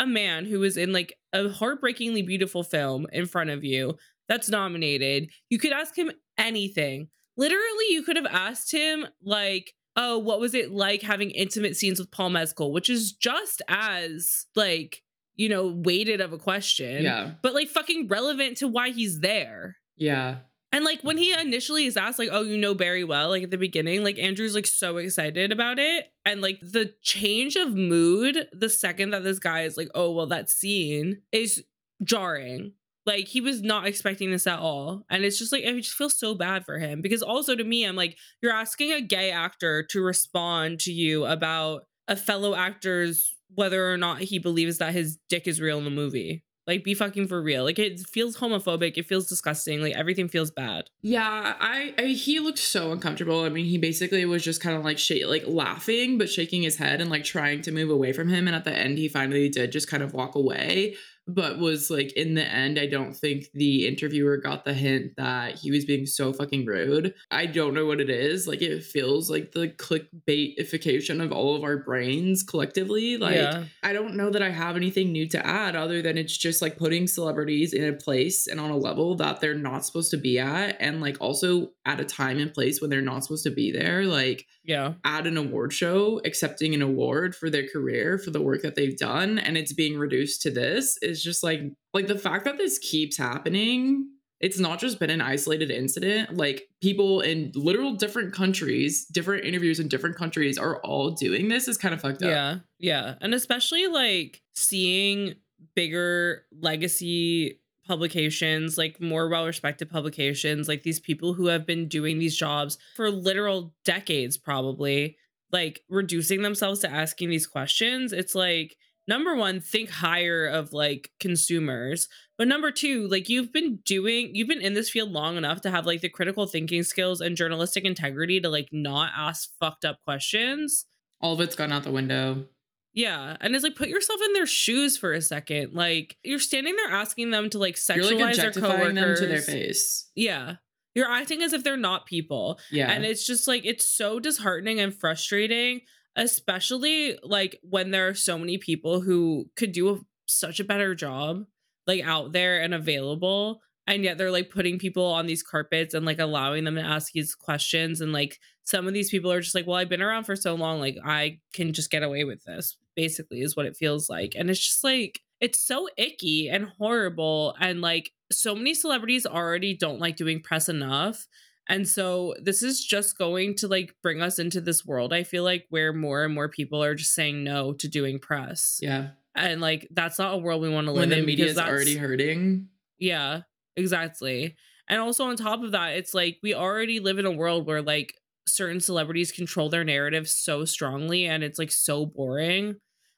a 0.00 0.06
man 0.06 0.46
who 0.46 0.64
is 0.64 0.76
in 0.76 0.92
like 0.92 1.14
a 1.32 1.48
heartbreakingly 1.48 2.22
beautiful 2.22 2.64
film 2.64 3.06
in 3.12 3.26
front 3.26 3.50
of 3.50 3.62
you 3.62 3.96
that's 4.28 4.48
nominated, 4.48 5.30
you 5.48 5.58
could 5.58 5.72
ask 5.72 5.96
him 5.96 6.10
anything. 6.38 7.08
Literally, 7.36 7.86
you 7.90 8.02
could 8.02 8.16
have 8.16 8.26
asked 8.26 8.72
him, 8.72 9.06
like, 9.22 9.74
oh, 9.96 10.18
what 10.18 10.40
was 10.40 10.54
it 10.54 10.70
like 10.70 11.02
having 11.02 11.30
intimate 11.30 11.76
scenes 11.76 11.98
with 11.98 12.10
Paul 12.10 12.30
Mescal, 12.30 12.72
which 12.72 12.90
is 12.90 13.12
just 13.12 13.62
as, 13.68 14.46
like, 14.54 15.02
you 15.36 15.48
know, 15.48 15.68
weighted 15.68 16.20
of 16.20 16.32
a 16.32 16.38
question. 16.38 17.02
Yeah. 17.02 17.32
But, 17.42 17.54
like, 17.54 17.68
fucking 17.68 18.08
relevant 18.08 18.58
to 18.58 18.68
why 18.68 18.90
he's 18.90 19.20
there. 19.20 19.76
Yeah. 19.96 20.38
And 20.72 20.84
like 20.84 21.00
when 21.02 21.18
he 21.18 21.32
initially 21.32 21.86
is 21.86 21.96
asked, 21.96 22.18
like, 22.18 22.28
oh, 22.30 22.42
you 22.42 22.56
know 22.56 22.74
Barry 22.74 23.02
well, 23.02 23.30
like 23.30 23.42
at 23.42 23.50
the 23.50 23.58
beginning, 23.58 24.04
like 24.04 24.18
Andrew's 24.18 24.54
like 24.54 24.66
so 24.66 24.98
excited 24.98 25.50
about 25.50 25.78
it. 25.78 26.06
And 26.24 26.40
like 26.40 26.60
the 26.60 26.94
change 27.02 27.56
of 27.56 27.74
mood 27.74 28.46
the 28.52 28.68
second 28.68 29.10
that 29.10 29.24
this 29.24 29.40
guy 29.40 29.62
is 29.62 29.76
like, 29.76 29.88
oh, 29.94 30.12
well, 30.12 30.26
that 30.26 30.48
scene 30.48 31.22
is 31.32 31.64
jarring. 32.04 32.74
Like 33.04 33.26
he 33.26 33.40
was 33.40 33.62
not 33.62 33.86
expecting 33.86 34.30
this 34.30 34.46
at 34.46 34.60
all. 34.60 35.04
And 35.10 35.24
it's 35.24 35.38
just 35.38 35.50
like, 35.52 35.64
I 35.64 35.72
just 35.80 35.94
feel 35.94 36.10
so 36.10 36.34
bad 36.34 36.64
for 36.64 36.78
him. 36.78 37.00
Because 37.00 37.22
also 37.22 37.56
to 37.56 37.64
me, 37.64 37.84
I'm 37.84 37.96
like, 37.96 38.16
you're 38.40 38.52
asking 38.52 38.92
a 38.92 39.00
gay 39.00 39.32
actor 39.32 39.82
to 39.90 40.02
respond 40.02 40.78
to 40.80 40.92
you 40.92 41.24
about 41.24 41.86
a 42.06 42.14
fellow 42.14 42.54
actor's 42.54 43.34
whether 43.54 43.92
or 43.92 43.96
not 43.96 44.20
he 44.20 44.38
believes 44.38 44.78
that 44.78 44.92
his 44.92 45.18
dick 45.28 45.48
is 45.48 45.60
real 45.60 45.78
in 45.78 45.84
the 45.84 45.90
movie. 45.90 46.44
Like, 46.70 46.84
be 46.84 46.94
fucking 46.94 47.26
for 47.26 47.42
real. 47.42 47.64
Like, 47.64 47.80
it 47.80 47.98
feels 47.98 48.36
homophobic. 48.36 48.96
It 48.96 49.06
feels 49.06 49.26
disgusting. 49.28 49.82
Like, 49.82 49.96
everything 49.96 50.28
feels 50.28 50.52
bad. 50.52 50.88
Yeah, 51.02 51.54
I, 51.58 51.92
I 51.98 52.02
he 52.04 52.38
looked 52.38 52.60
so 52.60 52.92
uncomfortable. 52.92 53.42
I 53.42 53.48
mean, 53.48 53.64
he 53.64 53.76
basically 53.76 54.24
was 54.24 54.44
just 54.44 54.60
kind 54.60 54.76
of 54.76 54.84
like 54.84 54.96
sh- 54.96 55.24
like 55.26 55.42
laughing, 55.48 56.16
but 56.16 56.30
shaking 56.30 56.62
his 56.62 56.76
head 56.76 57.00
and 57.00 57.10
like 57.10 57.24
trying 57.24 57.60
to 57.62 57.72
move 57.72 57.90
away 57.90 58.12
from 58.12 58.28
him. 58.28 58.46
And 58.46 58.54
at 58.54 58.62
the 58.62 58.72
end, 58.72 58.98
he 58.98 59.08
finally 59.08 59.48
did 59.48 59.72
just 59.72 59.88
kind 59.88 60.02
of 60.02 60.14
walk 60.14 60.36
away 60.36 60.94
but 61.26 61.58
was 61.58 61.90
like 61.90 62.12
in 62.12 62.34
the 62.34 62.44
end 62.44 62.78
i 62.78 62.86
don't 62.86 63.14
think 63.14 63.46
the 63.54 63.86
interviewer 63.86 64.36
got 64.36 64.64
the 64.64 64.74
hint 64.74 65.12
that 65.16 65.54
he 65.56 65.70
was 65.70 65.84
being 65.84 66.06
so 66.06 66.32
fucking 66.32 66.66
rude. 66.66 67.14
I 67.30 67.46
don't 67.46 67.74
know 67.74 67.86
what 67.86 68.00
it 68.00 68.10
is. 68.10 68.46
Like 68.46 68.62
it 68.62 68.82
feels 68.82 69.30
like 69.30 69.52
the 69.52 69.68
clickbaitification 69.68 71.22
of 71.22 71.32
all 71.32 71.56
of 71.56 71.62
our 71.62 71.78
brains 71.78 72.42
collectively. 72.42 73.16
Like 73.16 73.34
yeah. 73.34 73.64
i 73.82 73.92
don't 73.92 74.16
know 74.16 74.30
that 74.30 74.42
i 74.42 74.50
have 74.50 74.76
anything 74.76 75.12
new 75.12 75.28
to 75.28 75.46
add 75.46 75.76
other 75.76 76.02
than 76.02 76.18
it's 76.18 76.36
just 76.36 76.62
like 76.62 76.76
putting 76.76 77.06
celebrities 77.06 77.72
in 77.72 77.84
a 77.84 77.92
place 77.92 78.46
and 78.46 78.60
on 78.60 78.70
a 78.70 78.76
level 78.76 79.14
that 79.16 79.40
they're 79.40 79.54
not 79.54 79.84
supposed 79.84 80.10
to 80.10 80.16
be 80.16 80.38
at 80.38 80.76
and 80.80 81.00
like 81.00 81.16
also 81.20 81.70
at 81.90 81.98
a 81.98 82.04
time 82.04 82.38
and 82.38 82.54
place 82.54 82.80
when 82.80 82.88
they're 82.88 83.02
not 83.02 83.24
supposed 83.24 83.42
to 83.42 83.50
be 83.50 83.72
there 83.72 84.04
like 84.04 84.46
yeah. 84.62 84.94
at 85.04 85.26
an 85.26 85.36
award 85.36 85.72
show 85.72 86.20
accepting 86.24 86.72
an 86.72 86.82
award 86.82 87.34
for 87.34 87.50
their 87.50 87.66
career 87.66 88.16
for 88.16 88.30
the 88.30 88.40
work 88.40 88.62
that 88.62 88.76
they've 88.76 88.96
done 88.96 89.38
and 89.40 89.56
it's 89.56 89.72
being 89.72 89.98
reduced 89.98 90.40
to 90.40 90.50
this 90.50 90.96
is 91.02 91.22
just 91.22 91.42
like 91.42 91.62
like 91.92 92.06
the 92.06 92.18
fact 92.18 92.44
that 92.44 92.58
this 92.58 92.78
keeps 92.78 93.16
happening 93.16 94.08
it's 94.38 94.58
not 94.58 94.78
just 94.78 95.00
been 95.00 95.10
an 95.10 95.20
isolated 95.20 95.70
incident 95.70 96.36
like 96.36 96.68
people 96.80 97.20
in 97.22 97.50
literal 97.56 97.94
different 97.94 98.32
countries 98.32 99.06
different 99.06 99.44
interviews 99.44 99.80
in 99.80 99.88
different 99.88 100.16
countries 100.16 100.58
are 100.58 100.80
all 100.82 101.10
doing 101.10 101.48
this 101.48 101.66
is 101.66 101.76
kind 101.76 101.92
of 101.92 102.00
fucked 102.00 102.22
up. 102.22 102.30
Yeah 102.30 102.58
yeah 102.78 103.14
and 103.20 103.34
especially 103.34 103.88
like 103.88 104.42
seeing 104.54 105.34
bigger 105.74 106.44
legacy 106.60 107.59
publications, 107.90 108.78
like 108.78 109.00
more 109.00 109.28
well 109.28 109.46
respected 109.46 109.90
publications, 109.90 110.68
like 110.68 110.84
these 110.84 111.00
people 111.00 111.34
who 111.34 111.46
have 111.46 111.66
been 111.66 111.88
doing 111.88 112.20
these 112.20 112.36
jobs 112.36 112.78
for 112.94 113.10
literal 113.10 113.74
decades, 113.84 114.38
probably, 114.38 115.16
like 115.50 115.80
reducing 115.88 116.42
themselves 116.42 116.78
to 116.78 116.88
asking 116.88 117.30
these 117.30 117.48
questions. 117.48 118.12
It's 118.12 118.36
like, 118.36 118.76
number 119.08 119.34
one, 119.34 119.60
think 119.60 119.90
higher 119.90 120.46
of 120.46 120.72
like 120.72 121.10
consumers. 121.18 122.06
But 122.38 122.46
number 122.46 122.70
two, 122.70 123.08
like 123.08 123.28
you've 123.28 123.52
been 123.52 123.80
doing, 123.84 124.36
you've 124.36 124.46
been 124.46 124.62
in 124.62 124.74
this 124.74 124.88
field 124.88 125.10
long 125.10 125.36
enough 125.36 125.60
to 125.62 125.70
have 125.72 125.84
like 125.84 126.00
the 126.00 126.08
critical 126.08 126.46
thinking 126.46 126.84
skills 126.84 127.20
and 127.20 127.36
journalistic 127.36 127.84
integrity 127.84 128.40
to 128.40 128.48
like 128.48 128.68
not 128.70 129.10
ask 129.16 129.50
fucked 129.58 129.84
up 129.84 129.98
questions. 130.04 130.86
All 131.20 131.34
of 131.34 131.40
it's 131.40 131.56
gone 131.56 131.72
out 131.72 131.82
the 131.82 131.90
window. 131.90 132.46
Yeah, 132.92 133.36
and 133.40 133.54
it's 133.54 133.62
like 133.62 133.76
put 133.76 133.88
yourself 133.88 134.20
in 134.24 134.32
their 134.32 134.46
shoes 134.46 134.96
for 134.96 135.12
a 135.12 135.20
second. 135.20 135.74
Like 135.74 136.16
you're 136.24 136.38
standing 136.38 136.74
there 136.76 136.90
asking 136.90 137.30
them 137.30 137.48
to 137.50 137.58
like 137.58 137.76
sexualize 137.76 138.20
like 138.20 138.36
their 138.36 138.52
coworkers 138.52 138.94
them 138.94 139.16
to 139.16 139.26
their 139.26 139.42
face. 139.42 140.10
Yeah, 140.16 140.56
you're 140.94 141.10
acting 141.10 141.42
as 141.42 141.52
if 141.52 141.62
they're 141.62 141.76
not 141.76 142.06
people. 142.06 142.58
Yeah, 142.70 142.90
and 142.90 143.04
it's 143.04 143.24
just 143.24 143.46
like 143.46 143.64
it's 143.64 143.86
so 143.86 144.18
disheartening 144.18 144.80
and 144.80 144.94
frustrating, 144.94 145.82
especially 146.16 147.16
like 147.22 147.58
when 147.62 147.90
there 147.92 148.08
are 148.08 148.14
so 148.14 148.38
many 148.38 148.58
people 148.58 149.00
who 149.00 149.50
could 149.56 149.72
do 149.72 149.90
a, 149.90 149.98
such 150.26 150.58
a 150.58 150.64
better 150.64 150.94
job, 150.96 151.44
like 151.86 152.02
out 152.02 152.32
there 152.32 152.60
and 152.60 152.74
available, 152.74 153.60
and 153.86 154.04
yet 154.04 154.18
they're 154.18 154.30
like 154.30 154.50
putting 154.50 154.78
people 154.78 155.04
on 155.04 155.26
these 155.26 155.42
carpets 155.42 155.94
and 155.94 156.06
like 156.06 156.18
allowing 156.18 156.64
them 156.64 156.76
to 156.76 156.82
ask 156.82 157.12
these 157.12 157.34
questions 157.34 158.00
and 158.00 158.12
like 158.12 158.38
some 158.62 158.86
of 158.86 158.94
these 158.94 159.10
people 159.10 159.32
are 159.32 159.40
just 159.40 159.54
like 159.54 159.66
well 159.66 159.76
i've 159.76 159.88
been 159.88 160.02
around 160.02 160.24
for 160.24 160.36
so 160.36 160.54
long 160.54 160.78
like 160.80 160.96
i 161.04 161.38
can 161.52 161.72
just 161.72 161.90
get 161.90 162.02
away 162.02 162.24
with 162.24 162.42
this 162.44 162.76
basically 162.96 163.40
is 163.40 163.56
what 163.56 163.66
it 163.66 163.76
feels 163.76 164.08
like 164.08 164.34
and 164.36 164.50
it's 164.50 164.64
just 164.64 164.84
like 164.84 165.20
it's 165.40 165.60
so 165.60 165.88
icky 165.96 166.48
and 166.48 166.68
horrible 166.78 167.54
and 167.60 167.80
like 167.80 168.12
so 168.30 168.54
many 168.54 168.74
celebrities 168.74 169.26
already 169.26 169.74
don't 169.74 170.00
like 170.00 170.16
doing 170.16 170.40
press 170.40 170.68
enough 170.68 171.26
and 171.68 171.86
so 171.88 172.34
this 172.42 172.62
is 172.62 172.84
just 172.84 173.16
going 173.16 173.54
to 173.54 173.68
like 173.68 173.94
bring 174.02 174.20
us 174.20 174.38
into 174.38 174.60
this 174.60 174.84
world 174.84 175.12
i 175.12 175.22
feel 175.22 175.44
like 175.44 175.66
where 175.70 175.92
more 175.92 176.24
and 176.24 176.34
more 176.34 176.48
people 176.48 176.82
are 176.82 176.94
just 176.94 177.14
saying 177.14 177.42
no 177.42 177.72
to 177.72 177.88
doing 177.88 178.18
press 178.18 178.78
yeah. 178.82 179.08
and 179.34 179.60
like 179.60 179.88
that's 179.92 180.18
not 180.18 180.34
a 180.34 180.38
world 180.38 180.60
we 180.60 180.68
want 180.68 180.86
to 180.86 180.92
live 180.92 181.08
when 181.08 181.12
in 181.12 181.20
the 181.20 181.26
media 181.26 181.46
is 181.46 181.58
already 181.58 181.96
hurting. 181.96 182.68
Yeah 182.98 183.42
exactly 183.76 184.56
and 184.88 185.00
also 185.00 185.24
on 185.24 185.36
top 185.36 185.62
of 185.62 185.72
that 185.72 185.96
it's 185.96 186.12
like 186.12 186.38
we 186.42 186.54
already 186.54 187.00
live 187.00 187.18
in 187.18 187.24
a 187.24 187.30
world 187.30 187.66
where 187.66 187.80
like 187.80 188.14
certain 188.46 188.80
celebrities 188.80 189.32
control 189.32 189.68
their 189.68 189.84
narrative 189.84 190.28
so 190.28 190.64
strongly 190.64 191.26
and 191.26 191.42
it's 191.42 191.58
like 191.58 191.70
so 191.70 192.06
boring. 192.06 192.76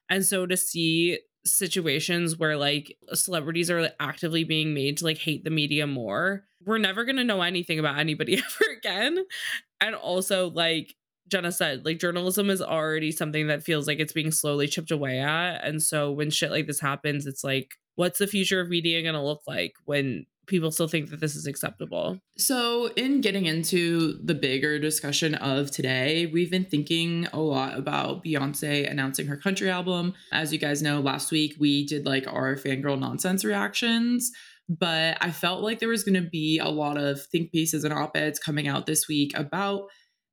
And 0.09 0.25
so 0.25 0.47
to 0.47 0.57
see 0.57 1.19
situations 1.45 2.37
where 2.39 2.57
like 2.57 2.97
celebrities 3.15 3.71
are 3.71 3.91
actively 3.99 4.45
being 4.45 4.75
made 4.75 4.99
to 4.99 5.05
like 5.05 5.19
hate 5.19 5.45
the 5.45 5.51
media 5.51 5.87
more, 5.87 6.45
we're 6.65 6.79
never 6.79 7.05
going 7.05 7.17
to 7.17 7.25
know 7.25 7.43
anything 7.43 7.79
about 7.79 7.99
anybody 7.99 8.35
ever 8.39 8.73
again. 8.77 9.25
And 9.81 9.95
also 9.95 10.51
like 10.51 10.95
Jenna 11.29 11.51
said, 11.51 11.85
like 11.85 11.99
journalism 11.99 12.51
is 12.51 12.61
already 12.61 13.11
something 13.11 13.47
that 13.47 13.63
feels 13.63 13.87
like 13.87 13.99
it's 13.99 14.13
being 14.13 14.31
slowly 14.31 14.69
chipped 14.69 14.91
away 14.91 15.19
at. 15.19 15.65
And 15.65 15.83
so 15.83 16.13
when 16.13 16.31
shit 16.31 16.51
like 16.51 16.67
this 16.67 16.81
happens, 16.81 17.27
it's 17.27 17.43
like, 17.43 17.75
what's 17.95 18.19
the 18.19 18.27
future 18.27 18.61
of 18.61 18.69
media 18.69 19.03
going 19.03 19.15
to 19.15 19.23
look 19.23 19.43
like 19.47 19.75
when 19.85 20.27
people 20.47 20.71
still 20.71 20.89
think 20.89 21.11
that 21.11 21.21
this 21.21 21.35
is 21.35 21.47
acceptable. 21.47 22.19
So, 22.37 22.87
in 22.97 23.21
getting 23.21 23.47
into 23.47 24.19
the 24.23 24.35
bigger 24.35 24.79
discussion 24.79 25.35
of 25.37 25.71
today, 25.71 26.27
we've 26.27 26.51
been 26.51 26.65
thinking 26.65 27.27
a 27.33 27.41
lot 27.41 27.79
about 27.79 28.25
Beyonce 28.25 28.91
announcing 28.91 29.27
her 29.27 29.37
country 29.37 29.71
album. 29.71 30.15
As 30.33 30.53
you 30.53 30.59
guys 30.59 30.83
know, 30.83 31.01
last 31.01 31.31
week 31.31 31.55
we 31.59 31.87
did 31.87 32.07
like 32.07 32.27
our 32.27 32.57
fangirl 32.57 32.99
nonsense 32.99 33.45
reactions. 33.45 34.31
But 34.69 35.19
I 35.21 35.31
felt 35.31 35.63
like 35.63 35.81
there 35.81 35.89
was 35.89 36.05
going 36.05 36.23
to 36.23 36.29
be 36.29 36.59
a 36.59 36.69
lot 36.69 36.97
of 36.97 37.21
think 37.27 37.53
pieces 37.53 37.85
and 37.85 37.93
op 37.93 38.17
eds 38.17 38.39
coming 38.39 38.69
out 38.69 38.87
this 38.87 39.09
week 39.09 39.37
about 39.37 39.89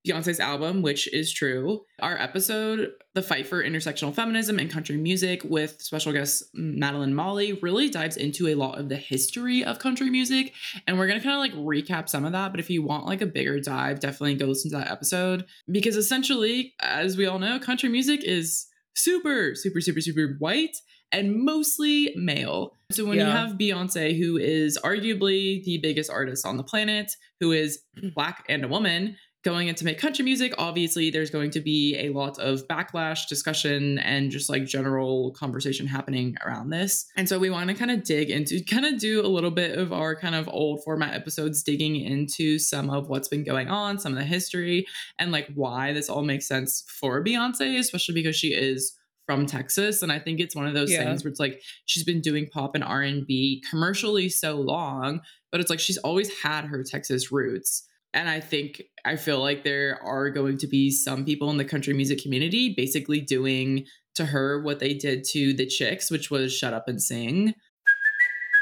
Beyonce's 0.08 0.40
album, 0.40 0.82
which 0.82 1.12
is 1.14 1.32
true. 1.32 1.82
Our 2.02 2.18
episode, 2.18 2.92
The 3.16 3.22
Fight 3.22 3.46
for 3.46 3.62
Intersectional 3.62 4.14
Feminism 4.14 4.58
and 4.58 4.70
Country 4.70 4.96
Music, 4.96 5.44
with 5.44 5.82
special 5.82 6.14
guest 6.14 6.44
Madeline 6.54 7.14
Molly, 7.14 7.54
really 7.62 7.90
dives 7.90 8.16
into 8.16 8.48
a 8.48 8.56
lot 8.56 8.80
of 8.80 8.88
the 8.88 8.96
history 8.96 9.64
of 9.64 9.80
country 9.80 10.10
music. 10.10 10.54
And 10.88 10.98
we're 10.98 11.08
going 11.08 11.20
to 11.20 11.26
kind 11.26 11.36
of 11.36 11.40
like 11.42 11.86
recap 11.86 12.08
some 12.08 12.24
of 12.24 12.32
that. 12.32 12.52
But 12.52 12.62
if 12.62 12.70
you 12.70 12.82
want 12.82 13.06
like 13.06 13.22
a 13.22 13.26
bigger 13.26 13.60
dive, 13.60 14.00
definitely 14.00 14.36
go 14.36 14.46
listen 14.46 14.72
to 14.72 14.78
that 14.78 14.92
episode. 14.92 15.46
Because 15.70 15.98
essentially, 15.98 16.74
as 16.80 17.18
we 17.18 17.26
all 17.26 17.40
know, 17.40 17.60
country 17.60 17.90
music 17.90 18.24
is 18.24 18.68
super, 18.96 19.54
super, 19.56 19.82
super, 19.82 20.02
super 20.02 20.36
white 20.40 20.78
and 21.12 21.44
mostly 21.44 22.14
male. 22.16 22.74
So 22.92 23.06
when 23.06 23.18
yeah. 23.18 23.28
you 23.28 23.32
have 23.32 23.58
Beyonce, 23.58 24.18
who 24.18 24.38
is 24.38 24.78
arguably 24.84 25.64
the 25.64 25.80
biggest 25.82 26.10
artist 26.10 26.46
on 26.46 26.58
the 26.58 26.64
planet, 26.64 27.12
who 27.40 27.52
is 27.52 27.80
black 28.16 28.46
and 28.48 28.64
a 28.64 28.68
woman, 28.68 29.18
going 29.44 29.70
into 29.70 29.86
make 29.86 29.98
country 29.98 30.26
music, 30.26 30.54
obviously 30.58 31.10
there's 31.10 31.30
going 31.30 31.50
to 31.52 31.62
be 31.62 31.96
a 31.98 32.10
lot 32.10 32.38
of 32.40 32.68
backlash, 32.68 33.28
discussion, 33.28 33.98
and 34.00 34.32
just 34.32 34.50
like 34.50 34.66
general 34.66 35.32
conversation 35.32 35.88
happening 35.88 36.36
around 36.46 36.70
this. 36.70 37.06
And 37.16 37.30
so 37.30 37.40
we 37.40 37.50
want 37.50 37.70
to 37.70 37.76
kind 37.76 37.92
of 37.92 38.04
dig 38.04 38.30
into, 38.30 38.62
kind 38.64 38.86
of 38.86 39.00
do 39.00 39.26
a 39.26 39.28
little 39.28 39.52
bit 39.52 39.78
of 39.78 39.94
our 39.94 40.16
kind 40.16 40.36
of 40.36 40.50
old 40.50 40.84
format 40.84 41.14
episodes, 41.14 41.64
digging 41.64 41.96
into 41.96 42.60
some 42.60 42.90
of 42.90 43.08
what's 43.08 43.30
been 43.30 43.46
going 43.46 43.70
on, 43.70 43.98
some 43.98 44.12
of 44.12 44.20
the 44.20 44.26
history, 44.26 44.86
and 45.18 45.32
like 45.32 45.48
why 45.56 45.94
this 45.94 46.10
all 46.10 46.24
makes 46.24 46.48
sense 46.48 46.84
for 46.88 47.24
Beyonce, 47.24 47.80
especially 47.80 48.16
because 48.16 48.36
she 48.36 48.50
is 48.50 48.98
from 49.26 49.46
Texas 49.46 50.02
and 50.02 50.12
I 50.12 50.18
think 50.18 50.40
it's 50.40 50.56
one 50.56 50.66
of 50.66 50.74
those 50.74 50.92
yeah. 50.92 51.04
things 51.04 51.24
where 51.24 51.30
it's 51.30 51.40
like 51.40 51.62
she's 51.86 52.04
been 52.04 52.20
doing 52.20 52.48
pop 52.48 52.74
and 52.74 52.84
R&B 52.84 53.64
commercially 53.70 54.28
so 54.28 54.56
long 54.56 55.22
but 55.52 55.62
it's 55.62 55.70
like 55.70 55.80
she's 55.80 56.00
always 56.00 56.32
had 56.42 56.66
her 56.66 56.84
Texas 56.84 57.32
roots 57.32 57.88
and 58.14 58.30
I 58.30 58.40
think 58.40 58.82
I 59.06 59.16
feel 59.16 59.40
like 59.40 59.64
there 59.64 60.00
are 60.04 60.30
going 60.30 60.58
to 60.60 60.68
be 60.68 60.92
some 60.92 61.26
people 61.26 61.50
in 61.50 61.58
the 61.58 61.66
country 61.66 61.94
music 61.94 62.22
community 62.22 62.74
basically 62.76 63.22
doing 63.22 63.86
to 64.16 64.26
her 64.26 64.62
what 64.62 64.80
they 64.80 64.94
did 64.94 65.24
to 65.32 65.54
the 65.54 65.68
chicks 65.68 66.10
which 66.10 66.32
was 66.32 66.54
shut 66.54 66.74
up 66.74 66.88
and 66.88 67.02
sing 67.02 67.54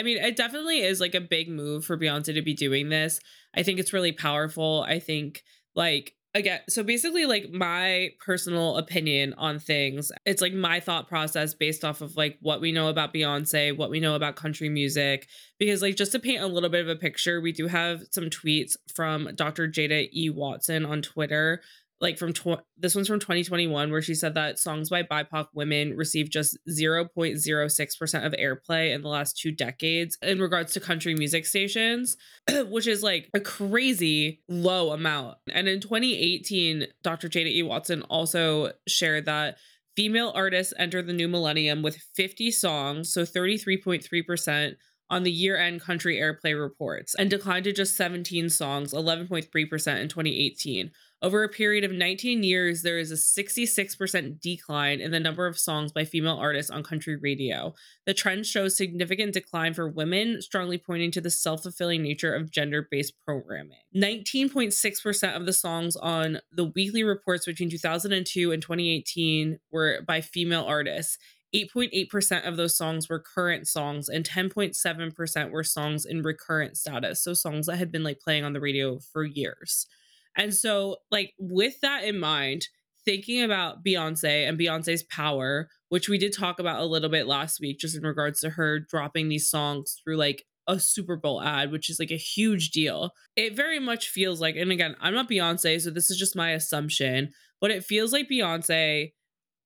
I 0.00 0.02
mean, 0.02 0.16
it 0.16 0.34
definitely 0.34 0.80
is 0.80 0.98
like 0.98 1.14
a 1.14 1.20
big 1.20 1.50
move 1.50 1.84
for 1.84 1.98
Beyonce 1.98 2.34
to 2.34 2.40
be 2.40 2.54
doing 2.54 2.88
this. 2.88 3.20
I 3.54 3.62
think 3.62 3.78
it's 3.78 3.92
really 3.92 4.12
powerful. 4.12 4.82
I 4.88 4.98
think 4.98 5.42
like 5.74 6.14
again, 6.34 6.60
so 6.70 6.82
basically 6.82 7.26
like 7.26 7.50
my 7.50 8.08
personal 8.24 8.78
opinion 8.78 9.34
on 9.36 9.58
things. 9.58 10.10
It's 10.24 10.40
like 10.40 10.54
my 10.54 10.80
thought 10.80 11.06
process 11.06 11.52
based 11.52 11.84
off 11.84 12.00
of 12.00 12.16
like 12.16 12.38
what 12.40 12.62
we 12.62 12.72
know 12.72 12.88
about 12.88 13.12
Beyonce, 13.12 13.76
what 13.76 13.90
we 13.90 14.00
know 14.00 14.14
about 14.14 14.36
country 14.36 14.70
music 14.70 15.28
because 15.58 15.82
like 15.82 15.96
just 15.96 16.12
to 16.12 16.18
paint 16.18 16.42
a 16.42 16.46
little 16.46 16.70
bit 16.70 16.80
of 16.80 16.88
a 16.88 16.96
picture, 16.96 17.42
we 17.42 17.52
do 17.52 17.66
have 17.66 18.00
some 18.10 18.30
tweets 18.30 18.76
from 18.94 19.28
Dr. 19.34 19.68
Jada 19.68 20.08
E 20.14 20.30
Watson 20.30 20.86
on 20.86 21.02
Twitter 21.02 21.60
like 22.00 22.18
from 22.18 22.32
tw- 22.32 22.62
this 22.78 22.94
one's 22.94 23.08
from 23.08 23.20
2021 23.20 23.90
where 23.90 24.02
she 24.02 24.14
said 24.14 24.34
that 24.34 24.58
songs 24.58 24.88
by 24.88 25.02
BIPOC 25.02 25.48
women 25.54 25.96
received 25.96 26.32
just 26.32 26.58
0.06% 26.68 28.26
of 28.26 28.32
airplay 28.32 28.94
in 28.94 29.02
the 29.02 29.08
last 29.08 29.38
two 29.38 29.52
decades 29.52 30.16
in 30.22 30.40
regards 30.40 30.72
to 30.72 30.80
country 30.80 31.14
music 31.14 31.44
stations, 31.44 32.16
which 32.68 32.86
is 32.86 33.02
like 33.02 33.28
a 33.34 33.40
crazy 33.40 34.40
low 34.48 34.92
amount. 34.92 35.36
And 35.52 35.68
in 35.68 35.80
2018, 35.80 36.86
Dr. 37.02 37.28
Jada 37.28 37.48
E. 37.48 37.62
Watson 37.62 38.02
also 38.02 38.72
shared 38.88 39.26
that 39.26 39.58
female 39.94 40.32
artists 40.34 40.72
entered 40.78 41.06
the 41.06 41.12
new 41.12 41.28
millennium 41.28 41.82
with 41.82 41.98
50 42.14 42.50
songs, 42.50 43.12
so 43.12 43.22
33.3% 43.22 44.74
on 45.10 45.24
the 45.24 45.32
year 45.32 45.58
end 45.58 45.80
country 45.80 46.16
airplay 46.16 46.58
reports, 46.58 47.14
and 47.16 47.28
declined 47.28 47.64
to 47.64 47.72
just 47.72 47.96
17 47.96 48.48
songs, 48.48 48.94
11.3% 48.94 49.44
in 49.50 50.08
2018 50.08 50.92
over 51.22 51.44
a 51.44 51.48
period 51.48 51.84
of 51.84 51.92
19 51.92 52.42
years, 52.42 52.82
there 52.82 52.98
is 52.98 53.10
a 53.10 53.14
66% 53.14 54.40
decline 54.40 55.00
in 55.00 55.10
the 55.10 55.20
number 55.20 55.46
of 55.46 55.58
songs 55.58 55.92
by 55.92 56.04
female 56.04 56.36
artists 56.36 56.70
on 56.70 56.82
country 56.82 57.16
radio. 57.16 57.74
The 58.06 58.14
trend 58.14 58.46
shows 58.46 58.76
significant 58.76 59.34
decline 59.34 59.74
for 59.74 59.88
women, 59.88 60.40
strongly 60.40 60.78
pointing 60.78 61.10
to 61.12 61.20
the 61.20 61.30
self 61.30 61.62
fulfilling 61.62 62.02
nature 62.02 62.34
of 62.34 62.50
gender 62.50 62.88
based 62.90 63.14
programming. 63.24 63.78
19.6% 63.94 65.36
of 65.36 65.44
the 65.44 65.52
songs 65.52 65.94
on 65.96 66.38
the 66.50 66.72
weekly 66.74 67.04
reports 67.04 67.44
between 67.44 67.68
2002 67.68 68.52
and 68.52 68.62
2018 68.62 69.58
were 69.70 70.00
by 70.06 70.20
female 70.20 70.64
artists. 70.64 71.18
8.8% 71.54 72.46
of 72.46 72.56
those 72.56 72.76
songs 72.76 73.08
were 73.08 73.18
current 73.18 73.66
songs 73.66 74.08
and 74.08 74.24
10.7% 74.24 75.50
were 75.50 75.64
songs 75.64 76.04
in 76.04 76.22
recurrent 76.22 76.76
status 76.76 77.24
so 77.24 77.34
songs 77.34 77.66
that 77.66 77.76
had 77.76 77.90
been 77.90 78.04
like 78.04 78.20
playing 78.20 78.44
on 78.44 78.52
the 78.52 78.60
radio 78.60 79.00
for 79.12 79.24
years 79.24 79.88
and 80.36 80.54
so, 80.54 80.96
like, 81.10 81.32
with 81.38 81.80
that 81.82 82.04
in 82.04 82.18
mind, 82.18 82.66
thinking 83.04 83.42
about 83.42 83.84
Beyonce 83.84 84.48
and 84.48 84.58
Beyonce's 84.58 85.02
power, 85.02 85.68
which 85.88 86.08
we 86.08 86.18
did 86.18 86.36
talk 86.36 86.58
about 86.58 86.80
a 86.80 86.84
little 86.84 87.08
bit 87.08 87.26
last 87.26 87.60
week, 87.60 87.78
just 87.78 87.96
in 87.96 88.02
regards 88.02 88.40
to 88.40 88.50
her 88.50 88.78
dropping 88.78 89.28
these 89.28 89.48
songs 89.48 90.00
through 90.02 90.16
like 90.16 90.44
a 90.68 90.78
Super 90.78 91.16
Bowl 91.16 91.42
ad, 91.42 91.72
which 91.72 91.90
is 91.90 91.98
like 91.98 92.10
a 92.10 92.16
huge 92.16 92.70
deal. 92.70 93.10
It 93.36 93.56
very 93.56 93.80
much 93.80 94.08
feels 94.08 94.40
like, 94.40 94.56
and 94.56 94.70
again, 94.70 94.94
I'm 95.00 95.14
not 95.14 95.28
Beyonce, 95.28 95.80
so 95.80 95.90
this 95.90 96.10
is 96.10 96.18
just 96.18 96.36
my 96.36 96.50
assumption, 96.50 97.32
but 97.60 97.70
it 97.70 97.84
feels 97.84 98.12
like 98.12 98.28
Beyonce 98.28 99.12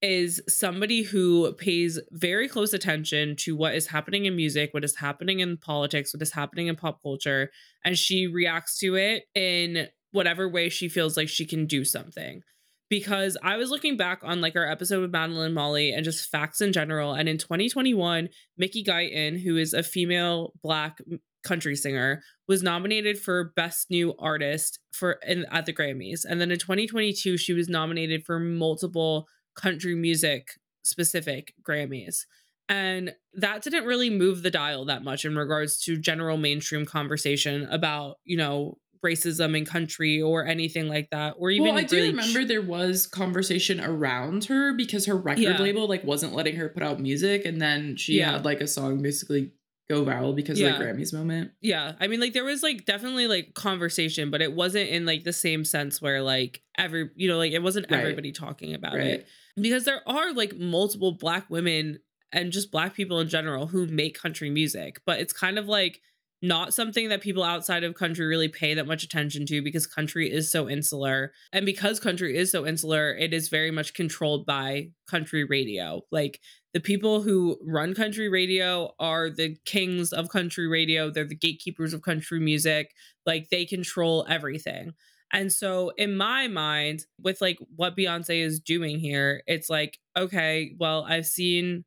is 0.00 0.42
somebody 0.48 1.02
who 1.02 1.52
pays 1.54 1.98
very 2.12 2.46
close 2.48 2.72
attention 2.72 3.36
to 3.36 3.56
what 3.56 3.74
is 3.74 3.86
happening 3.86 4.26
in 4.26 4.36
music, 4.36 4.72
what 4.72 4.84
is 4.84 4.96
happening 4.96 5.40
in 5.40 5.56
politics, 5.56 6.12
what 6.12 6.22
is 6.22 6.32
happening 6.32 6.66
in 6.66 6.76
pop 6.76 7.02
culture, 7.02 7.50
and 7.84 7.96
she 7.96 8.26
reacts 8.26 8.78
to 8.78 8.96
it 8.96 9.24
in 9.34 9.88
whatever 10.14 10.48
way 10.48 10.68
she 10.68 10.88
feels 10.88 11.16
like 11.16 11.28
she 11.28 11.44
can 11.44 11.66
do 11.66 11.84
something. 11.84 12.40
Because 12.88 13.36
I 13.42 13.56
was 13.56 13.70
looking 13.70 13.96
back 13.96 14.20
on 14.22 14.40
like 14.40 14.54
our 14.54 14.70
episode 14.70 15.00
with 15.00 15.10
Madeline 15.10 15.54
Molly 15.54 15.90
and 15.90 16.04
just 16.04 16.30
facts 16.30 16.60
in 16.60 16.72
general. 16.72 17.14
And 17.14 17.28
in 17.28 17.38
2021, 17.38 18.28
Mickey 18.56 18.84
Guyton, 18.84 19.42
who 19.42 19.56
is 19.56 19.74
a 19.74 19.82
female 19.82 20.52
black 20.62 20.98
country 21.42 21.74
singer, 21.74 22.22
was 22.46 22.62
nominated 22.62 23.18
for 23.18 23.52
Best 23.56 23.90
New 23.90 24.14
Artist 24.18 24.78
for 24.92 25.18
in, 25.26 25.46
at 25.50 25.66
the 25.66 25.72
Grammys. 25.72 26.24
And 26.24 26.40
then 26.40 26.52
in 26.52 26.58
2022, 26.58 27.36
she 27.36 27.52
was 27.52 27.68
nominated 27.68 28.24
for 28.24 28.38
multiple 28.38 29.26
country 29.56 29.96
music 29.96 30.48
specific 30.84 31.54
Grammys. 31.66 32.20
And 32.68 33.14
that 33.34 33.62
didn't 33.62 33.86
really 33.86 34.10
move 34.10 34.42
the 34.42 34.50
dial 34.50 34.84
that 34.84 35.02
much 35.02 35.24
in 35.24 35.36
regards 35.36 35.78
to 35.84 35.98
general 35.98 36.36
mainstream 36.36 36.86
conversation 36.86 37.66
about, 37.70 38.16
you 38.24 38.36
know, 38.36 38.78
racism 39.04 39.56
in 39.56 39.64
country 39.64 40.20
or 40.20 40.44
anything 40.46 40.88
like 40.88 41.08
that 41.10 41.34
or 41.38 41.50
even 41.50 41.68
well, 41.68 41.78
i 41.78 41.82
do 41.84 42.00
remember 42.00 42.44
there 42.44 42.62
was 42.62 43.06
conversation 43.06 43.80
around 43.80 44.44
her 44.44 44.72
because 44.72 45.06
her 45.06 45.16
record 45.16 45.42
yeah. 45.42 45.58
label 45.58 45.86
like 45.88 46.02
wasn't 46.02 46.34
letting 46.34 46.56
her 46.56 46.68
put 46.68 46.82
out 46.82 46.98
music 46.98 47.44
and 47.44 47.60
then 47.60 47.96
she 47.96 48.18
yeah. 48.18 48.32
had 48.32 48.44
like 48.44 48.60
a 48.60 48.66
song 48.66 49.00
basically 49.00 49.52
go 49.88 50.02
viral 50.02 50.34
because 50.34 50.58
yeah. 50.58 50.68
of 50.68 50.78
the 50.78 50.84
grammys 50.84 51.12
moment 51.12 51.50
yeah 51.60 51.92
i 52.00 52.06
mean 52.06 52.18
like 52.18 52.32
there 52.32 52.44
was 52.44 52.62
like 52.62 52.86
definitely 52.86 53.26
like 53.26 53.54
conversation 53.54 54.30
but 54.30 54.40
it 54.40 54.52
wasn't 54.52 54.88
in 54.88 55.04
like 55.04 55.24
the 55.24 55.32
same 55.32 55.64
sense 55.64 56.00
where 56.00 56.22
like 56.22 56.62
every 56.78 57.10
you 57.14 57.28
know 57.28 57.36
like 57.36 57.52
it 57.52 57.62
wasn't 57.62 57.88
right. 57.90 58.00
everybody 58.00 58.32
talking 58.32 58.74
about 58.74 58.94
right. 58.94 59.06
it 59.06 59.28
because 59.56 59.84
there 59.84 60.00
are 60.06 60.32
like 60.32 60.56
multiple 60.56 61.12
black 61.12 61.48
women 61.50 61.98
and 62.32 62.50
just 62.50 62.72
black 62.72 62.94
people 62.94 63.20
in 63.20 63.28
general 63.28 63.66
who 63.66 63.86
make 63.86 64.18
country 64.18 64.48
music 64.48 65.00
but 65.04 65.20
it's 65.20 65.32
kind 65.32 65.58
of 65.58 65.66
like 65.66 66.00
not 66.44 66.74
something 66.74 67.08
that 67.08 67.22
people 67.22 67.42
outside 67.42 67.84
of 67.84 67.94
country 67.94 68.26
really 68.26 68.48
pay 68.48 68.74
that 68.74 68.86
much 68.86 69.02
attention 69.02 69.46
to 69.46 69.62
because 69.62 69.86
country 69.86 70.30
is 70.30 70.50
so 70.50 70.68
insular. 70.68 71.32
And 71.52 71.64
because 71.64 71.98
country 71.98 72.36
is 72.36 72.52
so 72.52 72.66
insular, 72.66 73.14
it 73.14 73.32
is 73.32 73.48
very 73.48 73.70
much 73.70 73.94
controlled 73.94 74.44
by 74.44 74.90
country 75.08 75.44
radio. 75.44 76.02
Like 76.12 76.40
the 76.74 76.80
people 76.80 77.22
who 77.22 77.58
run 77.64 77.94
country 77.94 78.28
radio 78.28 78.92
are 78.98 79.30
the 79.30 79.56
kings 79.64 80.12
of 80.12 80.28
country 80.28 80.68
radio, 80.68 81.10
they're 81.10 81.24
the 81.24 81.34
gatekeepers 81.34 81.94
of 81.94 82.02
country 82.02 82.40
music. 82.40 82.92
Like 83.24 83.48
they 83.48 83.64
control 83.64 84.26
everything. 84.28 84.92
And 85.32 85.50
so, 85.50 85.90
in 85.96 86.16
my 86.16 86.46
mind, 86.46 87.06
with 87.20 87.40
like 87.40 87.58
what 87.74 87.96
Beyonce 87.96 88.44
is 88.44 88.60
doing 88.60 89.00
here, 89.00 89.42
it's 89.46 89.68
like, 89.70 89.98
okay, 90.16 90.76
well, 90.78 91.06
I've 91.08 91.26
seen 91.26 91.84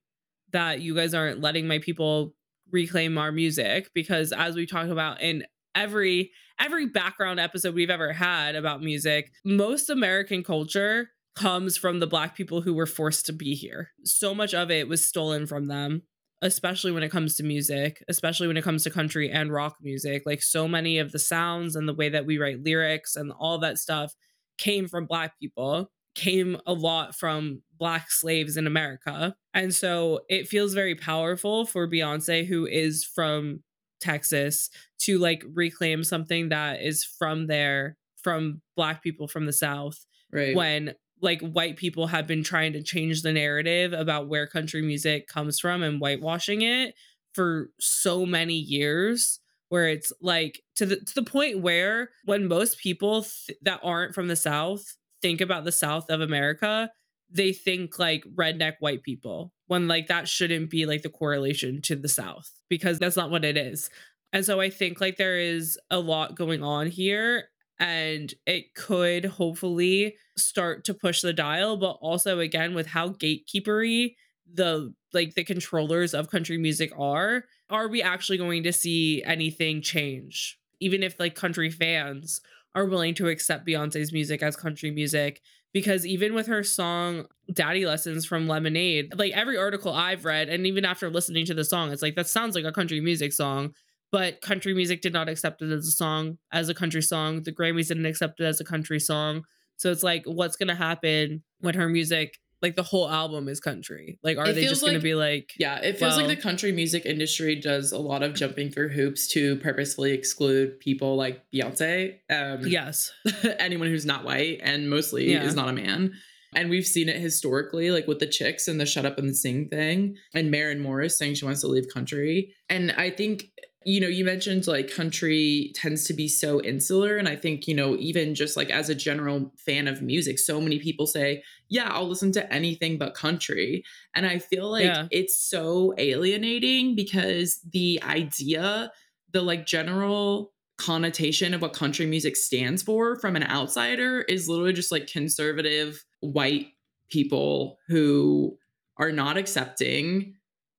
that 0.51 0.81
you 0.81 0.95
guys 0.95 1.13
aren't 1.13 1.41
letting 1.41 1.67
my 1.67 1.79
people 1.79 2.33
reclaim 2.71 3.17
our 3.17 3.31
music 3.31 3.89
because 3.93 4.31
as 4.31 4.55
we 4.55 4.65
talked 4.65 4.89
about 4.89 5.21
in 5.21 5.43
every 5.75 6.31
every 6.59 6.87
background 6.87 7.39
episode 7.39 7.75
we've 7.75 7.89
ever 7.89 8.11
had 8.11 8.55
about 8.55 8.81
music 8.81 9.31
most 9.45 9.89
american 9.89 10.43
culture 10.43 11.09
comes 11.37 11.77
from 11.77 11.99
the 11.99 12.07
black 12.07 12.35
people 12.35 12.61
who 12.61 12.73
were 12.73 12.87
forced 12.87 13.27
to 13.27 13.33
be 13.33 13.53
here. 13.53 13.91
So 14.03 14.33
much 14.33 14.55
of 14.55 14.71
it 14.71 14.87
was 14.87 15.05
stolen 15.05 15.45
from 15.47 15.67
them 15.67 16.03
especially 16.43 16.91
when 16.91 17.01
it 17.01 17.09
comes 17.09 17.35
to 17.35 17.43
music 17.43 18.03
especially 18.07 18.47
when 18.47 18.57
it 18.57 18.63
comes 18.63 18.83
to 18.83 18.89
country 18.89 19.29
and 19.29 19.51
rock 19.51 19.75
music. 19.81 20.23
Like 20.25 20.41
so 20.41 20.67
many 20.67 20.97
of 20.97 21.11
the 21.11 21.19
sounds 21.19 21.75
and 21.75 21.87
the 21.87 21.93
way 21.93 22.09
that 22.09 22.25
we 22.25 22.37
write 22.37 22.63
lyrics 22.63 23.15
and 23.15 23.31
all 23.39 23.59
that 23.59 23.77
stuff 23.77 24.13
came 24.57 24.87
from 24.87 25.05
black 25.05 25.39
people 25.39 25.91
came 26.15 26.57
a 26.65 26.73
lot 26.73 27.15
from 27.15 27.61
black 27.77 28.11
slaves 28.11 28.57
in 28.57 28.67
America. 28.67 29.35
And 29.53 29.73
so 29.73 30.21
it 30.29 30.47
feels 30.47 30.73
very 30.73 30.95
powerful 30.95 31.65
for 31.65 31.89
Beyonce, 31.89 32.45
who 32.45 32.65
is 32.65 33.03
from 33.03 33.63
Texas, 33.99 34.69
to 34.99 35.17
like 35.17 35.43
reclaim 35.53 36.03
something 36.03 36.49
that 36.49 36.81
is 36.81 37.03
from 37.03 37.47
there, 37.47 37.97
from 38.21 38.61
black 38.75 39.01
people 39.01 39.27
from 39.27 39.45
the 39.45 39.53
South. 39.53 40.05
Right. 40.31 40.55
When 40.55 40.95
like 41.21 41.41
white 41.41 41.77
people 41.77 42.07
have 42.07 42.27
been 42.27 42.43
trying 42.43 42.73
to 42.73 42.83
change 42.83 43.21
the 43.21 43.33
narrative 43.33 43.93
about 43.93 44.27
where 44.27 44.45
country 44.45 44.81
music 44.81 45.27
comes 45.27 45.59
from 45.59 45.81
and 45.81 45.99
whitewashing 45.99 46.61
it 46.61 46.93
for 47.33 47.69
so 47.79 48.25
many 48.25 48.53
years 48.53 49.39
where 49.69 49.89
it's 49.89 50.13
like 50.21 50.61
to 50.75 50.85
the 50.85 50.97
to 50.97 51.15
the 51.15 51.23
point 51.23 51.59
where 51.59 52.09
when 52.25 52.47
most 52.47 52.77
people 52.77 53.23
th- 53.23 53.57
that 53.63 53.79
aren't 53.83 54.13
from 54.13 54.27
the 54.27 54.35
south 54.35 54.95
think 55.21 55.41
about 55.41 55.63
the 55.63 55.71
South 55.71 56.09
of 56.09 56.21
America, 56.21 56.91
they 57.29 57.51
think 57.51 57.99
like 57.99 58.23
redneck 58.35 58.75
white 58.79 59.03
people 59.03 59.53
when 59.67 59.87
like 59.87 60.07
that 60.07 60.27
shouldn't 60.27 60.69
be 60.69 60.85
like 60.85 61.01
the 61.01 61.09
correlation 61.09 61.81
to 61.81 61.95
the 61.95 62.07
South 62.07 62.51
because 62.69 62.99
that's 62.99 63.17
not 63.17 63.31
what 63.31 63.45
it 63.45 63.57
is. 63.57 63.89
And 64.33 64.45
so 64.45 64.59
I 64.59 64.69
think 64.69 65.01
like 65.01 65.17
there 65.17 65.37
is 65.37 65.77
a 65.89 65.99
lot 65.99 66.35
going 66.35 66.63
on 66.63 66.87
here 66.87 67.49
and 67.79 68.33
it 68.45 68.73
could 68.75 69.25
hopefully 69.25 70.15
start 70.37 70.85
to 70.85 70.93
push 70.93 71.21
the 71.21 71.33
dial 71.33 71.77
but 71.77 71.97
also 72.01 72.39
again 72.39 72.73
with 72.73 72.87
how 72.87 73.09
gatekeepery 73.09 74.15
the 74.51 74.93
like 75.13 75.35
the 75.35 75.43
controllers 75.43 76.13
of 76.13 76.31
country 76.31 76.57
music 76.57 76.91
are 76.97 77.43
are 77.69 77.87
we 77.87 78.01
actually 78.01 78.37
going 78.37 78.63
to 78.63 78.73
see 78.73 79.21
anything 79.23 79.81
change 79.81 80.57
even 80.79 81.03
if 81.03 81.19
like 81.19 81.35
country 81.35 81.69
fans 81.69 82.41
are 82.75 82.85
willing 82.85 83.15
to 83.15 83.27
accept 83.27 83.65
Beyonce's 83.65 84.13
music 84.13 84.43
as 84.43 84.55
country 84.55 84.91
music 84.91 85.41
because 85.73 86.05
even 86.05 86.33
with 86.33 86.47
her 86.47 86.63
song 86.63 87.25
Daddy 87.51 87.85
Lessons 87.85 88.25
from 88.25 88.47
Lemonade, 88.47 89.13
like 89.17 89.33
every 89.33 89.57
article 89.57 89.93
I've 89.93 90.25
read, 90.25 90.49
and 90.49 90.65
even 90.65 90.85
after 90.85 91.09
listening 91.09 91.45
to 91.45 91.53
the 91.53 91.65
song, 91.65 91.91
it's 91.91 92.01
like 92.01 92.15
that 92.15 92.27
sounds 92.27 92.55
like 92.55 92.65
a 92.65 92.71
country 92.71 92.99
music 92.99 93.33
song. 93.33 93.73
But 94.11 94.41
country 94.41 94.73
music 94.73 95.01
did 95.01 95.11
not 95.11 95.27
accept 95.27 95.61
it 95.61 95.71
as 95.71 95.85
a 95.85 95.91
song, 95.91 96.37
as 96.53 96.69
a 96.69 96.73
country 96.73 97.01
song. 97.01 97.43
The 97.43 97.51
Grammys 97.51 97.89
didn't 97.89 98.05
accept 98.05 98.39
it 98.39 98.45
as 98.45 98.61
a 98.61 98.63
country 98.63 99.01
song. 99.01 99.43
So 99.75 99.91
it's 99.91 100.03
like, 100.03 100.23
what's 100.25 100.55
going 100.55 100.69
to 100.69 100.75
happen 100.75 101.43
when 101.59 101.75
her 101.75 101.89
music 101.89 102.39
like 102.61 102.75
the 102.75 102.83
whole 102.83 103.09
album 103.09 103.47
is 103.47 103.59
country. 103.59 104.19
Like, 104.23 104.37
are 104.37 104.47
It 104.47 104.53
they 104.53 104.65
just 104.65 104.81
going 104.81 104.93
to 104.95 104.99
be 104.99 105.13
like, 105.15 105.51
Yeah, 105.59 105.77
it 105.79 105.97
feels 105.99 106.15
Well- 106.17 106.25
like 106.27 106.35
the 106.37 106.41
country 106.41 106.71
music 106.71 107.05
industry 107.05 107.55
does 107.55 107.91
a 107.91 107.97
lot 107.97 108.23
of 108.23 108.33
jumping 108.33 108.71
through 108.71 108.89
hoops 108.89 109.27
to 109.33 109.57
purposefully 109.57 110.11
exclude 110.13 110.79
people 110.79 111.15
like 111.15 111.41
Beyonce. 111.53 112.15
Um, 112.29 112.61
yes, 112.67 113.11
anyone 113.59 113.87
who's 113.89 114.05
not 114.05 114.23
white 114.23 114.59
and 114.63 114.89
mostly 114.89 115.31
Yeah. 115.31 115.43
is 115.43 115.55
not 115.55 115.69
a 115.69 115.73
man. 115.73 116.13
And 116.55 116.69
we've 116.69 116.85
seen 116.87 117.09
it 117.09 117.17
historically, 117.17 117.91
like 117.91 118.07
with 118.07 118.19
the 118.19 118.25
chicks 118.25 118.67
and 118.67 118.79
the 118.79 118.85
shut 118.85 119.05
up 119.05 119.19
and 119.19 119.35
sing 119.35 119.67
thing, 119.69 120.15
and 120.33 120.49
Maren 120.49 120.79
Morris 120.79 121.17
saying 121.17 121.35
she 121.35 121.45
wants 121.45 121.61
to 121.61 121.67
leave 121.67 121.85
country. 121.93 122.55
And 122.69 122.91
I 122.93 123.09
think, 123.11 123.43
you 123.87 124.01
know, 124.01 124.07
you 124.07 124.25
mentioned 124.25 124.67
like 124.67 124.93
country 124.93 125.71
tends 125.73 126.03
to 126.03 126.13
be 126.13 126.27
so 126.27 126.61
insular. 126.61 127.15
And 127.15 127.25
I 127.29 127.37
think, 127.37 127.69
you 127.69 127.73
know, 127.73 127.95
even 127.95 128.35
just 128.35 128.57
like 128.57 128.69
as 128.69 128.89
a 128.89 128.95
general 128.95 129.53
fan 129.55 129.87
of 129.87 130.01
music, 130.01 130.39
so 130.39 130.59
many 130.59 130.77
people 130.77 131.07
say, 131.07 131.41
yeah, 131.69 131.89
I'll 131.89 132.07
listen 132.07 132.33
to 132.33 132.53
anything 132.53 132.97
but 132.97 133.13
country. 133.13 133.85
And 134.13 134.25
I 134.27 134.39
feel 134.39 134.69
like 134.69 134.83
Yeah. 134.83 135.07
it's 135.09 135.37
so 135.37 135.93
alienating 135.97 136.95
because 136.95 137.61
the 137.71 138.01
idea, 138.03 138.91
the 139.31 139.41
like 139.41 139.65
general 139.65 140.51
connotation 140.77 141.53
of 141.53 141.61
what 141.61 141.71
country 141.71 142.05
music 142.05 142.35
stands 142.35 142.83
for 142.83 143.15
from 143.15 143.37
an 143.37 143.43
outsider 143.43 144.21
is 144.23 144.49
literally 144.49 144.73
just 144.73 144.91
like 144.91 145.07
conservative 145.07 146.03
white 146.19 146.67
people 147.09 147.79
who 147.87 148.57
are 148.97 149.13
not 149.13 149.37
accepting. 149.37 150.35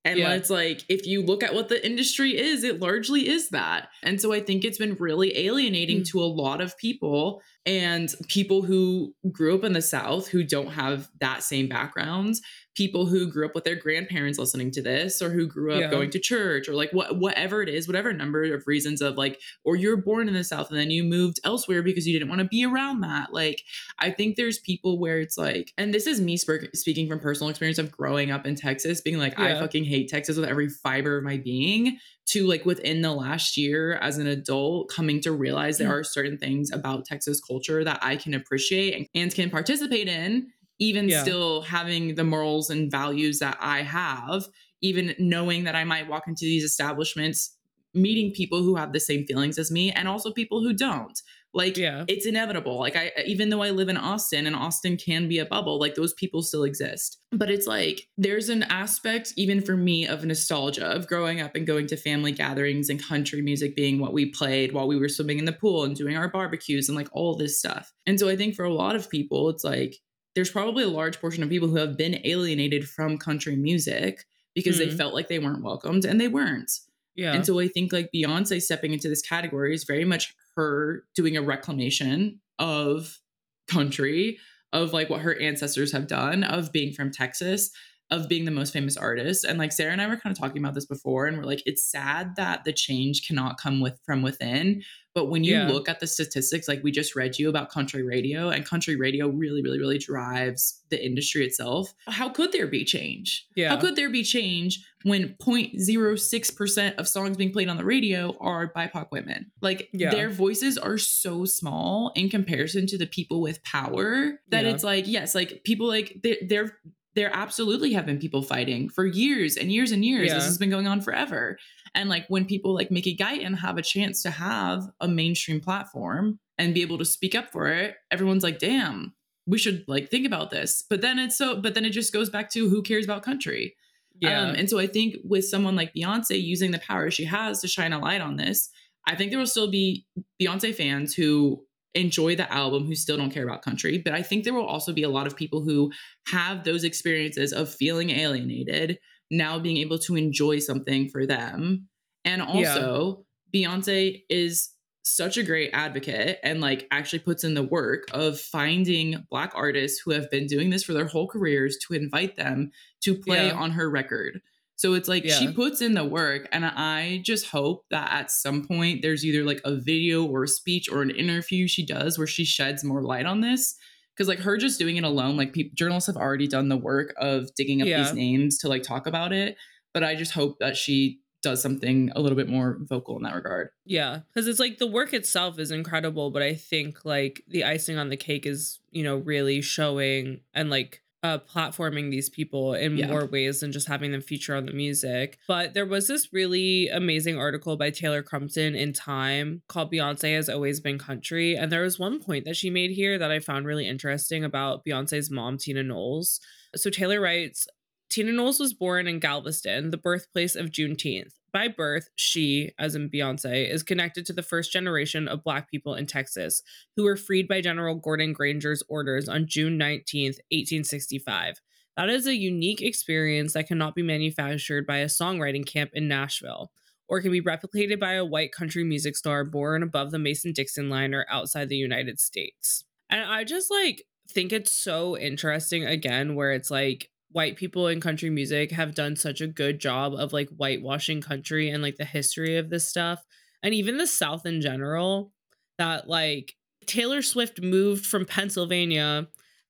And 0.08 0.18
Yeah. 0.18 0.34
it's 0.34 0.50
like, 0.50 0.84
if 0.88 1.06
you 1.06 1.22
look 1.22 1.42
at 1.42 1.54
what 1.54 1.68
the 1.68 1.84
industry 1.86 2.36
is, 2.36 2.64
it 2.64 2.80
largely 2.80 3.28
is 3.28 3.50
that. 3.50 3.88
And 4.02 4.20
so 4.20 4.32
I 4.32 4.40
think 4.40 4.64
it's 4.64 4.78
been 4.78 4.94
really 4.98 5.36
alienating 5.36 6.00
Mm. 6.00 6.08
to 6.10 6.20
a 6.20 6.24
lot 6.24 6.60
of 6.60 6.76
people 6.78 7.42
and 7.66 8.08
people 8.28 8.62
who 8.62 9.14
grew 9.30 9.54
up 9.54 9.64
in 9.64 9.74
the 9.74 9.82
South 9.82 10.28
who 10.28 10.42
don't 10.42 10.72
have 10.72 11.08
that 11.20 11.42
same 11.42 11.68
backgrounds, 11.68 12.40
people 12.78 13.06
who 13.06 13.26
grew 13.26 13.44
up 13.44 13.56
with 13.56 13.64
their 13.64 13.74
grandparents 13.74 14.38
listening 14.38 14.70
to 14.70 14.80
this, 14.80 15.20
or 15.20 15.30
who 15.30 15.48
grew 15.48 15.74
up 15.74 15.80
Yeah. 15.80 15.90
going 15.90 16.10
to 16.10 16.18
church, 16.20 16.68
or 16.68 16.74
like 16.74 16.92
what 16.92 17.16
whatever 17.16 17.60
it 17.60 17.68
is, 17.68 17.88
whatever 17.88 18.12
number 18.12 18.44
of 18.54 18.62
reasons 18.68 19.02
of 19.02 19.16
like, 19.16 19.40
or 19.64 19.74
you're 19.74 19.96
born 19.96 20.28
in 20.28 20.34
the 20.34 20.44
South 20.44 20.70
and 20.70 20.78
then 20.78 20.92
you 20.92 21.02
moved 21.02 21.40
elsewhere 21.42 21.82
because 21.82 22.06
you 22.06 22.12
didn't 22.16 22.28
want 22.28 22.40
to 22.40 22.46
be 22.46 22.64
around 22.64 23.00
that. 23.00 23.32
Like, 23.32 23.64
I 23.98 24.10
think 24.10 24.36
there's 24.36 24.60
people 24.60 25.00
where 25.00 25.18
it's 25.18 25.36
like, 25.36 25.72
and 25.76 25.92
this 25.92 26.06
is 26.06 26.20
me 26.20 26.36
sp- 26.38 26.70
speaking 26.72 27.08
from 27.08 27.18
personal 27.18 27.50
experience 27.50 27.78
of 27.78 27.90
growing 27.90 28.30
up 28.30 28.46
in 28.46 28.54
Texas, 28.54 29.00
being 29.00 29.18
like, 29.18 29.36
I 29.40 29.58
fucking 29.58 29.84
hate 29.84 30.08
Texas 30.08 30.36
with 30.36 30.48
every 30.48 30.68
fiber 30.68 31.18
of 31.18 31.24
my 31.24 31.36
being 31.36 31.98
to 32.28 32.46
like 32.46 32.66
within 32.66 33.00
the 33.00 33.10
last 33.10 33.56
year 33.56 33.94
as 33.94 34.18
an 34.18 34.26
adult 34.26 34.90
coming 34.90 35.20
to 35.22 35.32
realize 35.32 35.78
there 35.78 35.88
mm. 35.88 35.98
are 35.98 36.04
certain 36.04 36.36
things 36.36 36.70
about 36.70 37.06
Texas 37.06 37.40
culture 37.40 37.82
that 37.82 37.98
I 38.02 38.16
can 38.16 38.34
appreciate 38.34 38.94
and, 38.94 39.06
and 39.14 39.34
can 39.34 39.50
participate 39.50 40.08
in, 40.08 40.48
even 40.78 41.08
Yeah. 41.08 41.22
still 41.22 41.62
having 41.62 42.14
the 42.14 42.24
morals 42.24 42.70
and 42.70 42.90
values 42.90 43.38
that 43.40 43.56
I 43.60 43.82
have, 43.82 44.46
even 44.80 45.14
knowing 45.18 45.64
that 45.64 45.74
I 45.74 45.84
might 45.84 46.08
walk 46.08 46.28
into 46.28 46.44
these 46.44 46.64
establishments 46.64 47.54
meeting 47.94 48.32
people 48.32 48.62
who 48.62 48.76
have 48.76 48.92
the 48.92 49.00
same 49.00 49.24
feelings 49.26 49.58
as 49.58 49.70
me 49.70 49.90
and 49.90 50.06
also 50.06 50.30
people 50.30 50.62
who 50.62 50.72
don't. 50.72 51.20
Like 51.54 51.78
Yeah. 51.78 52.04
it's 52.06 52.26
inevitable. 52.26 52.78
Like 52.78 52.94
I 52.94 53.10
even 53.26 53.48
though 53.48 53.62
I 53.62 53.70
live 53.70 53.88
in 53.88 53.96
Austin 53.96 54.46
and 54.46 54.54
Austin 54.54 54.98
can 54.98 55.26
be 55.26 55.38
a 55.38 55.46
bubble, 55.46 55.80
like 55.80 55.94
those 55.94 56.12
people 56.12 56.42
still 56.42 56.62
exist. 56.64 57.18
But 57.32 57.50
it's 57.50 57.66
like 57.66 58.06
there's 58.18 58.50
an 58.50 58.64
aspect 58.64 59.32
even 59.38 59.62
for 59.62 59.74
me 59.76 60.06
of 60.06 60.24
nostalgia 60.24 60.84
of 60.86 61.06
growing 61.08 61.40
up 61.40 61.56
and 61.56 61.66
going 61.66 61.86
to 61.88 61.96
family 61.96 62.30
gatherings 62.30 62.90
and 62.90 63.02
country 63.02 63.40
music 63.40 63.74
being 63.74 63.98
what 63.98 64.12
we 64.12 64.26
played 64.26 64.72
while 64.74 64.86
we 64.86 64.98
were 64.98 65.08
swimming 65.08 65.38
in 65.38 65.46
the 65.46 65.52
pool 65.52 65.84
and 65.84 65.96
doing 65.96 66.16
our 66.16 66.28
barbecues 66.28 66.88
and 66.88 66.96
like 66.96 67.08
all 67.12 67.34
this 67.34 67.58
stuff. 67.58 67.92
And 68.06 68.20
so 68.20 68.28
I 68.28 68.36
think 68.36 68.54
for 68.54 68.66
a 68.66 68.72
lot 68.74 68.94
of 68.94 69.08
people 69.10 69.48
it's 69.48 69.64
like 69.64 69.96
there's 70.38 70.50
probably 70.52 70.84
a 70.84 70.88
large 70.88 71.20
portion 71.20 71.42
of 71.42 71.48
people 71.48 71.66
who 71.66 71.74
have 71.74 71.96
been 71.96 72.20
alienated 72.24 72.88
from 72.88 73.18
country 73.18 73.56
music 73.56 74.24
because 74.54 74.78
they 74.78 74.86
Mhm. 74.86 74.96
felt 74.96 75.12
like 75.14 75.26
they 75.26 75.40
weren't 75.40 75.64
welcomed 75.64 76.04
and 76.04 76.20
they 76.20 76.28
weren't. 76.28 76.70
yeah, 77.16 77.32
And 77.34 77.44
so 77.44 77.58
I 77.58 77.66
think 77.66 77.92
like 77.92 78.10
Beyonce 78.14 78.62
stepping 78.62 78.92
into 78.92 79.08
this 79.08 79.20
category 79.20 79.74
is 79.74 79.82
very 79.82 80.04
much 80.04 80.32
her 80.54 81.02
doing 81.16 81.36
a 81.36 81.42
reclamation 81.42 82.40
of 82.60 83.18
country, 83.66 84.38
of 84.72 84.92
like 84.92 85.10
what 85.10 85.22
her 85.22 85.34
ancestors 85.40 85.90
have 85.90 86.06
done, 86.06 86.44
of 86.44 86.70
being 86.70 86.92
from 86.92 87.10
Texas, 87.10 87.70
of 88.10 88.28
being 88.28 88.44
the 88.44 88.50
most 88.52 88.72
famous 88.72 88.96
artist. 88.96 89.44
And 89.44 89.58
like 89.58 89.72
Sara 89.72 89.90
and 89.92 90.00
I 90.00 90.06
were 90.06 90.16
kind 90.16 90.32
of 90.32 90.38
talking 90.38 90.62
about 90.62 90.74
this 90.74 90.86
before, 90.86 91.26
and 91.26 91.36
we're 91.36 91.44
like, 91.44 91.62
it's 91.66 91.84
sad 91.90 92.36
that 92.36 92.62
the 92.64 92.72
change 92.72 93.26
cannot 93.26 93.58
come 93.60 93.80
with 93.80 93.98
from 94.06 94.22
within. 94.22 94.82
But 95.18 95.30
when 95.30 95.42
you 95.42 95.54
Yeah. 95.54 95.66
look 95.68 95.88
at 95.88 95.98
the 95.98 96.06
statistics, 96.06 96.68
like 96.68 96.80
we 96.84 96.92
just 96.92 97.16
read 97.16 97.40
you 97.40 97.48
about 97.48 97.70
country 97.72 98.04
radio, 98.04 98.50
and 98.50 98.64
country 98.64 98.94
radio 98.94 99.26
really, 99.26 99.62
really, 99.62 99.80
really 99.80 99.98
drives 99.98 100.80
the 100.90 101.04
industry 101.04 101.44
itself. 101.44 101.92
How 102.06 102.28
could 102.28 102.52
there 102.52 102.68
be 102.68 102.84
change? 102.84 103.44
Yeah. 103.56 103.70
How 103.70 103.78
could 103.80 103.96
there 103.96 104.10
be 104.10 104.22
change 104.22 104.78
when 105.02 105.34
0.06% 105.40 106.94
of 106.98 107.08
songs 107.08 107.36
being 107.36 107.50
played 107.52 107.68
on 107.68 107.76
the 107.78 107.84
radio 107.84 108.36
are 108.38 108.72
BIPOC 108.72 109.10
women? 109.10 109.50
Like 109.60 109.88
Yeah. 109.92 110.10
their 110.10 110.30
voices 110.30 110.78
are 110.78 110.98
so 110.98 111.44
small 111.44 112.12
in 112.14 112.28
comparison 112.28 112.86
to 112.86 112.96
the 112.96 113.06
people 113.08 113.40
with 113.40 113.60
power 113.64 114.38
that 114.50 114.64
Yeah. 114.66 114.70
it's 114.70 114.84
like, 114.84 115.08
yes, 115.08 115.34
like 115.34 115.64
people 115.64 115.88
like 115.88 116.20
they're, 116.22 116.36
they're 116.46 116.78
there 117.14 117.30
absolutely 117.34 117.94
have 117.94 118.06
been 118.06 118.18
people 118.18 118.42
fighting 118.42 118.88
for 118.88 119.04
years 119.04 119.56
and 119.56 119.72
years 119.72 119.90
and 119.90 120.04
years. 120.04 120.28
Yeah. 120.28 120.34
This 120.34 120.44
has 120.44 120.56
been 120.56 120.70
going 120.70 120.86
on 120.86 121.00
forever. 121.00 121.58
And 121.94 122.08
like 122.08 122.26
when 122.28 122.44
people 122.44 122.74
like 122.74 122.90
Mickey 122.90 123.16
Guyton 123.16 123.58
have 123.58 123.78
a 123.78 123.82
chance 123.82 124.22
to 124.22 124.30
have 124.30 124.84
a 125.00 125.08
mainstream 125.08 125.60
platform 125.60 126.38
and 126.58 126.74
be 126.74 126.82
able 126.82 126.98
to 126.98 127.04
speak 127.04 127.34
up 127.34 127.50
for 127.50 127.68
it, 127.68 127.94
everyone's 128.10 128.42
like, 128.42 128.58
damn, 128.58 129.14
we 129.46 129.58
should 129.58 129.84
like 129.88 130.10
think 130.10 130.26
about 130.26 130.50
this. 130.50 130.84
But 130.88 131.00
then 131.00 131.18
it's 131.18 131.36
so, 131.36 131.60
but 131.60 131.74
then 131.74 131.84
it 131.84 131.90
just 131.90 132.12
goes 132.12 132.30
back 132.30 132.50
to 132.50 132.68
who 132.68 132.82
cares 132.82 133.04
about 133.04 133.22
country. 133.22 133.76
Yeah. 134.20 134.40
Um, 134.42 134.54
and 134.56 134.68
so 134.68 134.78
I 134.78 134.86
think 134.86 135.16
with 135.24 135.44
someone 135.44 135.76
like 135.76 135.94
Beyonce 135.94 136.42
using 136.42 136.72
the 136.72 136.80
power 136.80 137.10
she 137.10 137.24
has 137.24 137.60
to 137.60 137.68
shine 137.68 137.92
a 137.92 137.98
light 137.98 138.20
on 138.20 138.36
this, 138.36 138.68
I 139.06 139.14
think 139.14 139.30
there 139.30 139.38
will 139.38 139.46
still 139.46 139.70
be 139.70 140.06
Beyonce 140.40 140.74
fans 140.74 141.14
who 141.14 141.64
enjoy 141.94 142.36
the 142.36 142.52
album 142.52 142.86
who 142.86 142.94
still 142.94 143.16
don't 143.16 143.30
care 143.30 143.44
about 143.44 143.62
country. 143.62 143.98
But 143.98 144.14
I 144.14 144.22
think 144.22 144.44
there 144.44 144.54
will 144.54 144.66
also 144.66 144.92
be 144.92 145.02
a 145.02 145.08
lot 145.08 145.26
of 145.26 145.36
people 145.36 145.62
who 145.62 145.90
have 146.28 146.64
those 146.64 146.84
experiences 146.84 147.52
of 147.52 147.72
feeling 147.72 148.10
alienated 148.10 148.98
now 149.30 149.58
being 149.58 149.76
able 149.78 149.98
to 150.00 150.16
enjoy 150.16 150.58
something 150.58 151.08
for 151.08 151.26
them. 151.26 151.88
And 152.24 152.42
also, 152.42 153.24
Beyonce 153.54 154.22
is 154.28 154.70
such 155.02 155.38
a 155.38 155.42
great 155.42 155.70
advocate 155.72 156.38
and 156.42 156.60
like 156.60 156.86
actually 156.90 157.20
puts 157.20 157.42
in 157.42 157.54
the 157.54 157.62
work 157.62 158.04
of 158.12 158.38
finding 158.38 159.26
black 159.30 159.52
artists 159.54 160.00
who 160.04 160.10
have 160.10 160.30
been 160.30 160.46
doing 160.46 160.68
this 160.68 160.84
for 160.84 160.92
their 160.92 161.06
whole 161.06 161.26
careers 161.26 161.78
to 161.86 161.94
invite 161.94 162.36
them 162.36 162.70
to 163.02 163.14
play 163.14 163.46
Yeah. 163.46 163.54
on 163.54 163.70
her 163.70 163.88
record. 163.88 164.42
So 164.76 164.94
it's 164.94 165.08
like 165.08 165.24
she 165.28 165.50
puts 165.52 165.80
in 165.80 165.94
the 165.94 166.04
work 166.04 166.46
and 166.52 166.64
I 166.64 167.22
just 167.24 167.46
hope 167.46 167.86
that 167.90 168.12
at 168.12 168.30
some 168.30 168.66
point 168.68 169.00
there's 169.02 169.24
either 169.24 169.44
like 169.44 169.60
a 169.64 169.74
video 169.74 170.24
or 170.24 170.44
a 170.44 170.48
speech 170.48 170.88
or 170.90 171.00
an 171.02 171.10
interview 171.10 171.66
she 171.66 171.84
does 171.86 172.18
where 172.18 172.26
she 172.28 172.44
sheds 172.44 172.84
more 172.84 173.02
light 173.02 173.26
on 173.26 173.40
this 173.40 173.74
because 174.18 174.28
like 174.28 174.40
her 174.40 174.56
just 174.56 174.78
doing 174.80 174.96
it 174.96 175.04
alone 175.04 175.36
like 175.36 175.52
people 175.52 175.70
journalists 175.76 176.08
have 176.08 176.16
already 176.16 176.48
done 176.48 176.68
the 176.68 176.76
work 176.76 177.14
of 177.18 177.54
digging 177.54 177.80
up 177.80 177.86
Yeah. 177.88 178.02
these 178.02 178.12
names 178.12 178.58
to 178.58 178.68
like 178.68 178.82
talk 178.82 179.06
about 179.06 179.32
it 179.32 179.56
but 179.94 180.02
I 180.02 180.16
just 180.16 180.32
hope 180.32 180.58
that 180.58 180.76
she 180.76 181.20
does 181.40 181.62
something 181.62 182.10
a 182.16 182.20
little 182.20 182.36
bit 182.36 182.48
more 182.48 182.78
vocal 182.80 183.16
in 183.16 183.22
that 183.22 183.34
regard. 183.34 183.70
Yeah, 183.84 184.20
because 184.34 184.48
it's 184.48 184.58
like 184.58 184.78
the 184.78 184.88
work 184.88 185.14
itself 185.14 185.58
is 185.60 185.70
incredible, 185.70 186.32
but 186.32 186.42
I 186.42 186.54
think 186.54 187.04
like 187.04 187.44
the 187.46 187.62
icing 187.64 187.96
on 187.96 188.08
the 188.08 188.16
cake 188.16 188.44
is, 188.44 188.80
you 188.90 189.04
know, 189.04 189.16
really 189.18 189.62
showing 189.62 190.40
and 190.52 190.68
like 190.68 191.00
uh 191.22 191.38
platforming 191.38 192.10
these 192.10 192.28
people 192.28 192.74
in 192.74 192.96
Yeah. 192.96 193.08
more 193.08 193.26
ways 193.26 193.60
than 193.60 193.72
just 193.72 193.88
having 193.88 194.12
them 194.12 194.20
feature 194.20 194.54
on 194.54 194.66
the 194.66 194.72
music. 194.72 195.38
But 195.48 195.74
there 195.74 195.86
was 195.86 196.06
this 196.06 196.32
really 196.32 196.88
amazing 196.88 197.36
article 197.36 197.76
by 197.76 197.90
Taylor 197.90 198.22
Crumpton 198.22 198.74
in 198.76 198.92
Time 198.92 199.62
called 199.68 199.90
Beyonce 199.92 200.34
has 200.36 200.48
always 200.48 200.78
been 200.80 200.98
country. 200.98 201.56
And 201.56 201.72
there 201.72 201.82
was 201.82 201.98
one 201.98 202.20
point 202.20 202.44
that 202.44 202.56
she 202.56 202.70
made 202.70 202.92
here 202.92 203.18
that 203.18 203.30
I 203.32 203.40
found 203.40 203.66
really 203.66 203.88
interesting 203.88 204.44
about 204.44 204.84
Beyonce's 204.84 205.30
mom, 205.30 205.58
Tina 205.58 205.82
Knowles. 205.82 206.40
So 206.76 206.88
Taylor 206.90 207.20
writes, 207.20 207.66
Tina 208.10 208.32
Knowles 208.32 208.60
was 208.60 208.72
born 208.72 209.06
in 209.08 209.18
Galveston, 209.18 209.90
the 209.90 209.98
birthplace 209.98 210.54
of 210.54 210.70
Juneteenth. 210.70 211.32
By 211.52 211.68
birth, 211.68 212.10
she, 212.14 212.72
as 212.78 212.94
in 212.94 213.08
Beyonce, 213.08 213.70
is 213.70 213.82
connected 213.82 214.26
to 214.26 214.32
the 214.32 214.42
first 214.42 214.70
generation 214.70 215.28
of 215.28 215.44
Black 215.44 215.70
people 215.70 215.94
in 215.94 216.06
Texas 216.06 216.62
who 216.96 217.04
were 217.04 217.16
freed 217.16 217.48
by 217.48 217.60
General 217.60 217.94
Gordon 217.94 218.32
Granger's 218.32 218.82
orders 218.88 219.28
on 219.28 219.46
June 219.46 219.78
19, 219.78 220.26
1865. 220.26 221.60
That 221.96 222.10
is 222.10 222.26
a 222.26 222.36
unique 222.36 222.82
experience 222.82 223.54
that 223.54 223.66
cannot 223.66 223.94
be 223.94 224.02
manufactured 224.02 224.86
by 224.86 224.98
a 224.98 225.06
songwriting 225.06 225.66
camp 225.66 225.90
in 225.94 226.06
Nashville 226.06 226.70
or 227.08 227.22
can 227.22 227.32
be 227.32 227.40
replicated 227.40 227.98
by 227.98 228.12
a 228.12 228.24
white 228.24 228.52
country 228.52 228.84
music 228.84 229.16
star 229.16 229.44
born 229.44 229.82
above 229.82 230.10
the 230.10 230.18
Mason 230.18 230.52
Dixon 230.52 230.90
line 230.90 231.14
or 231.14 231.26
outside 231.30 231.68
the 231.68 231.76
United 231.76 232.20
States. 232.20 232.84
And 233.10 233.22
I 233.22 233.44
just 233.44 233.70
like 233.70 234.04
think 234.30 234.52
it's 234.52 234.72
so 234.72 235.16
interesting 235.16 235.86
again, 235.86 236.34
where 236.34 236.52
it's 236.52 236.70
like 236.70 237.10
white 237.30 237.56
people 237.56 237.86
in 237.88 238.00
country 238.00 238.30
music 238.30 238.70
have 238.72 238.94
done 238.94 239.16
such 239.16 239.40
a 239.40 239.46
good 239.46 239.78
job 239.78 240.14
of 240.14 240.32
like 240.32 240.48
whitewashing 240.50 241.20
country 241.20 241.68
and 241.68 241.82
like 241.82 241.96
the 241.96 242.04
history 242.04 242.56
of 242.56 242.70
this 242.70 242.88
stuff. 242.88 243.24
And 243.62 243.74
even 243.74 243.98
the 243.98 244.06
South 244.06 244.46
in 244.46 244.60
general, 244.60 245.32
that 245.78 246.08
like 246.08 246.54
Taylor 246.86 247.22
Swift 247.22 247.60
moved 247.60 248.06
from 248.06 248.24
Pennsylvania 248.24 249.28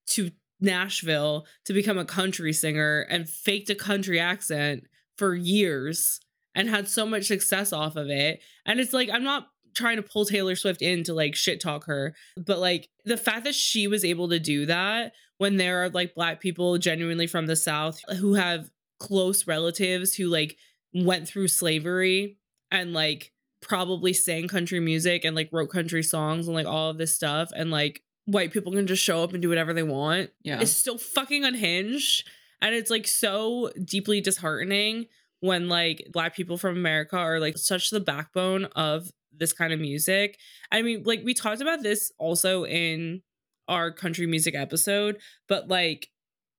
to 0.08 0.30
Nashville 0.60 1.46
to 1.64 1.72
become 1.72 1.98
a 1.98 2.04
country 2.04 2.52
singer 2.52 3.06
and 3.10 3.28
faked 3.28 3.70
a 3.70 3.74
country 3.74 4.18
accent 4.18 4.84
for 5.16 5.34
years 5.34 6.20
and 6.54 6.68
had 6.68 6.88
so 6.88 7.06
much 7.06 7.26
success 7.26 7.72
off 7.72 7.96
of 7.96 8.08
it. 8.08 8.40
And 8.66 8.80
it's 8.80 8.92
like, 8.92 9.10
I'm 9.10 9.24
not 9.24 9.48
trying 9.78 9.96
to 9.96 10.02
pull 10.02 10.24
Taylor 10.26 10.56
Swift 10.56 10.82
in 10.82 11.04
to 11.04 11.14
like 11.14 11.34
shit 11.34 11.60
talk 11.60 11.84
her, 11.86 12.14
but 12.36 12.58
like 12.58 12.88
the 13.04 13.16
fact 13.16 13.44
that 13.44 13.54
she 13.54 13.86
was 13.86 14.04
able 14.04 14.28
to 14.28 14.38
do 14.38 14.66
that 14.66 15.12
when 15.38 15.56
there 15.56 15.82
are 15.84 15.88
like 15.88 16.14
black 16.14 16.40
people 16.40 16.76
genuinely 16.78 17.26
from 17.26 17.46
the 17.46 17.56
South 17.56 18.00
who 18.18 18.34
have 18.34 18.68
close 18.98 19.46
relatives 19.46 20.14
who 20.14 20.26
like 20.26 20.56
went 20.92 21.28
through 21.28 21.48
slavery 21.48 22.36
and 22.70 22.92
like 22.92 23.32
probably 23.60 24.12
sang 24.12 24.48
country 24.48 24.80
music 24.80 25.24
and 25.24 25.34
like 25.36 25.48
wrote 25.52 25.70
country 25.70 26.02
songs 26.02 26.46
and 26.46 26.54
like 26.56 26.66
all 26.66 26.90
of 26.90 26.98
this 26.98 27.14
stuff 27.14 27.50
and 27.56 27.70
like 27.70 28.02
white 28.26 28.52
people 28.52 28.72
can 28.72 28.86
just 28.86 29.02
show 29.02 29.22
up 29.22 29.32
and 29.32 29.40
do 29.42 29.48
whatever 29.48 29.72
they 29.72 29.82
want 29.82 30.30
Yeah. 30.42 30.60
it's 30.60 30.72
so 30.72 30.96
fucking 30.98 31.44
unhinged 31.44 32.28
and 32.60 32.74
it's 32.74 32.90
like 32.90 33.06
so 33.08 33.70
deeply 33.84 34.20
disheartening 34.20 35.06
when 35.40 35.68
like 35.68 36.06
black 36.12 36.34
people 36.36 36.56
from 36.58 36.76
america 36.76 37.16
are 37.16 37.40
like 37.40 37.56
such 37.58 37.90
the 37.90 38.00
backbone 38.00 38.64
of 38.76 39.10
this 39.38 39.52
kind 39.52 39.72
of 39.72 39.80
music 39.80 40.38
i 40.72 40.82
mean 40.82 41.02
like 41.04 41.20
we 41.24 41.34
talked 41.34 41.60
about 41.60 41.82
this 41.82 42.12
also 42.18 42.64
in 42.64 43.22
our 43.68 43.90
country 43.90 44.26
music 44.26 44.54
episode 44.54 45.16
but 45.48 45.68
like 45.68 46.08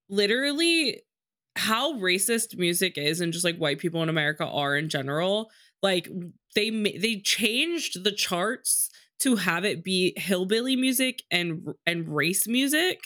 literally 0.09 1.01
how 1.55 1.93
racist 1.99 2.57
music 2.57 2.97
is 2.97 3.21
and 3.21 3.33
just 3.33 3.45
like 3.45 3.57
white 3.57 3.79
people 3.79 4.01
in 4.03 4.09
america 4.09 4.45
are 4.45 4.75
in 4.75 4.89
general 4.89 5.49
like 5.81 6.07
they 6.55 6.69
they 6.69 7.19
changed 7.19 8.03
the 8.03 8.11
charts 8.11 8.89
to 9.19 9.35
have 9.35 9.65
it 9.65 9.83
be 9.83 10.13
hillbilly 10.17 10.75
music 10.75 11.23
and 11.29 11.67
and 11.85 12.07
race 12.15 12.47
music 12.47 12.99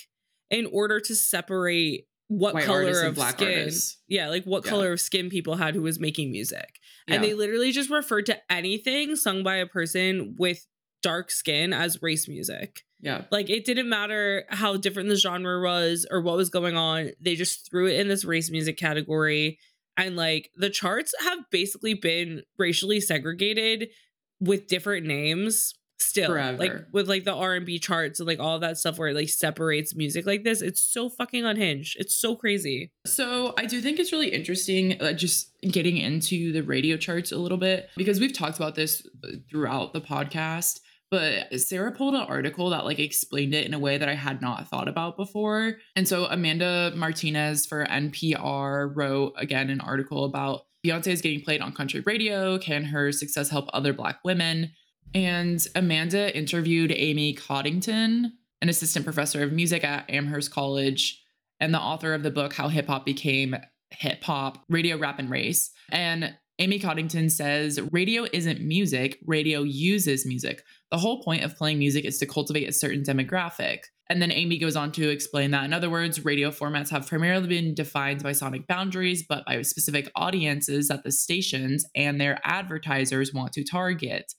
in 0.50 0.68
order 0.72 1.00
to 1.00 1.16
separate 1.16 2.06
what 2.28 2.54
White 2.54 2.66
color 2.66 3.02
of 3.04 3.16
black 3.16 3.34
skin 3.34 3.48
artists. 3.60 3.98
yeah 4.08 4.30
like 4.30 4.44
what 4.46 4.64
Yeah. 4.66 4.70
color 4.70 4.92
of 4.94 5.02
skin 5.02 5.30
people 5.30 5.56
had 5.56 5.76
who 5.76 5.82
was 5.82 6.00
making 6.00 6.32
music 6.32 6.80
Yeah. 7.08 7.16
and 7.16 7.24
they 7.24 7.34
literally 7.34 7.72
just 7.72 7.89
referred 7.89 8.26
to 8.28 8.38
anything 8.52 9.16
sung 9.16 9.44
by 9.44 9.58
a 9.58 9.68
person 9.68 10.36
with 10.38 10.66
dark 11.02 11.32
skin 11.32 11.74
as 11.74 12.02
race 12.02 12.28
music 12.30 12.84
yeah. 13.04 13.24
like 13.32 13.50
it 13.50 13.66
didn't 13.66 13.89
matter 13.89 14.46
how 14.50 14.78
different 14.78 15.10
the 15.10 15.18
genre 15.18 15.62
was 15.62 16.08
or 16.10 16.22
what 16.22 16.38
was 16.38 16.50
going 16.50 16.78
on. 16.78 17.12
They 17.20 17.36
just 17.36 17.70
threw 17.70 17.88
it 17.88 18.00
in 18.00 18.08
this 18.08 18.24
race 18.24 18.50
music 18.50 18.78
category. 18.78 19.60
And 19.98 20.16
like 20.16 20.50
the 20.56 20.70
charts 20.70 21.13
have 21.22 21.39
basically 21.52 21.94
been 21.94 22.44
racially 22.58 23.02
segregated 23.02 23.89
with 24.39 24.68
different 24.68 25.06
names 25.06 25.76
still. 26.04 26.32
Like 26.34 26.74
with 26.92 27.08
like 27.08 27.24
the 27.24 27.34
R&B 27.34 27.80
charts 27.80 28.20
and 28.20 28.28
like 28.28 28.39
all 28.39 28.60
that 28.60 28.78
stuff 28.78 28.98
where 28.98 29.10
it 29.10 29.16
like 29.16 29.30
separates 29.30 29.96
music 29.96 30.26
like 30.26 30.44
this. 30.44 30.62
It's 30.62 30.82
so 30.82 31.10
fucking 31.10 31.46
unhinged. 31.46 31.98
It's 32.00 32.16
so 32.16 32.36
crazy. 32.36 32.92
So 33.06 33.54
I 33.58 33.66
do 33.66 33.82
think 33.82 34.00
it's 34.00 34.12
really 34.12 34.30
interesting, 34.30 35.02
uh, 35.02 35.13
just 35.13 35.52
getting 35.62 35.98
into 35.98 36.52
the 36.52 36.62
radio 36.62 36.98
charts 36.98 37.32
a 37.32 37.38
little 37.38 37.58
bit 37.58 37.89
because 37.96 38.20
we've 38.20 38.34
talked 38.34 38.58
about 38.58 38.76
this 38.76 39.06
uh, 39.24 39.30
throughout 39.50 39.94
the 39.94 40.02
podcast. 40.02 40.80
But 41.10 41.60
Sara 41.62 41.92
pulled 41.92 42.16
an 42.16 42.22
article 42.22 42.72
that 42.72 42.86
like 42.86 42.98
explained 42.98 43.54
it 43.54 43.68
in 43.68 43.76
a 43.76 43.80
way 43.80 44.00
that 44.00 44.10
I 44.10 44.16
had 44.16 44.42
not 44.42 44.68
thought 44.68 44.88
about 44.88 45.16
before. 45.16 45.78
And 45.96 46.08
so 46.08 46.26
Amanda 46.26 46.92
Martinez 46.96 47.68
for 47.68 47.86
NPR 47.86 48.92
wrote 48.96 49.34
again 49.38 49.70
an 49.70 49.80
article 49.80 50.26
about 50.26 50.62
Beyonce 50.84 51.08
is 51.08 51.22
getting 51.22 51.42
played 51.42 51.62
on 51.62 51.72
country 51.72 52.02
radio. 52.02 52.58
Can 52.58 52.86
her 52.86 53.12
success 53.12 53.50
help 53.50 53.70
other 53.74 53.94
Black 53.94 54.20
women? 54.26 54.72
And 55.13 55.65
Amanda 55.76 56.36
interviewed 56.36 56.91
Amy 56.91 57.34
Coddington, 57.34 58.34
an 58.62 58.69
assistant 58.69 59.06
professor 59.06 59.43
of 59.43 59.52
music 59.52 59.84
at 59.84 60.10
Amherst 60.10 60.52
College 60.52 61.21
and 61.60 61.73
the 61.73 61.80
author 61.80 62.13
of 62.13 62.23
the 62.23 62.32
book 62.32 62.54
How 62.54 62.67
Hip 62.67 62.88
Hop 62.88 63.06
Became 63.06 63.56
Hit 63.91 64.21
Pop, 64.21 64.63
Radio, 64.69 64.97
Rap, 64.97 65.19
and 65.19 65.30
Race. 65.30 65.71
And 65.91 66.36
Amy 66.60 66.80
Coddington 66.80 67.30
says 67.30 67.80
radio 67.91 68.26
isn't 68.32 68.62
music, 68.62 69.19
radio 69.26 69.63
uses 69.63 70.26
music. 70.26 70.63
The 70.91 70.97
whole 70.97 71.23
point 71.23 71.43
of 71.43 71.58
playing 71.58 71.80
music 71.80 72.06
is 72.06 72.19
to 72.19 72.26
cultivate 72.26 72.69
a 72.69 72.73
certain 72.73 73.04
demographic. 73.04 73.80
And 74.10 74.21
then 74.21 74.32
Amy 74.32 74.58
goes 74.60 74.76
on 74.76 74.91
to 74.93 75.10
explain 75.10 75.52
that, 75.52 75.65
in 75.65 75.73
other 75.73 75.89
words, 75.89 76.23
radio 76.23 76.52
formats 76.52 76.89
have 76.89 77.08
primarily 77.08 77.47
been 77.47 77.73
defined 77.73 78.21
by 78.21 78.34
sonic 78.34 78.67
boundaries, 78.67 79.23
but 79.28 79.45
by 79.45 79.62
specific 79.62 80.12
audiences 80.15 80.89
that 80.89 81.04
the 81.04 81.12
stations 81.12 81.86
and 81.95 82.19
their 82.19 82.39
advertisers 82.43 83.34
want 83.34 83.54
to 83.54 83.63
target. 83.63 84.34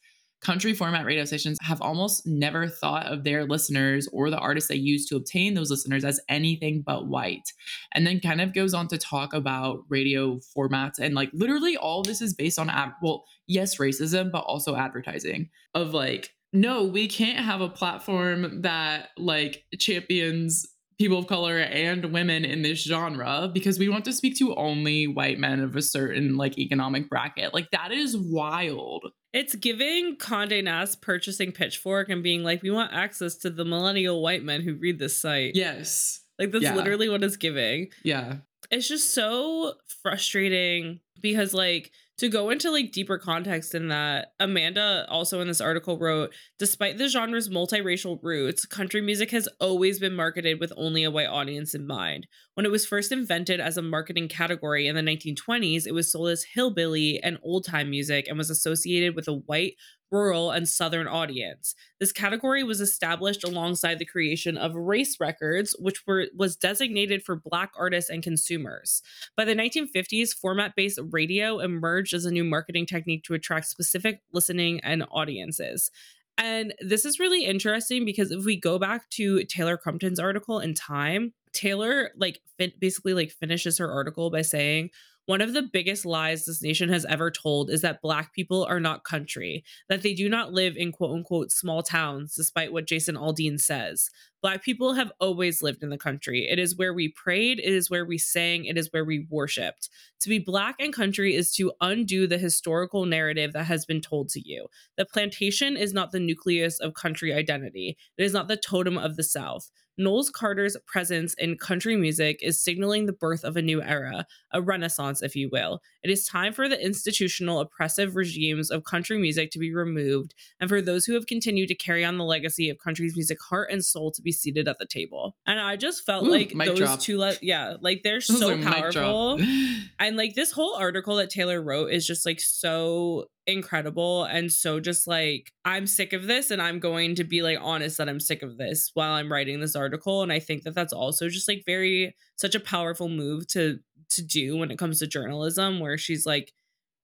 Country 0.44 0.74
format 0.74 1.06
radio 1.06 1.24
stations 1.24 1.58
have 1.62 1.80
almost 1.80 2.26
never 2.26 2.68
thought 2.68 3.06
of 3.06 3.24
their 3.24 3.44
listeners 3.46 4.08
or 4.12 4.28
the 4.28 4.38
artists 4.38 4.68
they 4.68 4.74
use 4.74 5.06
to 5.06 5.16
obtain 5.16 5.54
those 5.54 5.70
listeners 5.70 6.04
as 6.04 6.20
anything 6.28 6.82
but 6.82 7.06
white. 7.06 7.52
And 7.94 8.06
then 8.06 8.20
kind 8.20 8.40
of 8.40 8.52
goes 8.52 8.74
on 8.74 8.88
to 8.88 8.98
talk 8.98 9.32
about 9.32 9.84
radio 9.88 10.38
formats 10.56 10.98
and 10.98 11.14
like 11.14 11.30
literally 11.32 11.76
all 11.76 12.02
this 12.02 12.20
is 12.20 12.34
based 12.34 12.58
on 12.58 12.68
ad- 12.68 12.92
well, 13.02 13.24
yes, 13.46 13.78
racism, 13.78 14.30
but 14.30 14.44
also 14.44 14.76
advertising 14.76 15.48
of 15.74 15.94
like 15.94 16.30
no, 16.52 16.84
we 16.84 17.08
can't 17.08 17.44
have 17.44 17.60
a 17.60 17.68
platform 17.68 18.62
that 18.62 19.08
like 19.18 19.64
champions 19.76 20.64
people 21.04 21.18
of 21.18 21.26
color 21.26 21.58
and 21.58 22.12
women 22.14 22.46
in 22.46 22.62
this 22.62 22.82
genre 22.82 23.50
because 23.52 23.78
we 23.78 23.90
want 23.90 24.06
to 24.06 24.12
speak 24.12 24.34
to 24.38 24.54
only 24.54 25.06
white 25.06 25.38
men 25.38 25.60
of 25.60 25.76
a 25.76 25.82
certain 25.82 26.36
like 26.38 26.56
economic 26.58 27.10
bracket. 27.10 27.52
Like 27.52 27.70
that 27.72 27.92
is 27.92 28.16
wild. 28.16 29.12
It's 29.34 29.54
giving 29.54 30.16
Condé 30.16 30.64
Nast 30.64 31.02
purchasing 31.02 31.52
Pitchfork 31.52 32.08
and 32.08 32.22
being 32.22 32.42
like, 32.42 32.62
we 32.62 32.70
want 32.70 32.94
access 32.94 33.36
to 33.38 33.50
the 33.50 33.66
millennial 33.66 34.22
white 34.22 34.42
men 34.42 34.62
who 34.62 34.76
read 34.76 34.98
this 34.98 35.18
site. 35.18 35.52
Yes. 35.54 36.20
Like 36.38 36.52
that's 36.52 36.64
Yeah. 36.64 36.74
literally 36.74 37.10
what 37.10 37.22
it's 37.22 37.36
giving. 37.36 37.90
Yeah. 38.02 38.36
It's 38.70 38.88
just 38.88 39.12
so 39.12 39.74
frustrating 40.02 41.00
because 41.20 41.52
like 41.52 41.90
to 42.18 42.28
go 42.28 42.50
into 42.50 42.70
like 42.70 42.92
deeper 42.92 43.18
context 43.18 43.74
in 43.74 43.88
that 43.88 44.28
Amanda 44.38 45.06
also 45.08 45.40
in 45.40 45.48
this 45.48 45.60
article 45.60 45.98
wrote 45.98 46.32
despite 46.58 46.98
the 46.98 47.08
genre's 47.08 47.48
multiracial 47.48 48.18
roots 48.22 48.64
country 48.66 49.00
music 49.00 49.30
has 49.32 49.48
always 49.60 49.98
been 49.98 50.14
marketed 50.14 50.60
with 50.60 50.72
only 50.76 51.02
a 51.04 51.10
white 51.10 51.28
audience 51.28 51.74
in 51.74 51.86
mind. 51.86 52.26
When 52.54 52.66
it 52.66 52.72
was 52.72 52.86
first 52.86 53.10
invented 53.10 53.60
as 53.60 53.76
a 53.76 53.82
marketing 53.82 54.28
category 54.28 54.86
in 54.86 54.94
the 54.94 55.02
1920s 55.02 55.86
it 55.86 55.94
was 55.94 56.10
sold 56.12 56.28
as 56.28 56.44
hillbilly 56.54 57.20
and 57.22 57.38
old 57.42 57.64
time 57.64 57.90
music 57.90 58.26
and 58.28 58.38
was 58.38 58.50
associated 58.50 59.16
with 59.16 59.28
a 59.28 59.34
white 59.34 59.74
rural 60.14 60.50
and 60.50 60.68
southern 60.68 61.06
audience 61.06 61.74
this 62.00 62.12
category 62.12 62.62
was 62.62 62.80
established 62.80 63.44
alongside 63.44 63.98
the 63.98 64.04
creation 64.04 64.56
of 64.56 64.74
race 64.74 65.16
records 65.20 65.74
which 65.78 66.06
were 66.06 66.26
was 66.36 66.56
designated 66.56 67.22
for 67.22 67.36
black 67.36 67.72
artists 67.78 68.10
and 68.10 68.22
consumers 68.22 69.02
by 69.36 69.44
the 69.44 69.54
1950s, 69.54 70.34
format 70.34 70.74
based 70.76 70.98
radio 71.10 71.58
emerged 71.58 72.14
as 72.14 72.24
a 72.24 72.30
new 72.30 72.44
marketing 72.44 72.86
technique 72.86 73.24
to 73.24 73.34
attract 73.34 73.66
specific 73.66 74.20
listening 74.32 74.80
and 74.80 75.04
audiences. 75.10 75.90
And 76.36 76.74
this 76.80 77.04
is 77.04 77.20
really 77.20 77.44
interesting 77.44 78.04
because 78.04 78.32
if 78.32 78.44
we 78.44 78.58
go 78.58 78.78
back 78.78 79.08
to 79.10 79.44
Taylor 79.44 79.76
Crumpton's 79.76 80.18
article 80.18 80.58
in 80.58 80.74
Time, 80.74 81.32
Taylor 81.52 82.10
like 82.16 82.40
fin- 82.58 82.72
basically 82.80 83.14
like 83.14 83.30
finishes 83.30 83.78
her 83.78 83.90
article 83.90 84.30
by 84.30 84.42
saying 84.42 84.90
one 85.26 85.40
of 85.40 85.54
the 85.54 85.62
biggest 85.62 86.04
lies 86.04 86.44
this 86.44 86.62
nation 86.62 86.88
has 86.90 87.04
ever 87.06 87.30
told 87.30 87.70
is 87.70 87.80
that 87.80 88.02
black 88.02 88.34
people 88.34 88.64
are 88.64 88.80
not 88.80 89.04
country, 89.04 89.64
that 89.88 90.02
they 90.02 90.12
do 90.12 90.28
not 90.28 90.52
live 90.52 90.76
in 90.76 90.92
quote 90.92 91.16
unquote 91.16 91.50
small 91.50 91.82
towns, 91.82 92.34
despite 92.34 92.72
what 92.72 92.86
Jason 92.86 93.14
Aldean 93.14 93.58
says. 93.58 94.10
Black 94.42 94.62
people 94.62 94.92
have 94.92 95.10
always 95.20 95.62
lived 95.62 95.82
in 95.82 95.88
the 95.88 95.96
country. 95.96 96.46
It 96.46 96.58
is 96.58 96.76
where 96.76 96.92
we 96.92 97.08
prayed, 97.08 97.58
it 97.58 97.72
is 97.72 97.88
where 97.88 98.04
we 98.04 98.18
sang, 98.18 98.66
it 98.66 98.76
is 98.76 98.92
where 98.92 99.04
we 99.04 99.26
worshiped. 99.30 99.88
To 100.20 100.28
be 100.28 100.38
black 100.38 100.76
and 100.78 100.92
country 100.92 101.34
is 101.34 101.50
to 101.54 101.72
undo 101.80 102.26
the 102.26 102.36
historical 102.36 103.06
narrative 103.06 103.54
that 103.54 103.64
has 103.64 103.86
been 103.86 104.02
told 104.02 104.28
to 104.30 104.46
you. 104.46 104.66
The 104.98 105.06
plantation 105.06 105.78
is 105.78 105.94
not 105.94 106.12
the 106.12 106.20
nucleus 106.20 106.78
of 106.78 106.92
country 106.92 107.32
identity, 107.32 107.96
it 108.18 108.22
is 108.22 108.34
not 108.34 108.48
the 108.48 108.58
totem 108.58 108.98
of 108.98 109.16
the 109.16 109.24
South. 109.24 109.70
Knowles 109.96 110.30
Carter's 110.30 110.76
presence 110.86 111.34
in 111.34 111.56
country 111.56 111.96
music 111.96 112.38
is 112.42 112.60
signaling 112.60 113.06
the 113.06 113.12
birth 113.12 113.44
of 113.44 113.56
a 113.56 113.62
new 113.62 113.82
era, 113.82 114.26
a 114.52 114.60
renaissance, 114.62 115.22
if 115.22 115.36
you 115.36 115.48
will. 115.50 115.80
It 116.04 116.10
is 116.10 116.26
time 116.26 116.52
for 116.52 116.68
the 116.68 116.78
institutional 116.78 117.60
oppressive 117.60 118.14
regimes 118.14 118.70
of 118.70 118.84
country 118.84 119.18
music 119.18 119.50
to 119.52 119.58
be 119.58 119.74
removed 119.74 120.34
and 120.60 120.68
for 120.68 120.82
those 120.82 121.06
who 121.06 121.14
have 121.14 121.26
continued 121.26 121.68
to 121.68 121.74
carry 121.74 122.04
on 122.04 122.18
the 122.18 122.24
legacy 122.24 122.68
of 122.68 122.76
country's 122.78 123.16
music 123.16 123.38
heart 123.40 123.70
and 123.72 123.82
soul 123.82 124.10
to 124.12 124.20
be 124.20 124.30
seated 124.30 124.68
at 124.68 124.78
the 124.78 124.86
table. 124.86 125.34
And 125.46 125.58
I 125.58 125.76
just 125.76 126.04
felt 126.04 126.26
Ooh, 126.26 126.30
like 126.30 126.52
those 126.52 126.78
drop. 126.78 127.00
two, 127.00 127.18
le- 127.18 127.38
yeah, 127.40 127.76
like 127.80 128.02
they're 128.04 128.20
so 128.20 128.50
a 128.50 128.56
mic 128.56 128.92
drop. 128.92 128.94
powerful. 128.94 129.40
And 129.98 130.16
like 130.16 130.34
this 130.34 130.50
whole 130.50 130.74
article 130.74 131.16
that 131.16 131.30
Taylor 131.30 131.62
wrote 131.62 131.90
is 131.92 132.06
just 132.06 132.26
like 132.26 132.40
so 132.40 133.26
incredible 133.46 134.24
and 134.24 134.50
so 134.50 134.80
just 134.80 135.06
like 135.06 135.52
I'm 135.64 135.86
sick 135.86 136.12
of 136.12 136.26
this 136.26 136.50
and 136.50 136.60
I'm 136.60 136.80
going 136.80 137.14
to 137.16 137.24
be 137.24 137.42
like 137.42 137.58
honest 137.60 137.98
that 137.98 138.08
I'm 138.08 138.20
sick 138.20 138.42
of 138.42 138.56
this 138.56 138.90
while 138.94 139.12
I'm 139.12 139.30
writing 139.30 139.60
this 139.60 139.76
article 139.76 140.22
and 140.22 140.32
I 140.32 140.38
think 140.40 140.62
that 140.64 140.74
that's 140.74 140.92
also 140.92 141.28
just 141.28 141.46
like 141.48 141.62
very 141.66 142.14
such 142.36 142.54
a 142.54 142.60
powerful 142.60 143.08
move 143.08 143.46
to 143.48 143.78
to 144.16 144.22
do 144.22 144.56
when 144.56 144.70
it 144.70 144.78
comes 144.78 144.98
to 144.98 145.06
journalism 145.06 145.80
where 145.80 145.98
she's 145.98 146.26
like 146.26 146.52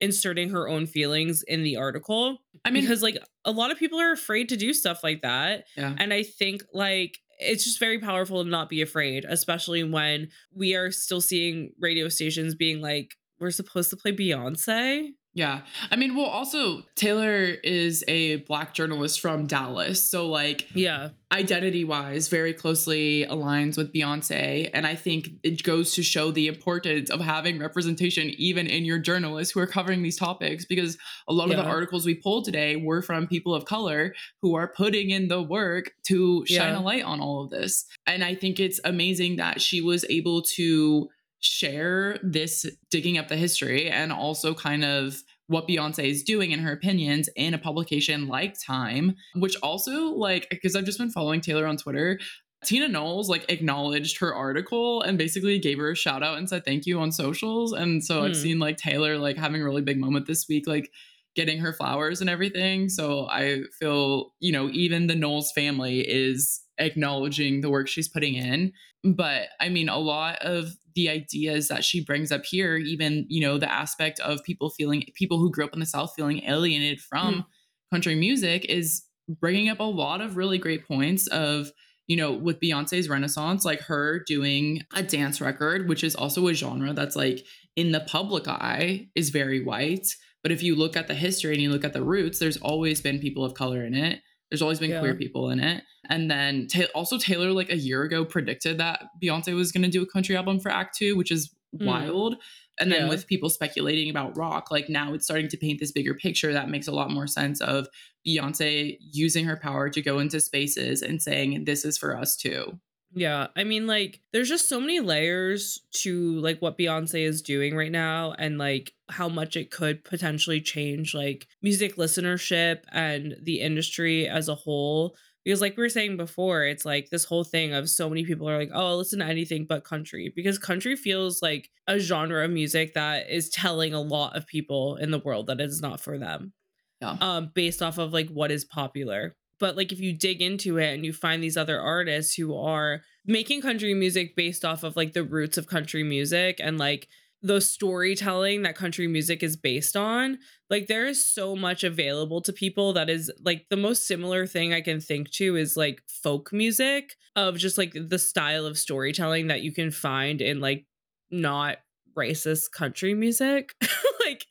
inserting 0.01 0.51
her 0.51 0.69
own 0.69 0.87
feelings 0.87 1.43
in 1.43 1.63
the 1.63 1.77
article 1.77 2.39
I 2.65 2.71
mean, 2.71 2.83
because 2.83 3.03
like 3.03 3.19
a 3.45 3.51
lot 3.51 3.71
of 3.71 3.79
people 3.79 4.01
are 4.01 4.13
afraid 4.13 4.49
to 4.49 4.57
do 4.57 4.73
stuff 4.73 5.05
like 5.05 5.23
that 5.23 5.65
yeah. 5.77 5.95
and 5.99 6.13
I 6.13 6.23
think 6.23 6.63
like 6.73 7.19
it's 7.41 7.65
just 7.65 7.79
very 7.79 7.99
powerful 7.99 8.45
to 8.45 8.51
not 8.51 8.69
be 8.69 8.83
afraid, 8.83 9.25
especially 9.25 9.83
when 9.83 10.29
we 10.55 10.75
are 10.75 10.91
still 10.91 11.21
seeing 11.21 11.73
radio 11.81 12.09
stations 12.09 12.55
being 12.55 12.81
like, 12.81 13.17
we're 13.41 13.51
supposed 13.51 13.91
to 13.91 13.97
play 13.97 14.13
Beyonce. 14.13 15.09
Yeah. 15.33 15.61
I 15.93 15.97
mean, 15.97 16.17
well, 16.17 16.27
also, 16.27 16.83
Taylor 16.97 17.45
is 17.63 18.03
a 18.09 18.37
black 18.37 18.75
journalist 18.75 19.21
from 19.21 19.47
Dallas. 19.47 20.03
So, 20.03 20.29
like, 20.29 20.67
Yeah. 20.75 21.11
identity 21.33 21.85
wise, 21.85 22.27
very 22.27 22.53
closely 22.53 23.25
aligns 23.31 23.77
with 23.77 23.93
Beyonce. 23.93 24.69
And 24.75 24.89
I 24.89 24.97
think 24.97 25.29
it 25.45 25.63
goes 25.63 25.95
to 25.95 26.03
show 26.03 26.33
the 26.33 26.49
importance 26.49 27.11
of 27.11 27.21
having 27.21 27.61
representation, 27.61 28.31
even 28.39 28.67
in 28.67 28.85
your 28.85 28.99
journalists 28.99 29.55
who 29.55 29.61
are 29.61 29.69
covering 29.69 30.03
these 30.03 30.17
topics, 30.19 30.65
because 30.65 30.99
a 31.29 31.33
lot 31.33 31.51
of 31.53 31.57
the 31.57 31.63
articles 31.63 32.05
we 32.05 32.15
pulled 32.15 32.45
today 32.45 32.75
were 32.75 33.01
from 33.01 33.29
people 33.29 33.55
of 33.55 33.65
color 33.65 34.15
who 34.43 34.57
are 34.57 34.67
putting 34.67 35.11
in 35.11 35.29
the 35.29 35.41
work 35.41 35.93
to 36.09 36.45
shine 36.47 36.73
Yeah. 36.73 36.81
a 36.81 36.83
light 36.83 37.05
on 37.05 37.21
all 37.21 37.45
of 37.45 37.51
this. 37.51 37.87
And 38.05 38.25
I 38.25 38.35
think 38.35 38.59
it's 38.59 38.81
amazing 38.85 39.37
that 39.37 39.61
she 39.61 39.81
was 39.81 40.05
able 40.11 40.43
to 40.57 41.09
share 41.41 42.19
this 42.23 42.67
digging 42.91 43.19
up 43.19 43.29
the 43.29 43.37
history 43.37 43.89
and 43.91 44.13
also 44.13 44.55
kind 44.55 44.85
of 44.85 45.17
what 45.47 45.67
Beyonce 45.67 46.05
is 46.05 46.23
doing 46.23 46.53
in 46.53 46.61
her 46.61 46.73
opinions 46.73 47.29
in 47.35 47.55
a 47.55 47.59
publication 47.59 48.29
like 48.29 48.55
Time, 48.65 49.17
which 49.35 49.57
also 49.63 50.05
like 50.13 50.47
because 50.51 50.77
I've 50.77 50.85
just 50.85 50.99
been 50.99 51.11
following 51.11 51.41
Taylor 51.41 51.67
on 51.67 51.77
Twitter. 51.77 52.21
Tina 52.65 52.89
Knowles 52.89 53.29
like 53.31 53.51
acknowledged 53.51 54.19
her 54.19 54.35
article 54.35 55.01
and 55.03 55.17
basically 55.17 55.59
gave 55.59 55.79
her 55.79 55.91
a 55.93 55.97
shout 55.97 56.23
out 56.23 56.37
and 56.37 56.49
said 56.49 56.65
thank 56.65 56.85
you 56.87 57.01
on 57.01 57.11
socials. 57.11 57.73
And 57.73 58.05
so 58.05 58.23
I've 58.23 58.37
Hmm. 58.37 58.43
seen 58.43 58.59
like 58.59 58.77
Taylor 58.77 59.17
like 59.19 59.39
having 59.39 59.63
a 59.63 59.65
really 59.65 59.83
big 59.83 59.99
moment 59.99 60.27
this 60.27 60.47
week, 60.49 60.67
like 60.67 60.91
getting 61.35 61.59
her 61.59 61.73
flowers 61.73 62.21
and 62.21 62.29
everything. 62.29 62.89
So 62.91 63.27
I 63.29 63.63
feel, 63.79 64.35
you 64.41 64.53
know, 64.53 64.69
even 64.71 65.07
the 65.07 65.15
Knowles 65.17 65.53
family 65.53 66.01
is 66.01 66.61
acknowledging 66.79 67.61
the 67.61 67.71
work 67.71 67.89
she's 67.89 68.09
putting 68.09 68.35
in. 68.35 68.73
But 69.05 69.49
I 69.59 69.69
mean, 69.71 69.89
a 69.89 69.99
lot 69.99 70.39
of 70.43 70.69
the 70.95 71.09
ideas 71.09 71.69
that 71.69 71.85
she 71.85 72.05
brings 72.05 72.33
up 72.33 72.45
here, 72.45 72.77
even, 72.77 73.27
you 73.29 73.41
know, 73.41 73.59
the 73.59 73.71
aspect 73.71 74.21
of 74.21 74.43
people 74.45 74.71
feeling, 74.71 75.05
people 75.15 75.39
who 75.39 75.51
grew 75.51 75.65
up 75.65 75.75
in 75.75 75.81
the 75.81 75.87
South 75.87 76.13
feeling 76.15 76.43
alienated 76.45 77.01
from 77.01 77.35
mm. 77.35 77.45
country 77.93 78.15
music 78.15 78.65
is 78.67 79.05
bringing 79.29 79.69
up 79.69 79.81
a 79.81 79.85
lot 79.85 80.21
of 80.21 80.37
really 80.37 80.59
great 80.59 80.87
points 80.87 81.27
of, 81.29 81.71
you 82.07 82.17
know, 82.17 82.33
with 82.33 82.61
Beyonce's 82.61 83.09
Renaissance, 83.09 83.65
like 83.65 83.81
her 83.83 84.25
doing 84.27 84.83
a 84.95 85.03
dance 85.03 85.41
record, 85.41 85.89
which 85.89 86.03
is 86.03 86.17
also 86.17 86.49
a 86.49 86.55
genre 86.55 86.93
that's 86.93 87.17
like 87.17 87.45
in 87.77 87.93
the 87.93 88.01
public 88.01 88.49
eye 88.49 89.09
is 89.15 89.31
very 89.31 89.63
white. 89.63 90.09
But 90.43 90.53
if 90.53 90.63
you 90.63 90.75
look 90.75 90.97
at 90.97 91.07
the 91.07 91.15
history 91.15 91.53
and 91.53 91.63
you 91.63 91.71
look 91.71 91.85
at 91.85 91.93
the 91.93 92.03
roots, 92.03 92.39
there's 92.39 92.57
always 92.57 93.01
been 93.01 93.21
people 93.21 93.45
of 93.45 93.55
color 93.55 93.85
in 93.85 93.95
it. 93.95 94.21
There's 94.51 94.63
always 94.63 94.79
been 94.81 94.91
Yeah. 94.91 95.01
queer 95.01 95.15
people 95.15 95.51
in 95.51 95.61
it. 95.61 95.85
And 96.09 96.31
then 96.31 96.67
Ta- 96.67 96.87
also 96.95 97.19
Taylor, 97.19 97.53
like 97.53 97.71
a 97.71 97.77
year 97.77 98.03
ago, 98.03 98.25
predicted 98.25 98.79
that 98.79 99.05
Beyonce 99.23 99.55
was 99.55 99.71
going 99.73 99.83
to 99.85 99.89
do 99.91 100.03
a 100.03 100.07
country 100.07 100.37
album 100.37 100.59
for 100.61 100.71
Act 100.71 100.97
Two, 100.97 101.17
which 101.17 101.31
is 101.31 101.55
Mm. 101.79 101.87
wild. 101.87 102.37
And 102.81 102.91
then 102.91 103.03
Yeah. 103.03 103.09
with 103.11 103.29
people 103.29 103.49
speculating 103.51 104.11
about 104.11 104.37
rock, 104.37 104.71
like 104.73 104.89
now 104.89 105.15
it's 105.15 105.25
starting 105.25 105.47
to 105.49 105.57
paint 105.57 105.79
this 105.79 105.93
bigger 105.93 106.15
picture 106.15 106.53
that 106.53 106.69
makes 106.69 106.89
a 106.89 106.93
lot 106.93 107.11
more 107.11 107.29
sense 107.29 107.61
of 107.61 107.87
Beyonce 108.27 108.97
using 109.13 109.45
her 109.45 109.57
power 109.57 109.89
to 109.91 110.03
go 110.03 110.19
into 110.19 110.41
spaces 110.41 111.01
and 111.03 111.23
saying, 111.23 111.65
this 111.65 111.85
is 111.85 111.97
for 111.97 112.17
us 112.17 112.37
too. 112.37 112.81
Yeah. 113.13 113.49
I 113.57 113.65
mean, 113.65 113.87
like, 113.87 114.21
there's 114.33 114.49
just 114.49 114.69
so 114.69 114.79
many 114.81 115.01
layers 115.01 115.81
to 115.95 116.39
like 116.41 116.61
what 116.61 116.79
Beyonce 116.79 117.25
is 117.25 117.43
doing 117.43 117.75
right 117.75 117.91
now 117.91 118.33
and 118.39 118.57
like 118.57 118.93
how 119.09 119.29
much 119.29 119.57
it 119.57 119.71
could 119.73 120.05
potentially 120.05 120.61
change 120.61 121.13
like 121.15 121.49
music 121.61 121.97
listenership 121.97 122.83
and 122.93 123.37
the 123.43 123.61
industry 123.61 124.29
as 124.29 124.49
a 124.49 124.55
whole. 124.55 125.17
Because, 125.45 125.61
like 125.63 125.77
we 125.77 125.83
were 125.83 125.89
saying 125.89 126.19
before, 126.19 126.65
it's 126.65 126.85
like 126.85 127.09
this 127.11 127.25
whole 127.25 127.45
thing 127.45 127.73
of 127.73 127.89
so 127.89 128.09
many 128.11 128.25
people 128.27 128.49
are 128.49 128.59
like, 128.59 128.71
oh, 128.75 128.89
I'll 128.89 128.99
listen 128.99 129.21
to 129.21 129.25
anything 129.25 129.65
but 129.65 129.85
country 129.85 130.31
because 130.37 130.59
country 130.59 130.95
feels 130.97 131.41
like 131.43 131.71
a 131.89 131.99
genre 131.99 132.45
of 132.45 132.51
music 132.51 132.93
that 132.95 133.31
is 133.31 133.49
telling 133.49 133.95
a 133.95 134.01
lot 134.03 134.37
of 134.37 134.47
people 134.47 134.97
in 134.97 135.11
the 135.11 135.19
world 135.19 135.47
that 135.47 135.61
it 135.61 135.65
is 135.65 135.81
not 135.81 135.99
for 135.99 136.19
them 136.19 136.53
Yeah. 137.01 137.17
um 137.23 137.51
based 137.55 137.81
off 137.83 137.99
of 137.99 138.13
like 138.13 138.29
what 138.29 138.51
is 138.53 138.65
popular 138.67 139.35
but 139.61 139.77
like 139.77 139.93
if 139.93 140.01
you 140.01 140.13
dig 140.13 140.43
into 140.43 140.79
it 140.79 140.93
and 140.93 141.05
you 141.05 141.13
find 141.13 141.43
these 141.43 141.57
other 141.57 141.79
artists 141.79 142.35
who 142.35 142.57
are 142.57 143.03
making 143.25 143.61
country 143.61 143.95
music 143.95 144.35
based 144.35 144.65
off 144.65 144.83
of 144.83 144.97
like 144.97 145.13
the 145.13 145.23
roots 145.23 145.57
of 145.57 145.69
country 145.69 146.03
music 146.03 146.59
and 146.61 146.79
like 146.79 147.07
the 147.43 147.61
storytelling 147.61 148.63
that 148.63 148.77
country 148.77 149.07
music 149.07 149.43
is 149.43 149.57
based 149.57 149.97
on 149.97 150.39
like 150.69 150.89
there 150.89 151.07
is 151.07 151.25
so 151.25 151.57
much 151.57 151.85
available 151.85 152.41
to 152.43 152.53
people 152.53 152.93
that 152.93 153.09
is 153.09 153.31
like 153.43 153.67
the 153.71 153.77
most 153.77 154.07
similar 154.07 154.47
thing 154.47 154.75
i 154.75 154.81
can 154.81 155.01
think 155.01 155.31
to 155.31 155.57
is 155.57 155.77
like 155.77 156.03
folk 156.07 156.53
music 156.53 157.17
of 157.37 157.57
just 157.57 157.79
like 157.79 157.93
the 157.95 158.19
style 158.19 158.67
of 158.67 158.77
storytelling 158.77 159.47
that 159.47 159.63
you 159.63 159.73
can 159.73 159.91
find 159.91 160.43
in 160.43 160.61
like 160.61 160.85
not 161.31 161.79
racist 162.17 162.73
country 162.73 163.15
music. 163.15 163.75
Like 164.21 164.47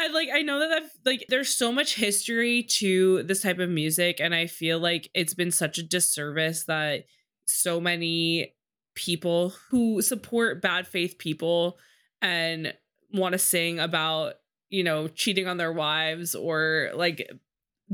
and 0.00 0.12
like 0.12 0.28
i 0.34 0.42
know 0.42 0.58
that 0.58 0.72
I've, 0.72 0.90
like 1.04 1.26
there's 1.28 1.54
so 1.54 1.70
much 1.70 1.94
history 1.94 2.64
to 2.78 3.22
this 3.22 3.42
type 3.42 3.60
of 3.60 3.68
music 3.68 4.18
and 4.18 4.34
i 4.34 4.48
feel 4.48 4.80
like 4.80 5.08
it's 5.14 5.34
been 5.34 5.52
such 5.52 5.78
a 5.78 5.84
disservice 5.84 6.64
that 6.64 7.04
so 7.44 7.80
many 7.80 8.54
people 8.94 9.54
who 9.70 10.02
support 10.02 10.62
bad 10.62 10.86
faith 10.86 11.18
people 11.18 11.78
and 12.22 12.74
want 13.12 13.32
to 13.32 13.38
sing 13.38 13.78
about, 13.78 14.34
you 14.68 14.84
know, 14.84 15.08
cheating 15.08 15.46
on 15.46 15.56
their 15.56 15.72
wives 15.72 16.34
or 16.34 16.90
like 16.94 17.28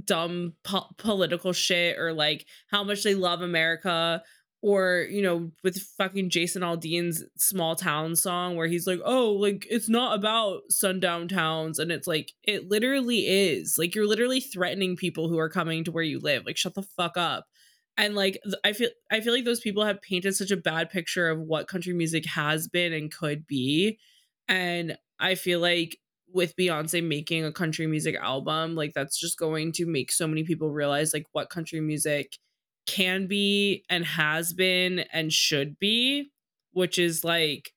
dumb 0.05 0.55
po- 0.63 0.89
political 0.99 1.53
shit 1.53 1.99
or 1.99 2.13
like 2.13 2.47
how 2.71 2.85
much 2.85 3.03
they 3.03 3.15
love 3.15 3.41
America 3.41 4.23
or 4.67 5.07
you 5.09 5.23
know 5.23 5.49
with 5.63 5.79
fucking 5.97 6.29
Jason 6.29 6.63
Aldean's 6.63 7.23
small 7.37 7.77
town 7.77 8.17
song 8.17 8.57
where 8.57 8.67
he's 8.67 8.85
like 8.85 8.99
oh 9.05 9.31
like 9.31 9.65
it's 9.71 9.89
not 9.89 10.19
about 10.19 10.63
sundown 10.71 11.29
towns 11.29 11.79
and 11.79 11.93
it's 11.93 12.09
like 12.09 12.33
it 12.43 12.69
literally 12.69 13.29
is. 13.29 13.77
Like 13.79 13.95
you're 13.95 14.09
literally 14.09 14.41
threatening 14.41 14.97
people 14.97 15.29
who 15.29 15.39
are 15.39 15.49
coming 15.49 15.85
to 15.85 15.93
where 15.93 16.03
you 16.03 16.19
live. 16.19 16.45
Like 16.45 16.57
shut 16.57 16.75
the 16.75 16.83
fuck 16.83 17.17
up. 17.17 17.47
And 17.97 18.17
like 18.17 18.41
I 18.65 18.73
feel 18.73 18.91
I 19.09 19.21
feel 19.21 19.33
like 19.33 19.45
those 19.45 19.61
people 19.61 19.85
have 19.85 20.03
painted 20.03 20.35
such 20.35 20.51
a 20.51 20.57
bad 20.57 20.91
picture 20.91 21.31
of 21.31 21.39
what 21.39 21.69
country 21.69 21.93
music 21.93 22.27
has 22.27 22.67
been 22.67 22.93
and 22.93 23.15
could 23.15 23.47
be. 23.47 24.01
And 24.49 24.99
I 25.21 25.37
feel 25.37 25.61
like 25.61 25.97
with 26.35 26.57
Beyonce 26.57 27.07
making 27.07 27.45
a 27.45 27.53
country 27.53 27.87
music 27.87 28.17
album 28.17 28.75
like 28.75 28.95
that's 28.95 29.17
just 29.17 29.39
going 29.39 29.71
to 29.71 29.87
make 29.87 30.11
so 30.11 30.27
many 30.27 30.43
people 30.43 30.73
realize 30.73 31.15
like 31.15 31.27
what 31.31 31.51
country 31.51 31.81
music 31.81 32.37
can 32.87 33.27
be 33.27 33.85
and 33.91 34.05
has 34.05 34.53
been 34.53 35.01
and 35.13 35.33
should 35.33 35.79
be, 35.79 36.31
which 36.73 36.99
is 36.99 37.25
like 37.25 37.73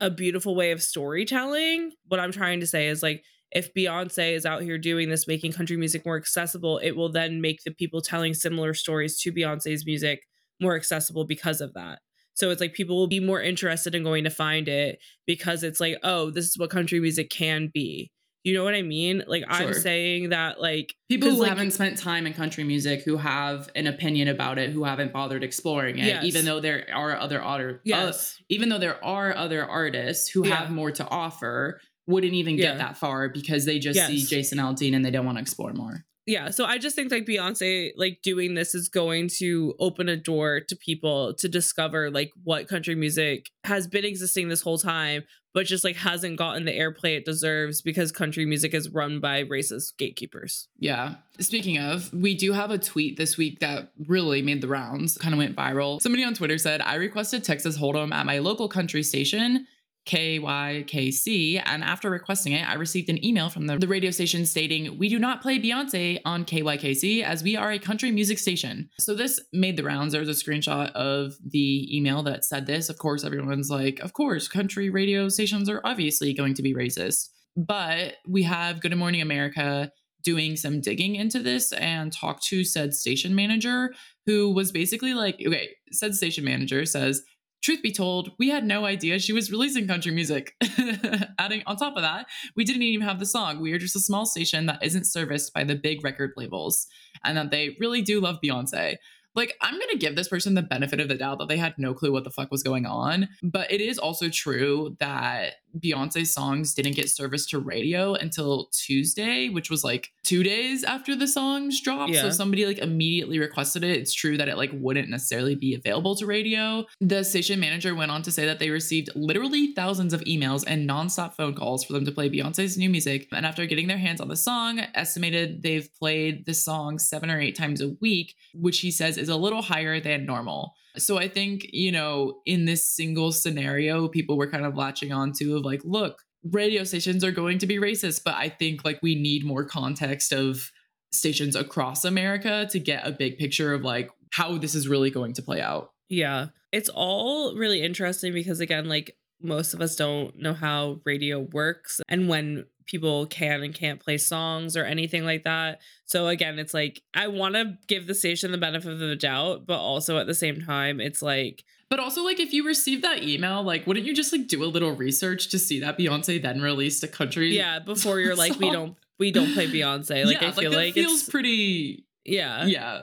a 0.00 0.10
beautiful 0.10 0.54
way 0.54 0.70
of 0.70 0.82
storytelling. 0.82 1.92
What 2.06 2.20
I'm 2.20 2.32
trying 2.32 2.60
to 2.60 2.66
say 2.66 2.88
is 2.88 3.02
like 3.02 3.22
if 3.50 3.72
Beyonce 3.72 4.32
is 4.34 4.44
out 4.44 4.62
here 4.62 4.78
doing 4.78 5.08
this, 5.08 5.28
making 5.28 5.52
country 5.52 5.76
music 5.76 6.04
more 6.04 6.16
accessible, 6.16 6.78
it 6.78 6.92
will 6.92 7.10
then 7.10 7.40
make 7.40 7.62
the 7.64 7.70
people 7.70 8.00
telling 8.00 8.34
similar 8.34 8.74
stories 8.74 9.18
to 9.20 9.32
Beyonce's 9.32 9.86
music 9.86 10.20
more 10.60 10.74
accessible 10.74 11.24
because 11.24 11.60
of 11.60 11.72
that. 11.74 12.00
So 12.34 12.50
it's 12.50 12.60
like 12.60 12.74
people 12.74 12.96
will 12.96 13.06
be 13.06 13.20
more 13.20 13.40
interested 13.40 13.94
in 13.94 14.02
going 14.02 14.24
to 14.24 14.30
find 14.30 14.66
it 14.66 14.98
because 15.24 15.62
it's 15.62 15.80
like, 15.80 15.96
oh, 16.02 16.30
this 16.30 16.46
is 16.46 16.58
what 16.58 16.70
country 16.70 16.98
music 16.98 17.30
can 17.30 17.70
be. 17.72 18.10
You 18.44 18.52
know 18.52 18.62
what 18.62 18.74
I 18.74 18.82
mean? 18.82 19.24
Like 19.26 19.42
sure. 19.50 19.68
I'm 19.68 19.74
saying 19.74 20.28
that 20.28 20.60
like 20.60 20.94
people 21.08 21.30
who 21.30 21.40
like, 21.40 21.48
haven't 21.48 21.70
spent 21.70 21.96
time 21.96 22.26
in 22.26 22.34
country 22.34 22.62
music 22.62 23.02
who 23.02 23.16
have 23.16 23.70
an 23.74 23.86
opinion 23.86 24.28
about 24.28 24.58
it 24.58 24.70
who 24.70 24.84
haven't 24.84 25.14
bothered 25.14 25.42
exploring 25.42 25.98
it 25.98 26.06
yes. 26.06 26.24
even 26.24 26.44
though 26.44 26.60
there 26.60 26.86
are 26.94 27.16
other 27.16 27.40
art- 27.40 27.80
yes. 27.84 28.36
Uh, 28.38 28.44
even 28.50 28.68
though 28.68 28.78
there 28.78 29.02
are 29.02 29.34
other 29.34 29.64
artists 29.64 30.28
who 30.28 30.46
yeah. 30.46 30.56
have 30.56 30.70
more 30.70 30.90
to 30.90 31.08
offer 31.08 31.80
wouldn't 32.06 32.34
even 32.34 32.56
get 32.56 32.74
yeah. 32.74 32.76
that 32.76 32.98
far 32.98 33.30
because 33.30 33.64
they 33.64 33.78
just 33.78 33.96
yes. 33.96 34.08
see 34.08 34.22
Jason 34.22 34.58
Aldean 34.58 34.94
and 34.94 35.02
they 35.02 35.10
don't 35.10 35.24
want 35.24 35.38
to 35.38 35.42
explore 35.42 35.72
more 35.72 36.04
yeah 36.26 36.50
so 36.50 36.64
i 36.64 36.78
just 36.78 36.96
think 36.96 37.10
like 37.10 37.26
beyonce 37.26 37.90
like 37.96 38.20
doing 38.22 38.54
this 38.54 38.74
is 38.74 38.88
going 38.88 39.28
to 39.28 39.74
open 39.78 40.08
a 40.08 40.16
door 40.16 40.60
to 40.60 40.76
people 40.76 41.34
to 41.34 41.48
discover 41.48 42.10
like 42.10 42.32
what 42.42 42.68
country 42.68 42.94
music 42.94 43.50
has 43.64 43.86
been 43.86 44.04
existing 44.04 44.48
this 44.48 44.62
whole 44.62 44.78
time 44.78 45.22
but 45.54 45.66
just 45.66 45.84
like 45.84 45.96
hasn't 45.96 46.36
gotten 46.36 46.64
the 46.64 46.76
airplay 46.76 47.16
it 47.16 47.24
deserves 47.24 47.80
because 47.80 48.12
country 48.12 48.44
music 48.44 48.74
is 48.74 48.90
run 48.90 49.20
by 49.20 49.44
racist 49.44 49.96
gatekeepers. 49.96 50.68
Yeah. 50.78 51.14
Speaking 51.38 51.78
of 51.78 52.12
we 52.12 52.34
do 52.34 52.52
have 52.52 52.70
a 52.70 52.78
tweet 52.78 53.16
this 53.16 53.38
week 53.38 53.60
that 53.60 53.92
really 54.06 54.42
made 54.42 54.60
the 54.60 54.68
rounds 54.68 55.16
kind 55.16 55.32
of 55.32 55.38
went 55.38 55.56
viral. 55.56 56.02
Somebody 56.02 56.24
on 56.24 56.34
twitter 56.34 56.58
said 56.58 56.82
i 56.82 56.96
requested 56.96 57.44
texas 57.44 57.78
hold'em 57.78 58.12
at 58.12 58.26
my 58.26 58.40
local 58.40 58.68
country 58.68 59.02
station 59.02 59.66
KYKC. 60.06 61.62
And 61.64 61.82
after 61.82 62.10
requesting 62.10 62.52
it, 62.52 62.68
I 62.68 62.74
received 62.74 63.08
an 63.08 63.24
email 63.24 63.48
from 63.48 63.66
the, 63.66 63.78
radio 63.84 64.10
station 64.10 64.46
stating, 64.46 64.98
We 64.98 65.08
do 65.08 65.18
not 65.18 65.42
play 65.42 65.58
Beyonce 65.58 66.20
on 66.24 66.44
KYKC 66.44 67.22
as 67.22 67.42
we 67.42 67.56
are 67.56 67.70
a 67.70 67.78
country 67.78 68.10
music 68.10 68.38
station. 68.38 68.88
So 68.98 69.14
this 69.14 69.40
made 69.52 69.76
the 69.76 69.84
rounds. 69.84 70.12
There 70.12 70.20
was 70.20 70.28
a 70.28 70.44
screenshot 70.44 70.90
of 70.92 71.34
the 71.46 71.96
email 71.96 72.22
that 72.24 72.44
said 72.44 72.66
this. 72.66 72.88
Of 72.88 72.98
course, 72.98 73.24
everyone's 73.24 73.70
like, 73.70 74.00
Of 74.00 74.12
course, 74.12 74.48
country 74.48 74.90
radio 74.90 75.28
stations 75.28 75.68
are 75.68 75.80
obviously 75.84 76.32
going 76.34 76.54
to 76.54 76.62
be 76.62 76.74
racist. 76.74 77.28
But 77.56 78.14
we 78.26 78.42
have 78.44 78.80
Good 78.80 78.96
Morning 78.96 79.20
America 79.20 79.92
doing 80.24 80.56
some 80.56 80.80
digging 80.80 81.14
into 81.14 81.40
this 81.40 81.72
and 81.72 82.12
talked 82.12 82.42
to 82.46 82.64
said 82.64 82.94
station 82.94 83.34
manager 83.34 83.94
who 84.26 84.52
was 84.52 84.72
basically 84.72 85.14
like, 85.14 85.36
okay, 85.46 85.68
said 85.92 86.14
station 86.14 86.44
manager 86.44 86.84
says, 86.84 87.22
Truth 87.64 87.80
be 87.80 87.92
told, 87.92 88.32
we 88.38 88.50
had 88.50 88.66
no 88.66 88.84
idea 88.84 89.18
she 89.18 89.32
was 89.32 89.50
releasing 89.50 89.88
country 89.88 90.12
music. 90.12 90.54
Adding 91.38 91.62
on 91.66 91.76
top 91.78 91.96
of 91.96 92.02
that, 92.02 92.26
we 92.54 92.62
didn't 92.62 92.82
even 92.82 93.08
have 93.08 93.18
the 93.18 93.24
song. 93.24 93.58
We 93.58 93.72
are 93.72 93.78
just 93.78 93.96
a 93.96 94.00
small 94.00 94.26
station 94.26 94.66
that 94.66 94.82
isn't 94.82 95.06
serviced 95.06 95.54
by 95.54 95.64
the 95.64 95.74
big 95.74 96.04
record 96.04 96.32
labels 96.36 96.86
and 97.24 97.38
that 97.38 97.50
they 97.50 97.74
really 97.80 98.02
do 98.02 98.20
love 98.20 98.36
Beyonce 98.44 98.96
like 99.34 99.56
I'm 99.60 99.78
gonna 99.78 99.96
give 99.96 100.16
this 100.16 100.28
person 100.28 100.54
the 100.54 100.62
benefit 100.62 101.00
of 101.00 101.08
the 101.08 101.14
doubt 101.14 101.38
that 101.38 101.48
they 101.48 101.56
had 101.56 101.74
no 101.78 101.94
clue 101.94 102.12
what 102.12 102.24
the 102.24 102.30
fuck 102.30 102.50
was 102.50 102.62
going 102.62 102.86
on. 102.86 103.28
But 103.42 103.70
it 103.72 103.80
is 103.80 103.98
also 103.98 104.28
true 104.28 104.96
that 105.00 105.54
Beyonce's 105.78 106.32
songs 106.32 106.74
didn't 106.74 106.94
get 106.94 107.10
service 107.10 107.46
to 107.46 107.58
radio 107.58 108.14
until 108.14 108.68
Tuesday, 108.72 109.48
which 109.48 109.70
was 109.70 109.82
like 109.82 110.10
two 110.22 110.42
days 110.42 110.84
after 110.84 111.16
the 111.16 111.26
songs 111.26 111.80
dropped. 111.80 112.12
Yeah. 112.12 112.22
So 112.22 112.30
somebody 112.30 112.66
like 112.66 112.78
immediately 112.78 113.38
requested 113.38 113.82
it. 113.82 113.96
It's 113.98 114.14
true 114.14 114.36
that 114.36 114.48
it 114.48 114.56
like 114.56 114.70
wouldn't 114.72 115.08
necessarily 115.08 115.54
be 115.54 115.74
available 115.74 116.14
to 116.16 116.26
radio. 116.26 116.84
The 117.00 117.24
station 117.24 117.58
manager 117.58 117.94
went 117.94 118.10
on 118.10 118.22
to 118.22 118.32
say 118.32 118.46
that 118.46 118.58
they 118.58 118.70
received 118.70 119.10
literally 119.14 119.72
thousands 119.74 120.12
of 120.12 120.20
emails 120.22 120.64
and 120.66 120.88
nonstop 120.88 121.34
phone 121.34 121.54
calls 121.54 121.84
for 121.84 121.92
them 121.92 122.04
to 122.04 122.12
play 122.12 122.30
Beyonce's 122.30 122.78
new 122.78 122.88
music. 122.88 123.28
And 123.32 123.44
after 123.44 123.66
getting 123.66 123.88
their 123.88 123.98
hands 123.98 124.20
on 124.20 124.28
the 124.28 124.36
song, 124.36 124.80
estimated 124.94 125.62
they've 125.62 125.92
played 125.94 126.46
the 126.46 126.54
song 126.54 126.98
seven 126.98 127.30
or 127.30 127.40
eight 127.40 127.56
times 127.56 127.80
a 127.80 127.96
week, 128.00 128.34
which 128.54 128.80
he 128.80 128.90
says 128.90 129.18
is 129.24 129.30
a 129.30 129.36
little 129.36 129.62
higher 129.62 130.00
than 130.00 130.26
normal. 130.26 130.74
So 130.98 131.18
I 131.18 131.28
think, 131.28 131.66
you 131.72 131.90
know, 131.90 132.40
in 132.46 132.66
this 132.66 132.86
single 132.86 133.32
scenario, 133.32 134.06
people 134.06 134.36
were 134.36 134.50
kind 134.50 134.66
of 134.66 134.76
latching 134.76 135.12
on 135.12 135.32
to 135.38 135.56
of 135.56 135.64
like, 135.64 135.80
look, 135.82 136.18
radio 136.52 136.84
stations 136.84 137.24
are 137.24 137.32
going 137.32 137.58
to 137.58 137.66
be 137.66 137.78
racist, 137.78 138.22
but 138.24 138.34
I 138.34 138.50
think 138.50 138.84
like 138.84 139.00
we 139.02 139.14
need 139.14 139.44
more 139.44 139.64
context 139.64 140.32
of 140.32 140.70
stations 141.10 141.56
across 141.56 142.04
America 142.04 142.68
to 142.70 142.78
get 142.78 143.06
a 143.06 143.12
big 143.12 143.38
picture 143.38 143.72
of 143.72 143.82
like 143.82 144.10
how 144.30 144.58
this 144.58 144.74
is 144.74 144.86
really 144.86 145.10
going 145.10 145.32
to 145.34 145.42
play 145.42 145.60
out. 145.60 145.90
Yeah. 146.08 146.48
It's 146.70 146.90
all 146.90 147.56
really 147.56 147.82
interesting 147.82 148.34
because 148.34 148.60
again, 148.60 148.88
like 148.88 149.16
most 149.40 149.74
of 149.74 149.80
us 149.80 149.96
don't 149.96 150.38
know 150.38 150.54
how 150.54 151.00
radio 151.04 151.40
works 151.40 152.00
and 152.08 152.28
when 152.28 152.66
people 152.86 153.26
can 153.26 153.62
and 153.62 153.74
can't 153.74 154.00
play 154.00 154.18
songs 154.18 154.76
or 154.76 154.84
anything 154.84 155.24
like 155.24 155.44
that. 155.44 155.80
So 156.04 156.28
again, 156.28 156.58
it's 156.58 156.74
like 156.74 157.02
I 157.14 157.28
want 157.28 157.54
to 157.54 157.78
give 157.88 158.06
the 158.06 158.14
station 158.14 158.52
the 158.52 158.58
benefit 158.58 158.92
of 158.92 158.98
the 158.98 159.16
doubt, 159.16 159.66
but 159.66 159.78
also 159.78 160.18
at 160.18 160.26
the 160.26 160.34
same 160.34 160.60
time, 160.60 161.00
it's 161.00 161.22
like 161.22 161.64
but 161.90 162.00
also 162.00 162.24
like 162.24 162.40
if 162.40 162.52
you 162.52 162.66
receive 162.66 163.02
that 163.02 163.22
email, 163.22 163.62
like 163.62 163.86
wouldn't 163.86 164.06
you 164.06 164.14
just 164.14 164.32
like 164.32 164.48
do 164.48 164.64
a 164.64 164.66
little 164.66 164.92
research 164.92 165.48
to 165.50 165.58
see 165.58 165.80
that 165.80 165.98
Beyonce 165.98 166.40
then 166.40 166.60
released 166.60 167.04
a 167.04 167.08
country? 167.08 167.56
Yeah, 167.56 167.78
before 167.78 168.20
you're 168.20 168.36
like 168.36 168.58
we 168.58 168.70
don't 168.70 168.96
we 169.18 169.30
don't 169.30 169.52
play 169.54 169.66
Beyonce. 169.68 170.24
Like 170.24 170.40
yeah, 170.40 170.48
I 170.48 170.52
feel 170.52 170.70
like, 170.70 170.86
like 170.86 170.94
feels 170.94 171.20
it's 171.20 171.28
pretty 171.28 172.04
yeah. 172.24 172.64
Yeah. 172.66 173.02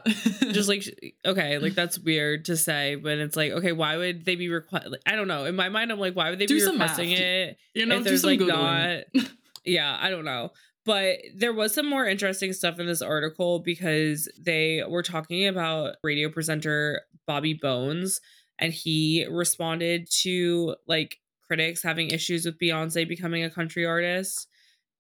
just 0.52 0.68
like 0.68 0.84
okay, 1.26 1.58
like 1.60 1.74
that's 1.74 2.00
weird 2.00 2.46
to 2.46 2.58
say, 2.58 2.96
but 2.96 3.18
it's 3.20 3.36
like 3.36 3.52
okay, 3.52 3.72
why 3.72 3.98
would 3.98 4.26
they 4.26 4.36
be 4.36 4.50
request? 4.50 4.96
I 5.06 5.16
don't 5.16 5.28
know. 5.28 5.46
In 5.46 5.56
my 5.56 5.70
mind, 5.70 5.92
I'm 5.92 6.00
like, 6.00 6.16
why 6.16 6.30
would 6.30 6.40
they 6.40 6.46
do 6.46 6.60
be 6.60 6.72
requesting 6.72 7.12
math. 7.12 7.20
it? 7.20 7.58
You 7.74 7.86
know, 7.86 7.98
if 7.98 8.04
there's 8.04 8.26
like 8.26 8.40
Googling. 8.40 9.04
not 9.14 9.24
yeah, 9.66 9.98
I 10.00 10.10
don't 10.10 10.26
know. 10.26 10.52
But 10.84 11.18
there 11.36 11.54
was 11.54 11.74
some 11.74 11.88
more 11.88 12.08
interesting 12.08 12.54
stuff 12.54 12.80
in 12.80 12.88
this 12.88 13.04
article 13.04 13.60
because 13.60 14.28
they 14.40 14.84
were 14.88 15.04
talking 15.04 15.48
about 15.48 15.96
radio 16.04 16.30
presenter 16.30 17.02
Bobby 17.28 17.54
Bones 17.54 18.20
and 18.58 18.74
he 18.74 19.26
responded 19.30 20.08
to 20.22 20.76
like 20.88 21.18
critics 21.48 21.84
having 21.84 22.10
issues 22.10 22.46
with 22.46 22.60
Beyonce 22.60 23.08
becoming 23.08 23.44
a 23.44 23.50
country 23.50 23.86
artist. 23.86 24.48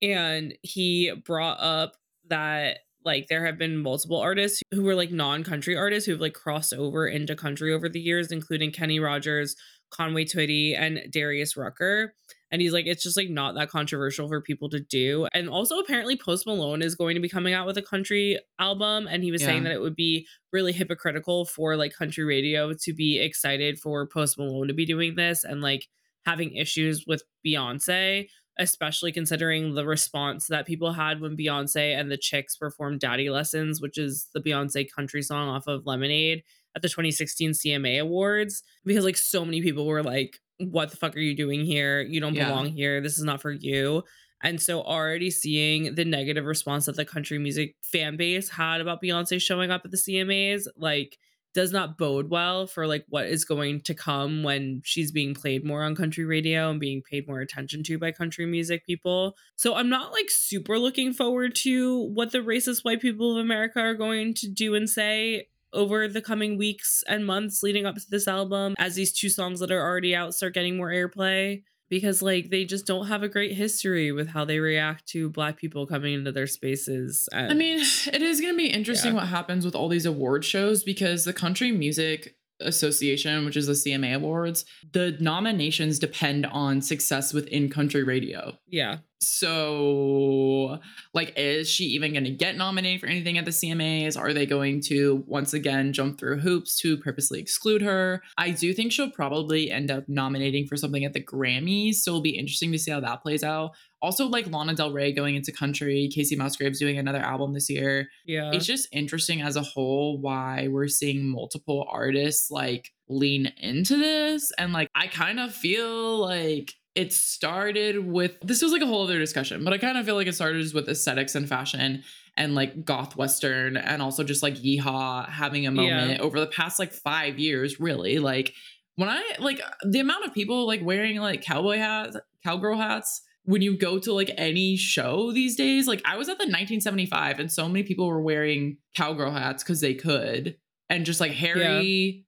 And 0.01 0.53
he 0.61 1.13
brought 1.25 1.59
up 1.59 1.93
that 2.27 2.79
like 3.03 3.27
there 3.27 3.45
have 3.45 3.57
been 3.57 3.77
multiple 3.77 4.19
artists 4.19 4.61
who 4.71 4.83
were 4.83 4.95
like 4.95 5.11
non-country 5.11 5.75
artists 5.75 6.05
who've 6.05 6.21
like 6.21 6.33
crossed 6.33 6.73
over 6.73 7.07
into 7.07 7.35
country 7.35 7.73
over 7.73 7.89
the 7.89 7.99
years, 7.99 8.31
including 8.31 8.71
Kenny 8.71 8.99
Rogers, 8.99 9.55
Conway 9.91 10.25
Twitty, 10.25 10.77
and 10.77 11.01
Darius 11.11 11.57
Rucker. 11.57 12.13
And 12.51 12.61
he's 12.61 12.73
like, 12.73 12.85
it's 12.85 13.03
just 13.03 13.15
like 13.15 13.29
not 13.29 13.55
that 13.55 13.69
controversial 13.69 14.27
for 14.27 14.41
people 14.41 14.69
to 14.69 14.79
do. 14.79 15.27
And 15.33 15.49
also, 15.49 15.79
apparently, 15.79 16.17
Post 16.17 16.45
Malone 16.45 16.81
is 16.81 16.95
going 16.95 17.15
to 17.15 17.21
be 17.21 17.29
coming 17.29 17.53
out 17.53 17.65
with 17.65 17.77
a 17.77 17.81
country 17.81 18.39
album. 18.59 19.07
And 19.09 19.23
he 19.23 19.31
was 19.31 19.41
yeah. 19.41 19.47
saying 19.47 19.63
that 19.63 19.71
it 19.71 19.81
would 19.81 19.95
be 19.95 20.27
really 20.51 20.73
hypocritical 20.73 21.45
for 21.45 21.77
like 21.77 21.93
country 21.93 22.25
radio 22.25 22.73
to 22.73 22.93
be 22.93 23.19
excited 23.19 23.79
for 23.79 24.05
Post 24.05 24.37
Malone 24.37 24.67
to 24.67 24.73
be 24.73 24.85
doing 24.85 25.15
this 25.15 25.43
and 25.45 25.61
like 25.61 25.87
having 26.25 26.53
issues 26.55 27.05
with 27.07 27.23
Beyonce, 27.45 28.27
especially 28.59 29.13
considering 29.13 29.73
the 29.73 29.85
response 29.85 30.47
that 30.47 30.67
people 30.67 30.93
had 30.93 31.21
when 31.21 31.37
Beyonce 31.37 31.97
and 31.97 32.11
the 32.11 32.17
Chicks 32.17 32.57
performed 32.57 32.99
Daddy 32.99 33.29
Lessons, 33.29 33.81
which 33.81 33.97
is 33.97 34.27
the 34.33 34.41
Beyonce 34.41 34.91
country 34.91 35.21
song 35.21 35.47
off 35.47 35.67
of 35.67 35.85
Lemonade 35.85 36.43
at 36.75 36.81
the 36.81 36.89
2016 36.89 37.51
CMA 37.51 38.01
Awards. 38.01 38.61
Because 38.85 39.05
like 39.05 39.17
so 39.17 39.45
many 39.45 39.61
people 39.61 39.85
were 39.85 40.03
like, 40.03 40.39
what 40.69 40.91
the 40.91 40.97
fuck 40.97 41.15
are 41.15 41.19
you 41.19 41.35
doing 41.35 41.65
here? 41.65 42.01
You 42.01 42.19
don't 42.19 42.33
belong 42.33 42.67
yeah. 42.67 42.71
here. 42.73 43.01
This 43.01 43.17
is 43.17 43.23
not 43.23 43.41
for 43.41 43.51
you. 43.51 44.03
And 44.43 44.59
so 44.59 44.81
already 44.81 45.29
seeing 45.29 45.95
the 45.95 46.05
negative 46.05 46.45
response 46.45 46.85
that 46.85 46.95
the 46.95 47.05
country 47.05 47.37
music 47.37 47.75
fan 47.83 48.17
base 48.17 48.49
had 48.49 48.81
about 48.81 49.01
Beyonce 49.01 49.41
showing 49.41 49.69
up 49.69 49.81
at 49.85 49.91
the 49.91 49.97
CMAs, 49.97 50.65
like 50.75 51.17
does 51.53 51.71
not 51.71 51.97
bode 51.97 52.29
well 52.29 52.65
for 52.65 52.87
like 52.87 53.05
what 53.09 53.25
is 53.25 53.43
going 53.43 53.81
to 53.81 53.93
come 53.93 54.41
when 54.41 54.81
she's 54.83 55.11
being 55.11 55.33
played 55.33 55.65
more 55.65 55.83
on 55.83 55.95
country 55.95 56.23
radio 56.23 56.69
and 56.69 56.79
being 56.79 57.01
paid 57.01 57.27
more 57.27 57.41
attention 57.41 57.83
to 57.83 57.97
by 57.97 58.11
country 58.11 58.45
music 58.45 58.85
people. 58.85 59.35
So 59.57 59.75
I'm 59.75 59.89
not 59.89 60.13
like 60.13 60.29
super 60.29 60.79
looking 60.79 61.13
forward 61.13 61.53
to 61.55 62.09
what 62.13 62.31
the 62.31 62.39
racist 62.39 62.85
white 62.85 63.01
people 63.01 63.31
of 63.31 63.37
America 63.37 63.79
are 63.79 63.95
going 63.95 64.33
to 64.35 64.49
do 64.49 64.75
and 64.75 64.89
say 64.89 65.47
over 65.73 66.07
the 66.07 66.21
coming 66.21 66.57
weeks 66.57 67.03
and 67.07 67.25
months 67.25 67.63
leading 67.63 67.85
up 67.85 67.95
to 67.95 68.09
this 68.09 68.27
album 68.27 68.75
as 68.77 68.95
these 68.95 69.11
two 69.13 69.29
songs 69.29 69.59
that 69.59 69.71
are 69.71 69.81
already 69.81 70.15
out 70.15 70.33
start 70.33 70.53
getting 70.53 70.75
more 70.77 70.89
airplay 70.89 71.61
because 71.89 72.21
like 72.21 72.49
they 72.49 72.63
just 72.65 72.85
don't 72.85 73.07
have 73.07 73.21
a 73.23 73.27
great 73.29 73.53
history 73.53 74.11
with 74.11 74.27
how 74.29 74.45
they 74.45 74.59
react 74.59 75.05
to 75.07 75.29
black 75.29 75.57
people 75.57 75.85
coming 75.85 76.13
into 76.13 76.31
their 76.31 76.47
spaces 76.47 77.27
and, 77.33 77.51
I 77.51 77.53
mean, 77.55 77.79
it 77.79 78.21
is 78.21 78.39
going 78.41 78.53
to 78.53 78.57
be 78.57 78.67
interesting 78.67 79.11
Yeah. 79.13 79.19
what 79.21 79.27
happens 79.27 79.65
with 79.65 79.75
all 79.75 79.89
these 79.89 80.05
award 80.05 80.45
shows 80.45 80.83
because 80.83 81.25
the 81.25 81.33
Country 81.33 81.71
Music 81.71 82.35
Association, 82.61 83.43
which 83.45 83.57
is 83.57 83.67
the 83.67 83.73
CMA 83.73 84.13
Awards, 84.15 84.65
the 84.93 85.17
nominations 85.19 85.99
depend 85.99 86.45
on 86.45 86.81
success 86.81 87.33
within 87.33 87.69
country 87.69 88.03
radio. 88.03 88.57
yeah 88.67 88.97
So, 89.21 90.79
like, 91.13 91.33
is 91.37 91.69
she 91.69 91.85
even 91.85 92.13
going 92.13 92.23
to 92.23 92.31
get 92.31 92.57
nominated 92.57 93.01
for 93.01 93.07
anything 93.07 93.37
at 93.37 93.45
the 93.45 93.51
CMAs? 93.51 94.19
Are 94.19 94.33
they 94.33 94.47
going 94.47 94.81
to 94.87 95.23
once 95.27 95.53
again 95.53 95.93
jump 95.93 96.19
through 96.19 96.39
hoops 96.39 96.79
to 96.81 96.97
purposely 96.97 97.39
exclude 97.39 97.83
her? 97.83 98.23
I 98.37 98.49
do 98.51 98.73
think 98.73 98.91
she'll 98.91 99.11
probably 99.11 99.69
end 99.69 99.91
up 99.91 100.05
nominating 100.07 100.65
for 100.65 100.75
something 100.75 101.05
at 101.05 101.13
the 101.13 101.23
Grammys. 101.23 101.95
So 101.95 102.11
it'll 102.11 102.21
be 102.21 102.37
interesting 102.37 102.71
to 102.71 102.79
see 102.79 102.91
how 102.91 102.99
that 102.99 103.21
plays 103.21 103.43
out. 103.43 103.71
Also, 104.01 104.25
like 104.25 104.47
Lana 104.47 104.73
Del 104.73 104.91
Rey 104.91 105.11
going 105.11 105.35
into 105.35 105.51
country, 105.51 106.09
Kacey 106.15 106.35
Musgraves 106.35 106.79
doing 106.79 106.97
another 106.97 107.19
album 107.19 107.53
this 107.53 107.69
year. 107.69 108.09
yeah 108.25 108.49
It's 108.51 108.65
just 108.65 108.87
interesting 108.91 109.43
as 109.43 109.55
a 109.55 109.61
whole 109.61 110.19
why 110.19 110.67
we're 110.69 110.87
seeing 110.87 111.29
multiple 111.29 111.87
artists 111.87 112.49
like 112.49 112.89
lean 113.07 113.53
into 113.57 113.97
this. 113.97 114.51
And 114.57 114.73
like, 114.73 114.89
I 114.95 115.05
kind 115.05 115.39
of 115.39 115.53
feel 115.53 116.17
like 116.17 116.73
it 116.95 117.13
started 117.13 118.05
with 118.05 118.37
this 118.41 118.61
was 118.61 118.71
like 118.71 118.81
a 118.81 118.85
whole 118.85 119.03
other 119.03 119.19
discussion, 119.19 119.63
but 119.63 119.73
I 119.73 119.77
kind 119.77 119.97
of 119.97 120.05
feel 120.05 120.15
like 120.15 120.27
it 120.27 120.35
started 120.35 120.73
with 120.73 120.89
aesthetics 120.89 121.35
and 121.35 121.47
fashion 121.47 122.03
and 122.37 122.55
like 122.55 122.85
goth 122.85 123.15
western 123.15 123.77
and 123.77 124.01
also 124.01 124.23
just 124.23 124.43
like 124.43 124.55
yeehaw 124.55 125.27
having 125.29 125.67
a 125.67 125.71
moment 125.71 126.19
over 126.19 126.39
the 126.39 126.47
past 126.47 126.79
like 126.79 126.91
five 126.91 127.39
years, 127.39 127.79
really. 127.79 128.19
Like 128.19 128.53
when 128.95 129.09
I 129.09 129.23
like 129.39 129.61
the 129.83 129.99
amount 129.99 130.25
of 130.25 130.33
people 130.33 130.67
like 130.67 130.83
wearing 130.83 131.17
like 131.17 131.41
cowboy 131.41 131.77
hats, 131.77 132.17
cowgirl 132.43 132.77
hats 132.77 133.21
when 133.43 133.61
you 133.61 133.77
go 133.77 133.97
to 133.99 134.13
like 134.13 134.29
any 134.37 134.77
show 134.77 135.31
these 135.31 135.55
days, 135.55 135.87
like 135.87 136.01
I 136.05 136.17
was 136.17 136.27
at 136.29 136.37
the 136.37 136.43
1975 136.43 137.39
and 137.39 137.51
so 137.51 137.67
many 137.67 137.83
people 137.83 138.07
were 138.07 138.21
wearing 138.21 138.77
cowgirl 138.95 139.31
hats 139.31 139.63
because 139.63 139.81
they 139.81 139.93
could. 139.93 140.57
And 140.89 141.05
just 141.05 141.19
like 141.21 141.31
Harry, 141.31 142.25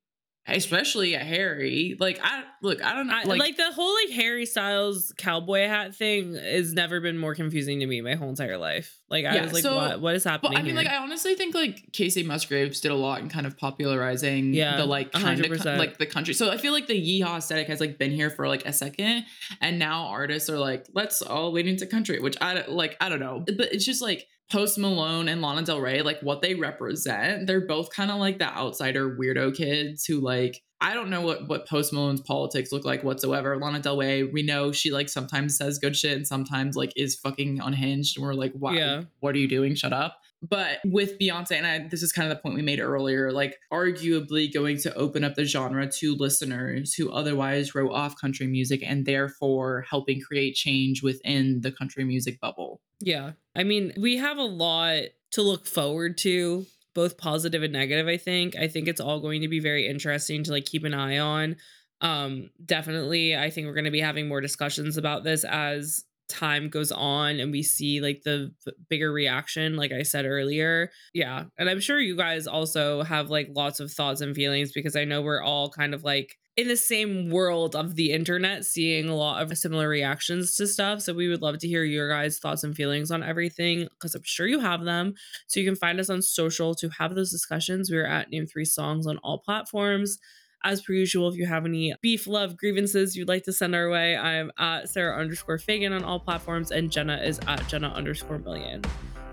especially 0.48 1.14
a 1.14 1.20
Harry, 1.20 1.96
like 2.00 2.20
I 2.22 2.44
look, 2.62 2.84
I 2.84 2.94
don't 2.96 3.08
know. 3.08 3.14
I, 3.16 3.24
like, 3.24 3.56
the 3.58 3.72
whole 3.72 3.94
like 3.94 4.10
Harry 4.14 4.46
Styles 4.46 5.14
cowboy 5.18 5.68
hat 5.68 5.96
thing 5.96 6.36
has 6.36 6.74
never 6.74 7.00
been 7.00 7.18
more 7.18 7.34
confusing 7.36 7.80
to 7.80 7.86
me 7.86 8.02
my 8.02 8.16
whole 8.16 8.30
entire 8.30 8.58
life. 8.58 9.00
Like 9.10 9.26
I 9.26 9.36
Yeah, 9.36 9.44
was 9.44 9.54
like, 9.54 9.64
so- 9.64 9.76
what 9.76 10.02
what 10.02 10.16
is 10.16 10.24
happening? 10.24 10.54
But 10.54 10.60
I 10.60 10.62
mean, 10.64 10.76
here? 10.76 10.84
like, 10.84 10.92
I 10.92 10.98
honestly 10.98 11.36
think 11.36 11.56
like 11.56 11.92
Kacey 11.92 12.26
Musgraves 12.26 12.82
did 12.82 12.92
a 12.92 12.96
lot 12.96 13.22
in 13.22 13.30
kind 13.30 13.46
of 13.46 13.58
popularizing 13.58 14.54
Yeah, 14.54 14.78
the 14.78 14.86
like 14.86 15.12
kind 15.12 15.40
of 15.40 15.66
like 15.66 15.98
the 15.98 16.06
country. 16.06 16.34
So 16.34 16.52
I 16.52 16.58
feel 16.58 16.74
like 16.74 16.88
the 16.88 17.22
yeehaw 17.22 17.38
aesthetic 17.38 17.68
has 17.68 17.80
like 17.80 17.98
been 17.98 18.12
here 18.12 18.30
for 18.30 18.48
like 18.48 18.66
a 18.66 18.74
second, 18.74 19.26
and 19.62 19.80
now 19.80 20.08
artists 20.08 20.50
are 20.50 20.58
like, 20.60 20.86
let's 20.94 21.22
all 21.22 21.52
lean 21.52 21.68
into 21.68 21.86
country, 21.86 22.20
which 22.20 22.38
I 22.42 22.66
like. 22.68 22.98
I 23.00 23.10
don't 23.10 23.20
know, 23.20 23.44
but 23.46 23.74
it's 23.74 23.86
just 23.86 24.02
like 24.02 24.28
Post 24.52 24.78
Malone 24.78 25.28
and 25.30 25.42
Lana 25.42 25.64
Del 25.64 25.80
Rey, 25.82 26.02
like 26.02 26.20
what 26.22 26.42
they 26.42 26.54
represent. 26.56 27.48
They're 27.48 27.66
both 27.66 27.90
kind 27.92 28.12
of 28.12 28.18
like 28.20 28.38
the 28.40 28.46
outsider 28.56 29.18
weirdo 29.18 29.56
kids 29.56 30.06
who 30.06 30.20
like. 30.20 30.62
I 30.82 30.94
don't 30.94 31.10
know 31.10 31.22
what 31.22 31.48
what 31.48 31.66
Post 31.68 31.94
Malone's 31.94 32.20
politics 32.22 32.74
look 32.74 32.84
like 32.84 33.04
whatsoever. 33.06 33.58
Lana 33.58 33.80
Del 33.80 33.98
Rey, 33.98 34.24
we 34.24 34.44
know 34.44 34.74
she 34.74 34.92
like 34.92 35.08
sometimes 35.08 35.58
says 35.58 35.80
good 35.80 35.96
shit 35.96 36.18
and 36.18 36.28
sometimes 36.28 36.76
like 36.76 36.92
is 36.98 37.16
fucking 37.16 37.62
unhinged. 37.62 38.18
And 38.18 38.26
we're 38.26 38.34
like, 38.34 38.52
wow, 38.54 38.72
Yeah. 38.74 39.04
what 39.22 39.34
are 39.34 39.40
you 39.40 39.48
doing? 39.48 39.76
Shut 39.76 39.94
up. 39.94 40.18
But 40.48 40.80
with 40.84 41.18
Beyonce, 41.20 41.54
and 41.54 41.66
I, 41.66 41.88
this 41.88 42.04
is 42.04 42.12
kind 42.12 42.30
of 42.30 42.38
the 42.38 42.42
point 42.42 42.56
we 42.56 42.62
made 42.62 42.82
earlier, 42.82 43.32
like 43.32 43.58
arguably 43.72 44.54
going 44.54 44.78
to 44.80 44.94
open 44.96 45.24
up 45.24 45.36
the 45.36 45.46
genre 45.46 45.88
to 45.88 46.16
listeners 46.16 46.94
who 46.94 47.12
otherwise 47.12 47.74
wrote 47.74 47.94
off 47.94 48.20
country 48.20 48.46
music 48.48 48.84
and 48.86 49.06
therefore 49.06 49.86
helping 49.90 50.20
create 50.20 50.56
change 50.56 51.02
within 51.02 51.62
the 51.62 51.72
country 51.72 52.04
music 52.04 52.42
bubble. 52.42 52.82
Yeah. 53.00 53.32
I 53.56 53.64
mean, 53.64 53.94
we 53.98 54.18
have 54.18 54.38
a 54.38 54.44
lot 54.44 55.04
to 55.32 55.42
look 55.42 55.66
forward 55.66 56.18
to, 56.20 56.66
both 56.94 57.18
positive 57.18 57.64
and 57.64 57.74
negative, 57.74 58.08
I 58.08 58.18
think. 58.18 58.56
I 58.56 58.68
think 58.68 58.88
it's 58.88 59.02
all 59.02 59.20
going 59.20 59.42
to 59.42 59.48
be 59.48 59.60
very 59.60 59.88
interesting 59.88 60.44
to 60.44 60.52
like 60.52 60.66
keep 60.66 60.84
an 60.84 60.94
eye 60.94 61.20
on. 61.20 61.56
Um 62.02 62.50
definitely 62.64 63.36
I 63.36 63.50
think 63.50 63.66
we're 63.66 63.74
going 63.74 63.86
to 63.86 63.92
be 63.92 64.02
having 64.02 64.28
more 64.28 64.42
discussions 64.42 64.98
about 64.98 65.24
this 65.24 65.46
as 65.46 66.04
time 66.30 66.70
goes 66.70 66.92
on 66.92 67.40
and 67.40 67.52
we 67.52 67.64
see 67.64 68.02
like 68.02 68.22
the 68.24 68.52
bigger 68.90 69.12
reaction 69.12 69.76
like 69.76 69.92
I 69.92 70.04
said 70.04 70.26
earlier. 70.26 70.90
Yeah. 71.14 71.46
And 71.58 71.70
I'm 71.70 71.80
sure 71.80 72.00
you 72.00 72.16
guys 72.16 72.48
also 72.48 73.04
have 73.04 73.30
like 73.30 73.50
lots 73.56 73.80
of 73.80 73.92
thoughts 73.92 74.22
and 74.22 74.36
feelings 74.36 74.72
because 74.72 74.96
I 74.96 75.06
know 75.06 75.22
we're 75.22 75.44
all 75.44 75.70
kind 75.70 75.94
of 75.94 76.04
like 76.04 76.38
in 76.56 76.68
the 76.68 76.78
same 76.78 77.32
world 77.32 77.76
of 77.76 77.96
the 77.96 78.12
internet 78.12 78.64
seeing 78.64 79.10
a 79.10 79.16
lot 79.16 79.42
of 79.42 79.58
similar 79.58 79.90
reactions 79.90 80.56
to 80.56 80.68
stuff 80.68 81.02
so 81.02 81.14
we 81.14 81.28
would 81.28 81.42
love 81.42 81.58
to 81.58 81.68
hear 81.68 81.84
your 81.84 82.10
guys 82.10 82.38
thoughts 82.38 82.64
and 82.64 82.76
feelings 82.76 83.10
on 83.10 83.24
everything 83.24 83.88
because 83.94 84.14
i'm 84.14 84.22
sure 84.24 84.46
you 84.46 84.60
have 84.60 84.84
them 84.84 85.16
so 85.48 85.60
you 85.60 85.66
can 85.66 85.76
find 85.76 86.00
us 86.00 86.12
on 86.12 86.22
social 86.22 86.76
to 86.76 86.90
have 86.90 87.16
those 87.16 87.32
discussions 87.32 87.90
we're 87.90 88.06
at 88.06 88.30
name 88.30 88.46
three 88.46 88.66
songs 88.66 89.08
on 89.08 89.18
all 89.24 89.40
platforms 89.40 90.20
as 90.64 90.82
per 90.82 90.94
usual 90.94 91.30
if 91.30 91.36
you 91.36 91.46
have 91.46 91.66
any 91.66 91.94
beef 92.02 92.28
love 92.28 92.58
grievances 92.58 93.16
you'd 93.16 93.28
like 93.28 93.44
to 93.44 93.54
send 93.54 93.76
our 93.76 93.90
way 93.90 94.16
i'm 94.18 94.52
at 94.58 94.90
sara 94.90 95.20
underscore 95.20 95.58
feigin 95.58 95.96
on 95.96 96.04
all 96.04 96.20
platforms 96.20 96.72
and 96.72 96.92
jenna 96.92 97.18
is 97.18 97.40
at 97.48 97.68
jenna 97.68 97.90
underscore 97.90 98.40
million 98.40 98.82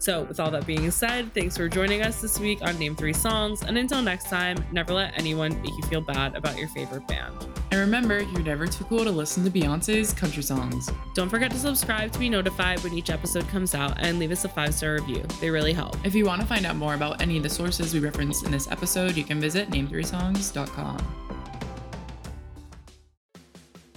so, 0.00 0.22
with 0.22 0.40
all 0.40 0.50
that 0.52 0.66
being 0.66 0.90
said, 0.90 1.34
thanks 1.34 1.58
for 1.58 1.68
joining 1.68 2.00
us 2.00 2.22
this 2.22 2.40
week 2.40 2.62
on 2.62 2.78
Name 2.78 2.96
Three 2.96 3.12
Songs. 3.12 3.62
And 3.62 3.76
until 3.76 4.00
next 4.00 4.30
time, 4.30 4.64
never 4.72 4.94
let 4.94 5.12
anyone 5.14 5.60
make 5.60 5.76
you 5.76 5.82
feel 5.90 6.00
bad 6.00 6.34
about 6.34 6.56
your 6.56 6.68
favorite 6.68 7.06
band. 7.06 7.34
And 7.70 7.80
remember, 7.80 8.20
you're 8.20 8.42
never 8.42 8.66
too 8.66 8.84
cool 8.84 9.04
to 9.04 9.10
listen 9.10 9.44
to 9.44 9.50
Beyonce's 9.50 10.14
country 10.14 10.42
songs. 10.42 10.90
Don't 11.14 11.28
forget 11.28 11.50
to 11.50 11.58
subscribe 11.58 12.12
to 12.12 12.18
be 12.18 12.30
notified 12.30 12.82
when 12.82 12.94
each 12.94 13.10
episode 13.10 13.46
comes 13.48 13.74
out 13.74 13.94
and 13.98 14.18
leave 14.18 14.30
us 14.30 14.46
a 14.46 14.48
five 14.48 14.72
star 14.72 14.94
review. 14.94 15.22
They 15.38 15.50
really 15.50 15.74
help. 15.74 15.98
If 16.02 16.14
you 16.14 16.24
want 16.24 16.40
to 16.40 16.46
find 16.46 16.64
out 16.64 16.76
more 16.76 16.94
about 16.94 17.20
any 17.20 17.36
of 17.36 17.42
the 17.42 17.50
sources 17.50 17.92
we 17.92 18.00
referenced 18.00 18.46
in 18.46 18.50
this 18.50 18.70
episode, 18.70 19.18
you 19.18 19.24
can 19.24 19.38
visit 19.38 19.70
name3songs.com. 19.70 21.39